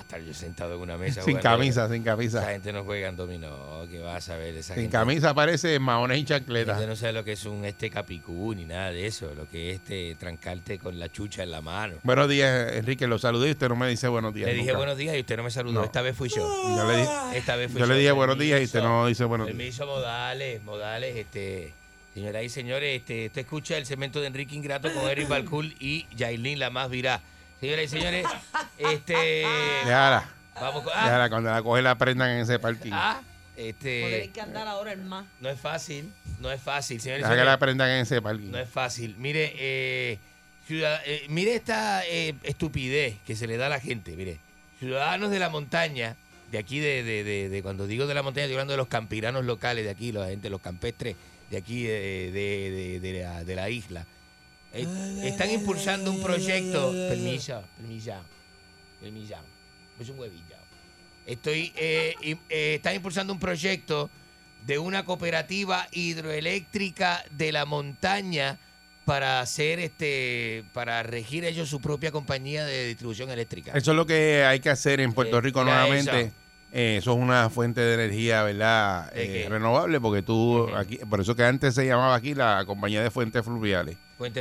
[0.00, 2.38] A estar yo sentado en una mesa Sin jugando camisa, sin camisa.
[2.40, 4.54] Esa gente no juega en dominó, ¿qué vas a ver?
[4.54, 6.72] Esa Sin gente- camisa parece maones y chancleta.
[6.72, 9.70] Usted no sabe lo que es un este capicú ni nada de eso, lo que
[9.70, 11.96] es este trancarte con la chucha en la mano.
[12.02, 13.06] Buenos días, Enrique.
[13.06, 14.48] Lo saludé y usted no me dice buenos días.
[14.48, 15.80] Le dije buenos días y usted no me saludó.
[15.80, 15.84] No.
[15.84, 16.36] Esta vez fui yo.
[16.76, 17.92] Yo le dije, Esta vez fui yo yo.
[17.92, 19.56] le dije buenos días y usted no dice buenos días.
[19.56, 21.74] Permiso, modales, modales, este.
[22.14, 26.06] Señoras y señores, este, usted escucha el segmento de Enrique Ingrato con Eric Balcool y
[26.16, 27.20] Yailin la más virá.
[27.60, 28.26] Señoras y señores,
[28.78, 29.44] este.
[29.84, 30.28] Déjala.
[30.54, 30.92] Vamos con.
[30.94, 32.90] Ah, Déjala, cuando la coge la prendan en ese parking.
[32.92, 33.20] ah,
[33.54, 34.22] Joder, este.
[34.22, 35.26] hay que andar ahora el más.
[35.40, 37.20] No es fácil, no es fácil, señores.
[37.20, 37.52] y Deja que señores.
[37.52, 38.50] la prendan en ese parking.
[38.50, 39.14] No es fácil.
[39.18, 40.18] Mire, eh,
[40.66, 44.16] ciudad- eh, mire esta eh, estupidez que se le da a la gente.
[44.16, 44.38] Mire,
[44.78, 46.16] ciudadanos de la montaña,
[46.50, 48.88] de aquí, de, de- de- de- cuando digo de la montaña, estoy hablando de los
[48.88, 51.16] campiranos locales de aquí, la gente, los campestres
[51.50, 54.06] de aquí, de, de- de- de la, de la isla.
[54.72, 54.86] Eh,
[55.24, 56.92] están impulsando un proyecto.
[57.08, 58.12] Permiso, permiso,
[59.00, 59.36] permiso.
[59.98, 60.54] Es un huevito.
[61.26, 62.14] Estoy, eh,
[62.48, 64.10] eh, están impulsando un proyecto
[64.66, 68.58] de una cooperativa hidroeléctrica de la montaña
[69.04, 73.72] para hacer este para regir ellos su propia compañía de distribución eléctrica.
[73.74, 76.20] Eso es lo que hay que hacer en Puerto Eh, Rico nuevamente.
[76.20, 76.34] eso.
[76.72, 79.10] eh, eso es una fuente de energía, ¿verdad?
[79.12, 83.02] ¿De Eh, renovable, porque tú, aquí, por eso que antes se llamaba aquí la compañía
[83.02, 83.96] de fuentes fluviales.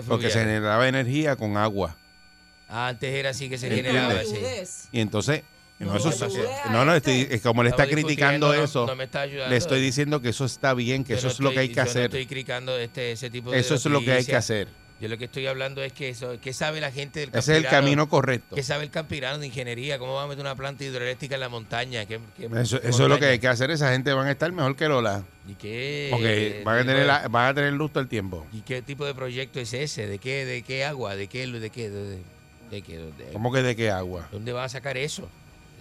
[0.07, 1.95] Porque se generaba energía con agua.
[2.67, 3.93] Antes era así que se ¿Entiendes?
[3.93, 4.21] generaba.
[4.91, 5.43] Y entonces,
[5.79, 6.27] no, No eso,
[6.71, 9.49] no, no, estoy, es como le está criticando no- eso, no me está ayudando.
[9.49, 11.81] le estoy diciendo que eso está bien, que eso es lo que hay que no
[11.83, 12.03] hacer.
[12.03, 14.67] estoy criticando este, ese tipo de Eso es lo que hay que hacer.
[14.99, 17.63] Yo lo que estoy hablando es que eso, ¿qué sabe la gente del Ese es
[17.63, 18.53] el camino correcto.
[18.55, 19.97] ¿Qué sabe el campirano de ingeniería?
[19.97, 22.05] ¿Cómo va a meter una planta hidroeléctrica en la montaña?
[22.05, 23.71] ¿Qué, qué- Eso, es lo que hay que hacer.
[23.71, 25.23] Esa gente van a estar mejor que Lola.
[25.47, 26.09] ¿Y qué?
[26.11, 28.45] Porque van a tener, la- van a tener luz todo el tiempo.
[28.51, 30.05] ¿Y qué tipo de proyecto es ese?
[30.05, 31.15] ¿De qué, de qué agua?
[31.15, 31.47] ¿De qué?
[31.47, 31.89] ¿De qué?
[31.89, 32.21] ¿De, de-
[32.69, 32.97] de qué?
[32.97, 34.27] de- ¿Cómo que de qué agua?
[34.33, 35.29] ¿Dónde van a sacar eso?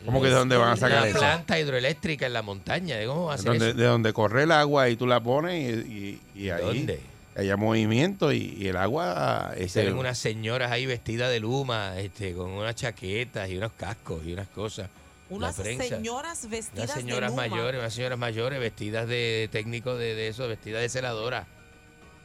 [0.04, 1.18] ¿Cómo que de dónde van a sacar una eso?
[1.18, 2.94] planta hidroeléctrica en la montaña.
[2.96, 3.76] ¿De cómo va a Donde- eso?
[3.78, 7.00] de donde corre el agua y tú la pones y, y- y ahí ¿Dónde?
[7.38, 11.98] Haya movimiento y, y el agua Y ese- salen unas señoras ahí vestidas de luma,
[11.98, 14.88] este, con unas chaquetas y unos cascos y unas cosas.
[15.30, 17.48] Unas señoras vestidas Unas señoras de luma.
[17.48, 21.46] mayores, unas señoras mayores vestidas de técnico de, de eso, vestidas de celadora.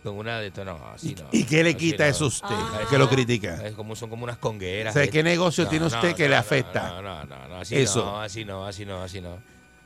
[0.03, 1.27] Con una de esto, no, así no.
[1.31, 2.09] ¿Y qué le quita no.
[2.09, 2.47] eso a usted?
[2.51, 2.81] Ah.
[2.89, 3.65] Que lo critica.
[3.65, 4.93] Es como, son como unas congueras.
[4.95, 6.89] O sea, ¿qué negocio tiene usted que le afecta?
[6.89, 8.03] No, no, no, no, así Eso.
[8.03, 9.37] no, así no, así no, así no.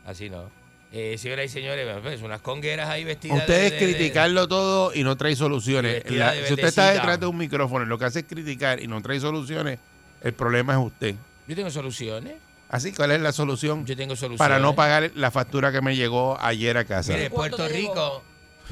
[0.05, 0.49] Así no.
[0.91, 4.47] Eh, señoras y señores, pues, unas congueras ahí vestidas Usted de- es de- de- criticarlo
[4.47, 6.09] todo y no trae soluciones.
[6.09, 8.88] La- si usted está detrás de un micrófono y lo que hace es criticar y
[8.88, 9.80] no trae soluciones,
[10.23, 11.15] el problema es usted.
[11.47, 12.35] Yo tengo soluciones.
[12.69, 13.85] Así, ¿cuál es la solución?
[13.85, 14.39] Yo tengo soluciones.
[14.39, 17.14] Para no pagar la factura que me llegó ayer a casa.
[17.14, 18.23] Mire, Puerto Rico,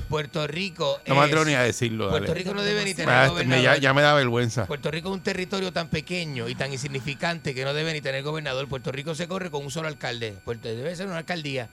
[0.10, 1.00] Puerto Rico.
[1.08, 2.10] no me atrevo ni a decirlo.
[2.10, 2.40] Puerto dale.
[2.40, 3.64] Rico no debe ni tener Ah, me- gobernador.
[3.64, 4.66] ya, ya me da vergüenza.
[4.66, 8.24] Puerto Rico es un territorio tan pequeño y tan insignificante que no debe ni tener
[8.24, 8.68] gobernador.
[8.68, 10.36] Puerto Rico se corre con un solo alcalde.
[10.44, 11.70] Puerto, debe ser una alcaldía.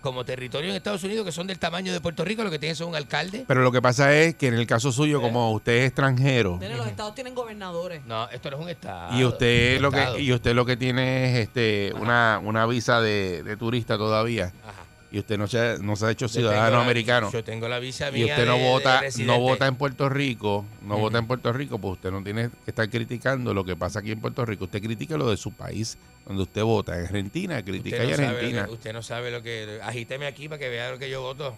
[0.00, 2.76] Como territorio en Estados Unidos que son del tamaño de Puerto Rico, lo que tienen
[2.76, 3.44] son un alcalde.
[3.46, 6.76] Pero lo que pasa es que en el caso suyo, como usted es extranjero Nene,
[6.76, 8.04] los estados tienen gobernadores.
[8.06, 9.18] No, esto no es un estado.
[9.18, 10.16] y usted es lo estado.
[10.16, 14.52] que y usted lo que tiene es este una, una visa de, de turista todavía
[15.12, 17.30] y usted no se, ha- no se ha hecho Yo ciudadano la- americano.
[17.32, 20.64] Yo tengo la visa y usted no de- de vota no vota en Puerto Rico
[20.86, 23.98] no vota en Puerto Rico pues usted no tiene que estar criticando lo que pasa
[24.00, 24.64] aquí en Puerto Rico.
[24.64, 26.96] Usted critica lo de su país donde usted vota.
[26.98, 28.64] En Argentina critica Usted no, sabe Argentina.
[28.66, 29.80] que, usted no sabe lo que.
[29.82, 31.54] Agíteme aquí para que vea lo que yo voto.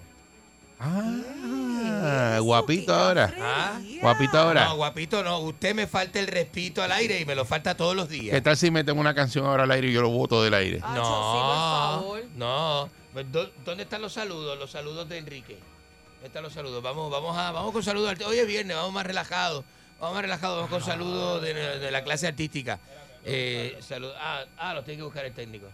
[0.85, 3.81] Ah, guapito ahora ¿Ah?
[4.01, 5.39] guapito ahora No, guapito, no.
[5.41, 8.35] Usted me falta el respeto al aire y me lo falta todos los días.
[8.35, 10.81] ¿Qué tal si meten una canción ahora al aire y yo lo voto del aire?
[10.81, 12.91] No, no.
[13.13, 14.59] Pues, ¿dó- ¿Dónde están los saludos?
[14.59, 15.59] Los saludos de Enrique.
[16.15, 16.83] ¿Dónde están los saludos?
[16.83, 18.15] Vamos, vamos a, vamos con saludos.
[18.27, 19.65] Hoy es viernes, vamos más relajados.
[20.01, 22.81] Vamos más relajados, vamos con saludos de, de la clase artística.
[23.25, 25.67] Eh, salud- ah, ah, los tiene que buscar el técnico.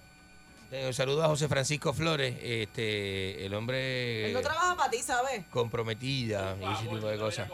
[0.71, 5.45] Eh, Saludos a José Francisco Flores, este, el hombre Él no trabaja para ti, ¿sabes?
[5.51, 7.49] comprometida y ese tipo de cosas.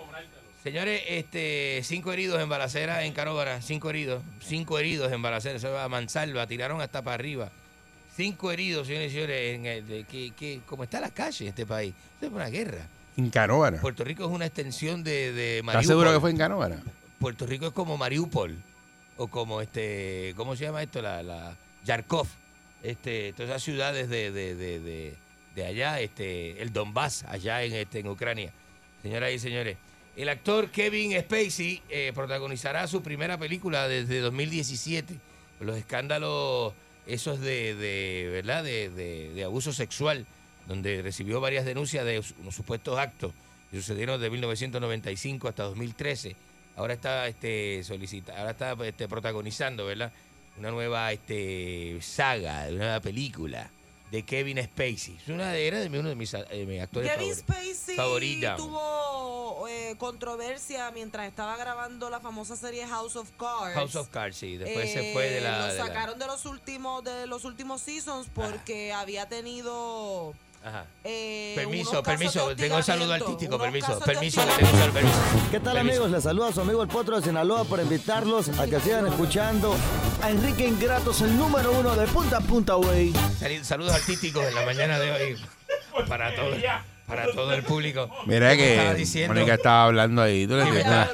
[0.64, 5.70] Señores, este, cinco heridos en balacera en Caróvara, cinco heridos, cinco heridos en balacera, eso
[5.70, 7.50] va a Mansalva, tiraron hasta para arriba.
[8.16, 11.48] Cinco heridos, señores y señores, en el, de, que, que, como está la calle en
[11.50, 11.94] este país.
[12.14, 12.86] Esto es una guerra.
[13.16, 13.80] En Canóvara.
[13.80, 15.82] Puerto Rico es una extensión de, de Mariupol.
[15.82, 16.78] ¿Estás seguro que fue en Canóvara?
[17.18, 18.56] Puerto Rico es como Mariupol
[19.16, 21.02] o como este, ¿cómo se llama esto?
[21.02, 22.26] La, la Yarkov,
[22.84, 25.16] este, todas esas ciudades de, de, de,
[25.54, 28.52] de, allá, este, el Donbass, allá en, este, en Ucrania.
[29.02, 29.76] Señoras y señores,
[30.16, 35.18] el actor Kevin Spacey eh, protagonizará su primera película desde 2017.
[35.60, 36.74] Los escándalos
[37.06, 38.62] esos de, ¿verdad?
[38.62, 40.26] De abuso sexual,
[40.68, 43.32] donde recibió varias denuncias de unos supuestos actos
[43.70, 46.36] que sucedieron de 1995 hasta 2013.
[46.76, 50.12] Ahora está este solicita, ahora está este, protagonizando, ¿verdad?
[50.58, 53.70] Una nueva este saga, una nueva película
[54.10, 55.16] de Kevin Spacey.
[55.20, 58.56] Es una de, era de uno de mis, eh, mis actores Kevin favori- Spacey favorita.
[58.56, 63.74] tuvo eh, controversia mientras estaba grabando la famosa serie House of Cards.
[63.74, 64.56] House of Cards, sí.
[64.56, 65.58] Después se Eh, fue de la.
[65.66, 70.86] Lo de la- sacaron de los últimos de los últimos seasons porque había tenido Ajá.
[71.04, 74.40] eh, Permiso, permiso, tengo el saludo artístico, permiso, permiso,
[74.94, 75.18] permiso.
[75.50, 76.10] ¿Qué tal amigos?
[76.10, 79.76] Les saluda su amigo el Potro de Sinaloa por invitarlos a que sigan escuchando
[80.22, 83.12] a Enrique Ingratos, el número uno de punta a punta, güey.
[83.62, 85.36] Saludos artísticos en la mañana de hoy
[86.08, 86.56] para todo,
[87.06, 88.10] para todo el público.
[88.26, 90.46] Mira que diciendo, Mónica estaba hablando ahí.
[90.46, 90.56] No,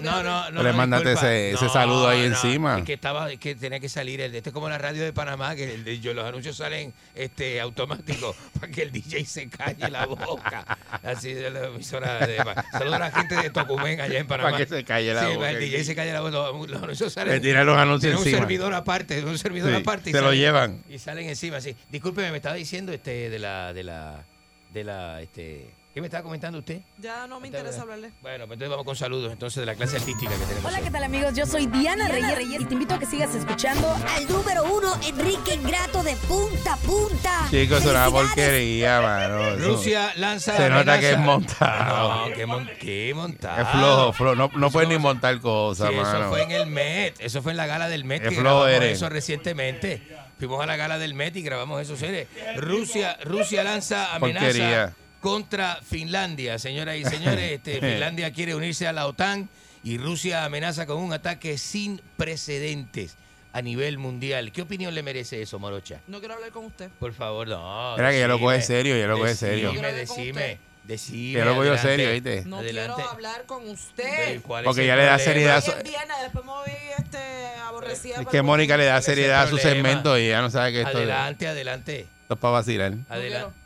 [0.01, 0.47] no, no.
[0.59, 2.79] tú le no, mandaste ese, ese No, saludo ahí no, encima.
[2.79, 5.13] Es que estaba, es que tenía que salir el, este es como la radio de
[5.13, 9.49] Panamá, que el de- yo- los anuncios salen este automáticos para que el DJ se
[9.49, 10.79] calle la boca.
[11.03, 12.37] Así de la emisora de
[12.73, 14.51] Saludos a la gente de Tocumen allá en Panamá.
[14.53, 15.51] Para que se calle la Sí, boca.
[15.51, 16.31] el DJ se calle la boca.
[16.33, 17.35] Los, los anuncios salen.
[17.35, 20.11] Le tiran los anuncios tiene un servidor aparte, un servidor Sí, aparte.
[20.11, 20.83] y se lo llevan.
[20.89, 21.75] Y salen encima, sí.
[21.91, 24.25] Discúlpeme, me estaba diciendo este de la, de la,
[24.73, 26.83] de la, este, ¿Qué me estaba comentando usted?
[26.99, 28.13] Ya no me interesa hablarle.
[28.23, 30.65] Bueno, pues entonces vamos con saludos entonces de la clase artística que tenemos.
[30.65, 30.85] Hola, hoy.
[30.85, 31.35] ¿qué tal amigos?
[31.35, 35.55] Yo soy Diana, Reyes, y te invito a que sigas escuchando al número uno, Enrique
[35.55, 37.49] Ingrato de punta a punta.
[37.51, 39.49] Chicos, es una porquería, mano.
[39.49, 41.01] Eso- Rusia lanza Se nota amenaza.
[41.01, 42.29] que es montado.
[42.29, 43.61] No, que, mon- que montado.
[43.61, 44.35] Es flojo, flojo.
[44.37, 46.29] No, no puedes ni montar cosas, Sí, eso mano.
[46.29, 48.93] fue en el Met, eso fue en la gala del Met Qué que flojo eres.
[48.93, 50.01] eso recientemente.
[50.39, 52.29] Fuimos a la gala del Met y grabamos eso, seres.
[52.57, 54.95] Rusia, Rusia lanza amenaza Porquería.
[55.21, 57.51] Contra Finlandia, señoras y señores.
[57.53, 59.49] Este, Finlandia quiere unirse a la OTAN
[59.83, 63.17] y Rusia amenaza con un ataque sin precedentes
[63.53, 64.53] a nivel mundial.
[64.53, 66.01] ¿Qué opinión le merece eso, Morocha?
[66.07, 66.89] No quiero hablar con usted.
[67.01, 67.97] Por favor, no.
[67.97, 69.71] Mira que ya lo decime, coge serio, ya lo coge serio.
[69.73, 71.33] Decime, decime, decime.
[71.39, 71.89] Ya lo cogió adelante.
[71.89, 72.45] serio, ¿viste?
[72.49, 72.95] No Adelante.
[72.95, 74.43] quiero hablar con Pero, ¿y usted.
[74.65, 77.19] Porque ya le da seriedad a Hoy su- es viernes, después me voy este,
[77.67, 78.15] aborrecida.
[78.17, 79.73] Es por que Mónica le da seriedad a su problema.
[79.89, 82.01] segmento y ya no sabe que esto, Adelante, adelante.
[82.23, 82.95] esto es para vacilar.
[83.09, 83.60] Adelante.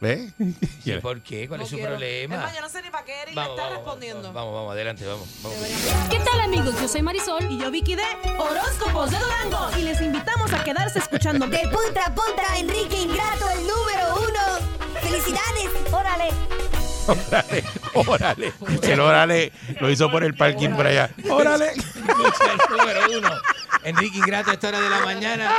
[0.00, 0.32] ¿Ves?
[0.84, 1.46] ¿Y por qué?
[1.46, 1.90] ¿Cuál No es su quiero.
[1.92, 2.34] problema?
[2.36, 4.32] Es más, yo no sé ni para qué Eric Vamos, le está vamos, respondiendo.
[4.32, 5.28] Vamos, vamos, adelante, vamos.
[5.42, 5.58] vamos.
[6.10, 6.74] ¿Qué tal amigos?
[6.80, 8.04] Yo soy Marisol Y yo Vicky de
[8.38, 9.78] Horóscopos de Durango.
[9.78, 11.46] Y les invitamos a quedarse escuchando.
[11.46, 15.00] De punta a punta, Enrique Ingrato, el número uno.
[15.02, 15.68] ¡Felicidades!
[15.92, 16.30] ¡Órale!
[17.06, 17.64] Órale,
[17.94, 18.52] órale.
[18.82, 21.10] El órale lo hizo por el parking por allá.
[21.28, 21.72] Órale.
[21.72, 23.30] Escucha el número uno.
[23.84, 25.50] Enrique Ingrato a esta hora de la mañana.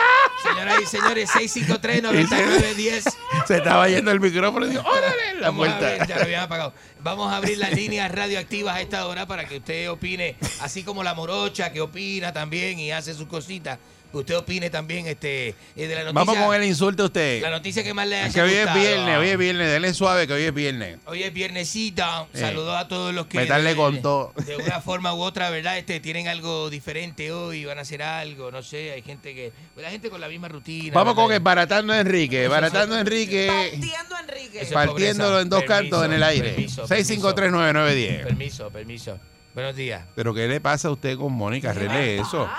[0.44, 3.16] Señoras y señores, 653-9910.
[3.48, 6.44] Se estaba yendo el micrófono y dijo, órale, la Vamos a ver, ya lo habían
[6.44, 6.74] apagado.
[7.02, 11.04] Vamos a abrir las líneas radioactivas a esta hora para que usted opine, así como
[11.04, 13.80] la morocha que opina también y hace sus cositas.
[14.14, 16.12] Usted opine también este, eh, de la noticia.
[16.14, 17.42] Vamos con el insulto a usted.
[17.42, 19.72] La noticia que más le haya Es que hoy es viernes, hoy es viernes.
[19.72, 20.98] Denle suave que hoy es viernes.
[21.06, 22.28] Hoy es viernesita.
[22.34, 22.40] Sí.
[22.42, 24.34] Saludos a todos los que Meterle de, con todo.
[24.46, 25.78] de una forma u otra, ¿verdad?
[25.78, 29.84] Este tienen algo diferente hoy, van a hacer algo, no sé, hay gente que pues,
[29.84, 30.94] la gente con la misma rutina.
[30.94, 32.48] Vamos con el baratando Enrique.
[32.48, 33.48] Baratando Enrique.
[33.48, 34.58] Partiendo Enrique.
[34.62, 36.50] Eso es Partiéndolo en dos Permiso, cantos en el aire.
[36.52, 38.24] permiso, 6539910.
[38.24, 39.20] Permiso, permiso.
[39.54, 40.04] Buenos días.
[40.16, 41.72] Pero ¿qué le pasa a usted con Mónica?
[41.72, 42.50] Arregle eso.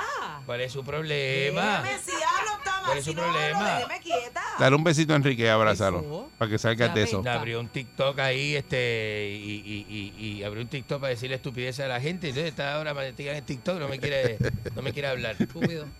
[0.46, 1.82] ¿Cuál es su problema?
[1.82, 3.74] Déjeme, si hablo, mal, ¿Cuál es si su no hablo, problema?
[3.78, 4.42] déjeme quieta.
[4.58, 6.30] Dale un besito a Enrique y abrázalo.
[6.38, 7.22] Para que salgas de eso.
[7.22, 11.36] Le abrió un TikTok ahí este y, y, y, y abrió un TikTok para decirle
[11.36, 12.28] estupideces a la gente.
[12.28, 14.36] Entonces está ahora metido en TikTok, no me quiere,
[14.74, 15.36] no me quiere hablar.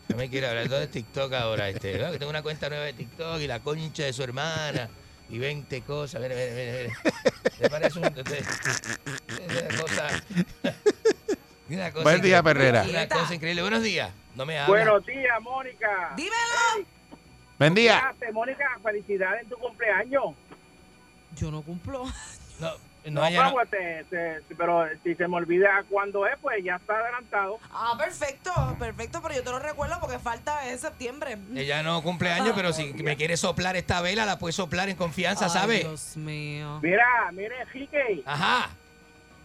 [0.08, 0.64] No me quiere hablar.
[0.64, 2.10] Entonces TikTok ahora, este, ¿no?
[2.12, 4.88] que tengo una cuenta nueva de TikTok y la concha de su hermana
[5.30, 6.20] y 20 cosas.
[6.20, 7.52] Mire, mire, mire, mire.
[7.60, 8.44] ¿Le parece un, de- de-
[9.68, 10.08] una cosa?
[11.72, 12.42] Una cosa Buen día, increíble.
[12.72, 12.82] Perrera.
[12.88, 13.62] Una cosa increíble.
[13.62, 14.10] Buenos días.
[14.34, 14.64] No me.
[14.66, 16.12] Buenos días, Mónica.
[16.16, 16.86] Dímelo.
[17.58, 17.98] Buen ¿Qué día.
[18.08, 18.64] haces, Mónica?
[18.82, 20.34] Felicidades en tu cumpleaños.
[21.36, 22.04] Yo no cumplo.
[22.60, 22.70] No,
[23.04, 26.76] No, no, no- pues, te- te- pero si se me olvida cuándo es, pues ya
[26.76, 27.58] está adelantado.
[27.72, 31.36] Ah, perfecto, perfecto, pero yo te lo recuerdo porque falta en septiembre.
[31.56, 34.94] Ella no cumple años, pero si me quiere soplar esta vela, la puede soplar en
[34.96, 35.80] confianza, ¿sabe?
[35.80, 36.78] Dios mío.
[36.80, 38.22] Mira, mire, Jique.
[38.24, 38.70] Ajá.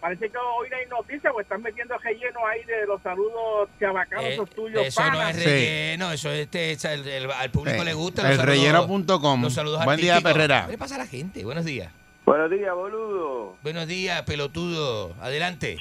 [0.00, 4.24] Parece que hoy no hay noticias, pues están metiendo relleno ahí de los saludos chabacanos
[4.24, 4.86] Eh, esos tuyos.
[4.86, 7.84] eso no es relleno, eso es este, es el- el- al público Sí.
[7.84, 8.22] le gusta.
[8.22, 9.42] los saludos- Elrelleno.com.
[9.42, 10.20] los saludos Buen día.
[10.20, 10.66] Perrera.
[10.66, 11.44] ¿Qué le pasa a la gente?
[11.44, 11.92] Buenos días.
[12.24, 13.56] Buenos días, boludo.
[13.62, 15.14] Buenos días, pelotudo.
[15.20, 15.78] Adelante.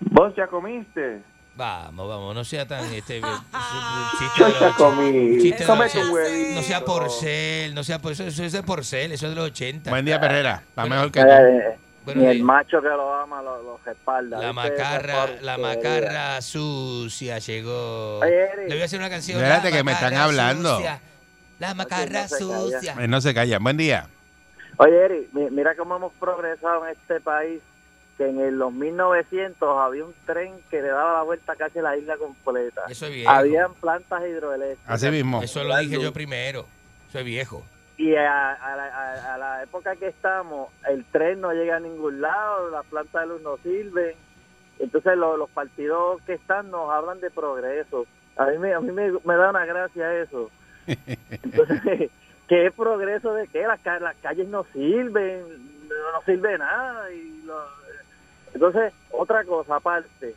[0.00, 1.22] ¿Vos ya comiste?
[1.54, 3.26] Vamos, vamos, no sea tan este Yo
[4.60, 5.38] ya comí.
[5.40, 6.12] chiste de los Cómete un 80.
[6.12, 6.54] huevito.
[6.56, 9.46] No sea porcel, no sea por eso, eso es de porcel, eso es de los
[9.46, 9.88] 80.
[9.90, 10.62] Buen día, Perrera.
[10.68, 11.85] Está Bueno, mejor que Eh, tú.
[12.14, 12.44] Ni el días.
[12.44, 14.38] macho que lo ama lo, lo respalda.
[14.38, 18.20] La macarra, la macarra sucia llegó.
[18.20, 18.48] Oye.
[18.68, 19.38] Le voy a hacer una canción.
[19.38, 20.76] Espérate, La que me están macarra hablando.
[20.76, 21.00] sucia,
[21.58, 22.58] La macarra no se calla.
[22.60, 22.94] sucia.
[23.00, 23.62] Eh, No se callan.
[23.62, 24.08] Buen día.
[24.78, 27.60] Oye, Eri, mi- mira cómo hemos progresado en este país,
[28.18, 31.82] que en el- los 1900 había un tren que le daba la vuelta casi a
[31.82, 32.82] la isla completa.
[32.88, 33.30] Eso es viejo.
[33.30, 34.88] Habían plantas hidroeléctricas.
[34.94, 35.42] Así mismo.
[35.42, 36.66] Eso lo dije yo primero.
[37.12, 37.64] Soy viejo.
[37.98, 41.80] Y a, a la, a- a la época que estamos, el tren no llega a
[41.80, 44.14] ningún lado, las plantas de luz no sirven.
[44.78, 48.06] Entonces lo- los partidos que están nos hablan de progreso.
[48.36, 50.50] A mí me, a mí me, me da una gracia eso.
[50.86, 52.10] Entonces,
[52.48, 53.62] ¿qué progreso de qué?
[53.66, 55.42] Las, las calles no sirven,
[55.88, 57.10] no, no sirve nada.
[57.10, 57.86] Y lo-
[58.52, 60.34] entonces, otra cosa aparte.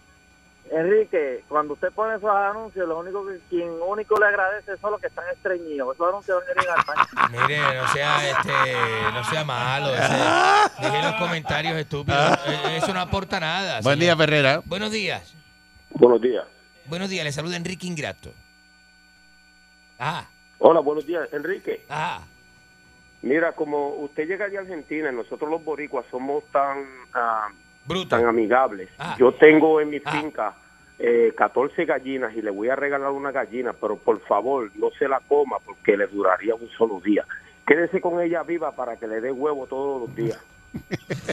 [0.71, 5.01] Enrique, cuando usted pone esos anuncios, lo único que quien único le agradece son los
[5.01, 5.95] que están estreñidos.
[5.95, 7.07] Esos anuncios no vienen al país.
[7.47, 9.87] Mire, no sea este, no sea malo.
[9.95, 12.37] ese- Deje los comentarios estúpidos.
[12.47, 13.81] Eh, Eso no aporta nada.
[13.81, 13.99] Buen señor.
[13.99, 14.61] día, Perrera.
[14.65, 15.35] Buenos días.
[15.91, 16.45] Buenos días.
[16.85, 17.23] Buenos días.
[17.25, 18.31] Le saluda Enrique Ingrato.
[19.99, 20.25] Ah,
[20.59, 21.85] Hola, buenos días, Enrique.
[21.89, 22.21] ah.
[23.21, 27.49] Mira, como usted llega de Argentina, nosotros los boricuas somos tan ah,
[27.89, 28.09] Bruto.
[28.09, 28.89] tan amigables.
[28.99, 29.15] Ah.
[29.19, 30.11] Yo tengo en mi Ah.
[30.11, 30.53] finca
[31.01, 35.07] eh, 14 gallinas y le voy a regalar una gallina, pero por favor no se
[35.07, 37.25] la coma porque le duraría un solo día.
[37.65, 40.39] Quédese con ella viva para que le dé huevo todos los días.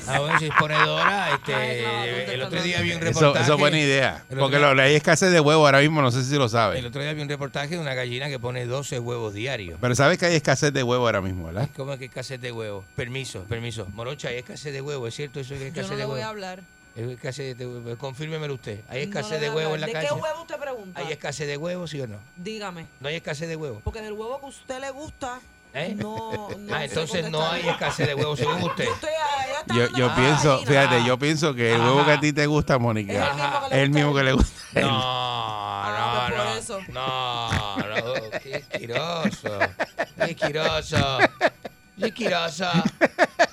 [0.08, 3.44] Ah, bueno, si es ponedora, este, el otro día vi un Eso, reportaje.
[3.44, 4.24] eso es buena idea.
[4.30, 6.84] el Porque lo, hay escasez de huevo ahora mismo, no sé si lo El sabes.
[6.84, 9.78] otro día vi un reportaje de una gallina que pone 12 huevos diarios.
[9.80, 11.68] Pero sabes que hay escasez de huevo ahora mismo, ¿verdad?
[11.76, 12.84] ¿Cómo es que hay escasez de huevos?
[12.96, 13.86] Permiso, permiso.
[13.92, 16.04] Morocha, hay escasez de huevos, ¿es cierto eso que hay Yo escasez no de le
[16.06, 16.26] voy huevos?
[16.26, 16.60] a hablar.
[16.96, 17.98] Hay escasez de huevos.
[17.98, 18.80] Confírmemelo usted.
[18.88, 19.98] ¿Hay No escasez de huevos en la calle?
[20.00, 21.00] ¿De qué huevo usted pregunta?
[21.00, 22.16] ¿Hay escasez de huevos, sí o no?
[22.36, 22.86] Dígame.
[23.00, 23.82] No hay escasez de huevos.
[23.84, 25.40] Porque del huevo que a usted le gusta,
[25.78, 25.94] ¿Eh?
[25.94, 28.88] no, no ah, entonces no hay escasez de huevos según usted.
[29.74, 33.66] Yo, yo pienso, fíjate, yo pienso que el huevo que a ti te gusta, Mónica,
[33.70, 34.58] es el mismo que le gusta.
[34.74, 34.86] a él.
[34.86, 36.50] No, no,
[36.88, 37.50] no.
[37.52, 39.58] No, no, qué asqueroso.
[40.16, 41.18] Qué asqueroso.
[41.98, 42.70] Qué asqueroso.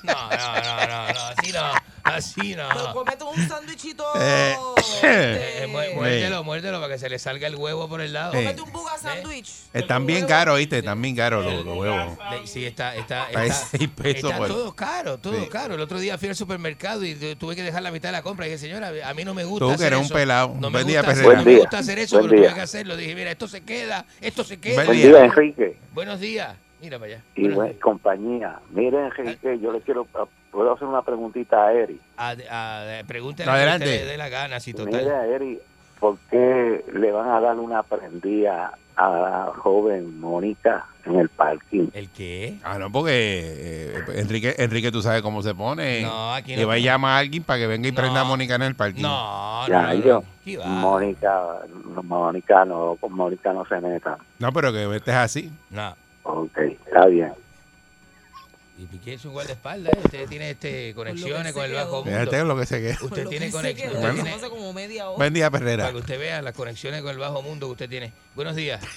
[0.03, 1.92] No, no, no, no, no, así no.
[2.15, 2.63] Así no.
[2.69, 4.03] Pero comete un sándwichito.
[4.19, 4.55] Eh,
[5.03, 8.33] Eh, mu- eh, muérdelo, muérdelo para que se le salga el huevo por el lado.
[8.33, 8.37] Eh.
[8.37, 9.51] Comete un buga sándwich.
[9.73, 10.79] Están bien caros, ¿viste?
[10.79, 12.17] Están bien caros los, los huevos.
[12.45, 15.47] Sí, está, está, está, pesos está por- todo caro, todo Sí.
[15.49, 15.75] caro.
[15.75, 18.21] El otro día fui al supermercado y tu- tuve que dejar la mitad de la
[18.21, 18.45] compra.
[18.45, 20.49] Y dije, señora, a mí no me gusta Tú que hacer eres un pelado.
[20.59, 22.55] No me Buen día, gusta hacer, no me gusta hacer eso, Buen pero tuve día.
[22.55, 22.97] que hacerlo.
[22.97, 24.83] Dije, mira, esto se queda, esto se queda.
[24.85, 25.77] Buen día, Enrique.
[25.93, 26.55] Buenos días.
[26.81, 27.23] Mira para allá.
[27.35, 28.59] Y bueno, compañía.
[28.71, 30.05] Mire, Enrique, yo le quiero,
[30.53, 31.99] puedo hacer una preguntita a Eri.
[32.17, 33.85] A- a- pregúntele Adelante.
[33.85, 35.01] a que le dé la gana, si total.
[35.01, 35.59] Mira, Eri,
[35.99, 41.87] ¿por qué le van a dar una prendida a la joven Mónica en el parking?
[41.93, 42.59] ¿El qué?
[42.63, 46.01] Ah, no, porque eh, Enrique, Enrique, tú sabes cómo se pone.
[46.03, 46.67] No, aquí no.
[46.67, 49.01] va a llamar a alguien para que venga y prenda a Mónica en el parking.
[49.01, 50.23] No, ya, yo.
[50.45, 50.67] ¿Qué va?
[50.67, 51.41] Mónica,
[51.95, 54.17] no, Mónica no, con Mónica no se meta.
[54.39, 55.51] No, pero que estés así.
[55.71, 55.95] No.
[56.23, 57.33] Ok, está bien.
[58.77, 59.93] Y Piqué es un guardaespaldas.
[59.93, 59.99] ¿eh?
[60.03, 62.19] Usted tiene este, conexiones con el bajo mundo.
[62.19, 62.97] Fíjate lo que se queda.
[63.01, 63.99] Usted tiene conexiones.
[63.99, 64.13] Bueno.
[64.15, 65.17] tiene- Hace como media hora.
[65.17, 65.83] Buen día, Perrera.
[65.83, 68.11] Para que usted vea las conexiones con el bajo mundo que usted tiene.
[68.35, 68.81] Buenos días.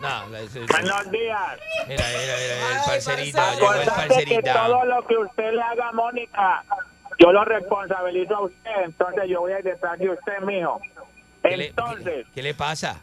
[0.00, 1.58] No, la- Buenos días.
[1.86, 4.52] Mira, mira, mira, el parcerito, llegó el es parcerito.
[4.52, 6.64] todo lo que usted le haga a Mónica,
[7.18, 10.80] yo lo responsabilizo a usted, entonces yo voy a ir detrás de usted, mijo.
[11.42, 12.98] ¿Qué le- Entonces, ¿Qué le pasa?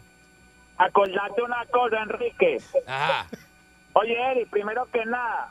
[0.77, 2.57] acordate una cosa, Enrique.
[2.87, 3.27] Ajá.
[3.99, 5.49] Oye, Eri, primero que nada,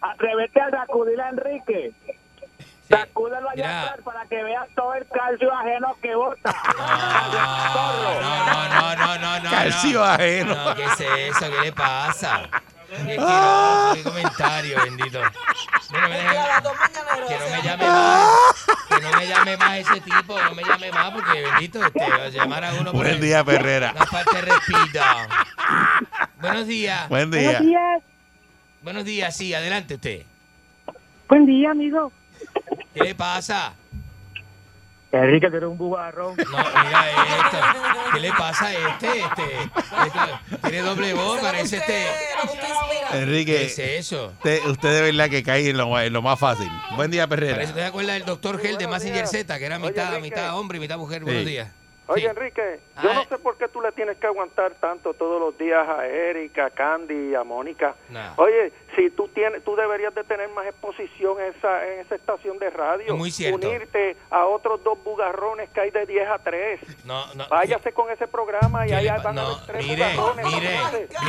[0.00, 1.92] atrévete a sacudir a Enrique.
[2.88, 6.54] Sacúdelo allá atrás para que veas todo el calcio ajeno que bota.
[8.22, 9.50] No, no, no, no, no.
[9.50, 10.04] Calcio no.
[10.06, 10.54] ajeno.
[10.54, 11.50] No, ¿qué es eso?
[11.50, 12.48] ¿Qué le pasa?
[12.88, 15.20] Qué comentario, bendito.
[15.90, 18.30] Mira, me deje- que no me llame más.
[18.88, 22.24] Que no me llame más ese tipo, no me llame más porque bendito, este, va
[22.24, 23.92] a llamar a uno por Buen día, Perrera.
[23.94, 25.00] Una falta de respeto.
[26.40, 27.08] Buenos días.
[27.08, 27.42] Buen día.
[27.42, 28.02] Buenos días.
[28.82, 30.22] Buenos días, sí, adelante usted.
[31.28, 32.10] Buen día, amigo.
[32.94, 33.74] ¿Qué le pasa?
[35.10, 36.36] Enrique, tú eres un bujarrón.
[36.36, 37.58] No, mira esto.
[38.12, 39.06] ¿Qué le pasa a este?
[39.06, 39.42] Este,
[40.06, 42.04] este tiene doble voz, parece este.
[43.12, 44.26] Enrique, ¿Qué es eso?
[44.36, 46.68] Usted, usted de verdad que cae en lo, en lo más fácil.
[46.96, 47.54] Buen día, Perrera.
[47.54, 50.80] Parece, ¿Te acuerdas del doctor Gel de Massinger Z, que era mitad, mitad hombre y
[50.80, 51.24] mitad mujer?
[51.24, 51.68] Buenos días.
[52.08, 55.56] Oye, Enrique, yo no sé por qué tú le tienes que aguantar tanto todos los
[55.58, 57.94] días a Erika, a Candy, a Mónica.
[58.08, 58.32] Nah.
[58.36, 62.58] Oye, si tú tienes, tú deberías de tener más exposición en esa, en esa estación
[62.58, 63.14] de radio.
[63.16, 63.68] Muy cierto.
[63.68, 66.80] Unirte a otros dos bugarrones que hay de 10 a 3.
[67.04, 67.46] No, no.
[67.48, 70.46] Váyase con ese programa y ¿Qué ahí le pa- van a no, tres mire, bugarrones.
[70.46, 70.78] mire,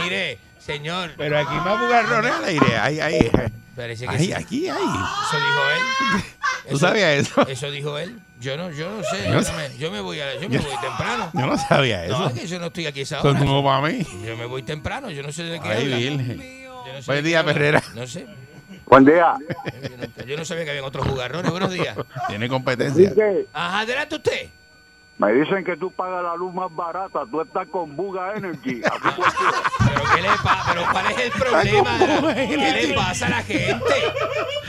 [0.03, 1.11] mire, señor.
[1.17, 2.77] Pero aquí más bugarrones al aire.
[2.77, 3.31] Ahí, ahí.
[3.75, 4.33] Parece que Ahí, sí.
[4.33, 4.77] aquí, ahí.
[4.77, 6.23] Eso dijo él.
[6.69, 7.41] ¿Tú sabías eso?
[7.47, 8.19] Eso dijo él.
[8.39, 9.25] Yo no, yo no sé.
[9.25, 11.29] Yo no me, yo me voy a, yo me Yo- voy temprano.
[11.33, 12.27] Yo no sabía No, eso.
[12.29, 13.37] es que yo no estoy aquí esa hora.
[13.39, 14.05] nuevo para mí.
[14.25, 15.97] Yo me voy temprano, yo no sé de qué Ay, habla.
[15.97, 16.63] virgen.
[16.63, 17.43] Yo no sé Buen día.
[17.43, 17.83] Perrera.
[17.95, 18.25] No sé.
[18.85, 19.33] Buen día.
[19.83, 21.51] Yo no, yo no sabía que había otros jugarrones.
[21.51, 21.95] Buenos días.
[22.27, 23.13] Tiene competencia.
[23.53, 24.49] Ajá, adelante usted.
[25.19, 27.19] Me dicen que tú pagas la luz más barata.
[27.29, 28.81] Tú estás con Buga Energy.
[28.85, 29.21] Así.
[29.87, 33.93] Pero qué le pasa, pero cuál es el problema, ¿qué le pasa a la gente?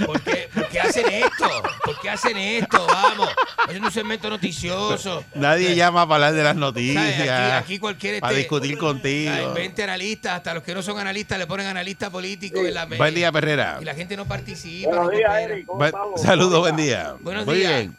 [0.05, 1.49] ¿Por qué, por qué hacen esto?
[1.85, 2.85] ¿Por qué hacen esto?
[2.87, 3.29] Vamos,
[3.69, 5.25] es un segmento noticioso.
[5.35, 7.21] Nadie llama para hablar de las noticias.
[7.21, 7.29] Aquí,
[7.65, 9.33] aquí cualquier Para este, discutir contigo.
[9.33, 12.87] hay 20 analistas, hasta los que no son analistas le ponen analista político en la
[12.87, 13.79] Buen día, Perrera.
[13.81, 14.89] Y la gente no participa.
[14.89, 15.39] Buenos no días.
[15.43, 15.67] Eric.
[15.67, 16.23] ¿Cómo Buen- estamos?
[16.23, 17.15] Saludos, buen día.
[17.21, 17.73] Buenos Muy días.
[17.73, 17.97] bien.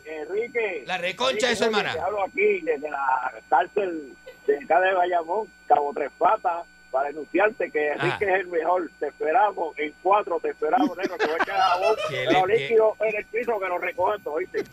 [0.60, 0.84] Enrique.
[0.88, 1.94] La reconcha de su hermana.
[1.94, 4.14] Hablo aquí desde la cárcel
[4.48, 8.90] de acá de Bayamón, Cabo Tres Patas, para denunciarte que Enrique es el mejor.
[9.00, 12.96] Te esperamos, en cuatro te esperamos, negro, que voy a echar jabón, Que pero líquido
[13.00, 14.64] en el piso que lo todo, ¿oíste?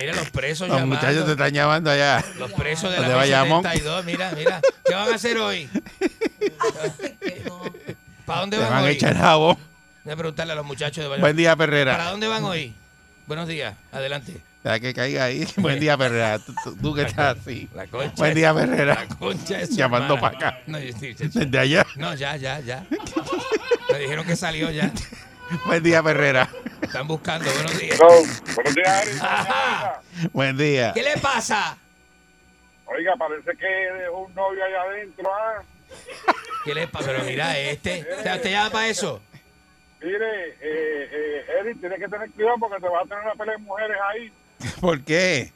[0.00, 0.96] Mira los presos Los llamando.
[0.96, 2.22] muchachos te están llamando allá.
[2.38, 3.62] Los presos de la Bayamón.
[3.62, 4.60] 72, mira, mira.
[4.84, 5.68] ¿Qué van a hacer hoy?
[8.26, 8.92] ¿Para dónde van, van a hoy?
[8.92, 9.56] echar jabón.
[10.04, 11.20] Voy a preguntarle a los muchachos de Bayamón.
[11.22, 11.96] Buen día, Perrera.
[11.96, 12.74] ¿Para dónde van hoy?
[13.26, 14.40] Buenos días, adelante.
[14.64, 15.46] Deja que caiga ahí.
[15.56, 16.38] Buen día, Perrera.
[16.38, 17.68] Tú, tú- tú que estás así.
[17.74, 18.94] La concha Buen día, Perrera.
[18.94, 20.60] La concha de su Llamando para acá.
[20.66, 21.38] No, yo- sí, sí, sí.
[21.38, 21.86] Desde allá.
[21.96, 22.84] No, ya, ya, ya.
[23.92, 24.90] Me dijeron que salió ya.
[25.66, 26.48] Buen día, Perrera.
[26.82, 27.98] Están buscando, buenos días.
[28.54, 29.22] buenos días.
[29.22, 30.00] Ajá.
[30.32, 30.92] Buen día.
[30.94, 31.76] ¿Qué le pasa?
[32.86, 35.62] Oiga, parece que dejó un novio allá adentro, ¿ah?
[36.64, 37.06] ¿Qué le pasa?
[37.12, 38.06] Pero mira, este.
[38.18, 39.22] O sea, ¿Usted llama para eso?
[40.02, 43.56] Mire, eh, eh, Eric, tienes que tener cuidado porque te vas a tener una pelea
[43.56, 44.32] de mujeres ahí.
[44.80, 45.52] ¿Por qué?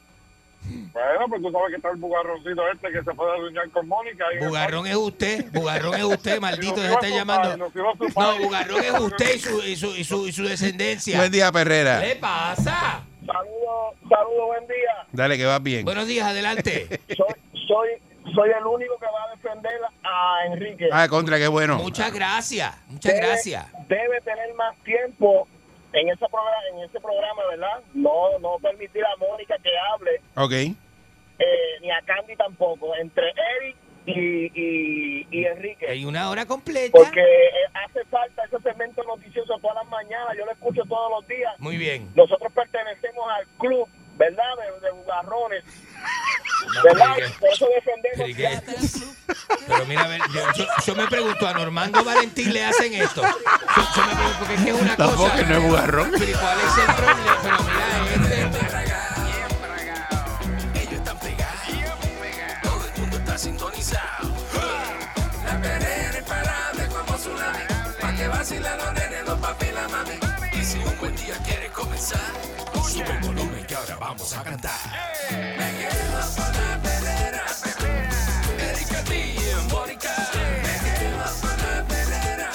[0.65, 4.23] Bueno, pues tú sabes que está el bugarroncito este que se puede adueñar con Mónica.
[4.39, 7.49] Bugarrón es usted, Bugarrón es usted, maldito, se está a llamando.
[7.51, 8.37] a No.
[8.39, 11.17] Bugarrón es usted y su, y su, y su, y su descendencia.
[11.17, 11.99] Buen día, Perrera.
[11.99, 13.03] ¿Qué le pasa?
[13.25, 15.07] Saludos, saludos, buen día.
[15.11, 15.83] Dale, que vas bien.
[15.83, 16.87] Buenos días, adelante.
[17.09, 17.35] Soy,
[17.67, 17.89] soy,
[18.33, 20.87] soy el único que va a defender a Enrique.
[20.93, 21.75] Ah, contra, qué bueno.
[21.77, 23.65] Muchas gracias, muchas Debe- gracias.
[23.89, 25.45] Debe tener más tiempo
[25.93, 27.81] en ese programa, en ese programa, ¿verdad?
[27.93, 30.51] No, no permitir a Mónica que hable, Ok.
[31.39, 31.45] eh,
[31.81, 33.75] ni a Candy tampoco, entre Eric
[34.05, 35.87] y, y, y Enrique.
[35.87, 36.91] Hay una hora completa.
[36.97, 37.49] Porque eh,
[37.85, 41.53] hace falta ese segmento noticioso todas las mañanas, yo lo escucho todos los días.
[41.59, 42.09] Muy bien.
[42.15, 43.87] Nosotros pertenecemos al club,
[44.17, 44.43] ¿verdad?
[44.57, 45.63] De, de bugarrones.
[46.83, 47.13] ¿Verdad?
[47.15, 48.17] pero- Por eso defendemos.
[48.17, 48.61] pero ¿y qué?
[49.67, 53.21] Pero mira, a ver, yo, yo- yo me pregunto, ¿a Normando Valentín le hacen esto?
[53.21, 53.29] Yo,
[53.95, 55.35] yo me pregunto, porque es que es una Tampoco cosa...
[55.35, 56.11] que no es bugarrón.
[56.11, 57.37] Pero ¿y cuál es el problema?
[57.43, 58.41] Pero mira, este...
[60.81, 61.53] Ellos están pegados.
[62.63, 64.33] Todo el mundo está sintonizado.
[65.45, 67.63] La perrera imparable como tsunami.
[68.01, 70.19] Pa' que vacilan los nenes, los papi y la mami.
[70.59, 72.19] Y si un buen día quieres comenzar,
[72.89, 73.52] sube el volumen
[73.83, 74.71] ahora vamos a cantar.
[75.29, 77.45] Me quedo con la perrera.
[78.59, 80.15] Erika T y Mónica.
[80.63, 82.49] Me quedo con la perrera.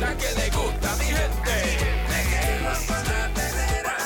[0.00, 1.56] La que le gusta a mi gente.
[2.08, 3.96] Me quedo con la perrera.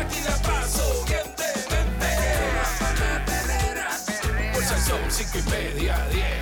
[0.00, 2.12] Aquí la paso bien de mente.
[2.78, 3.86] Con la perrera.
[4.52, 6.39] Por si son cinco y media, diez.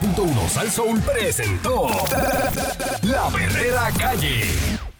[0.00, 1.86] .1 Sal Soul presentó
[3.02, 4.91] La Verdadera Calle.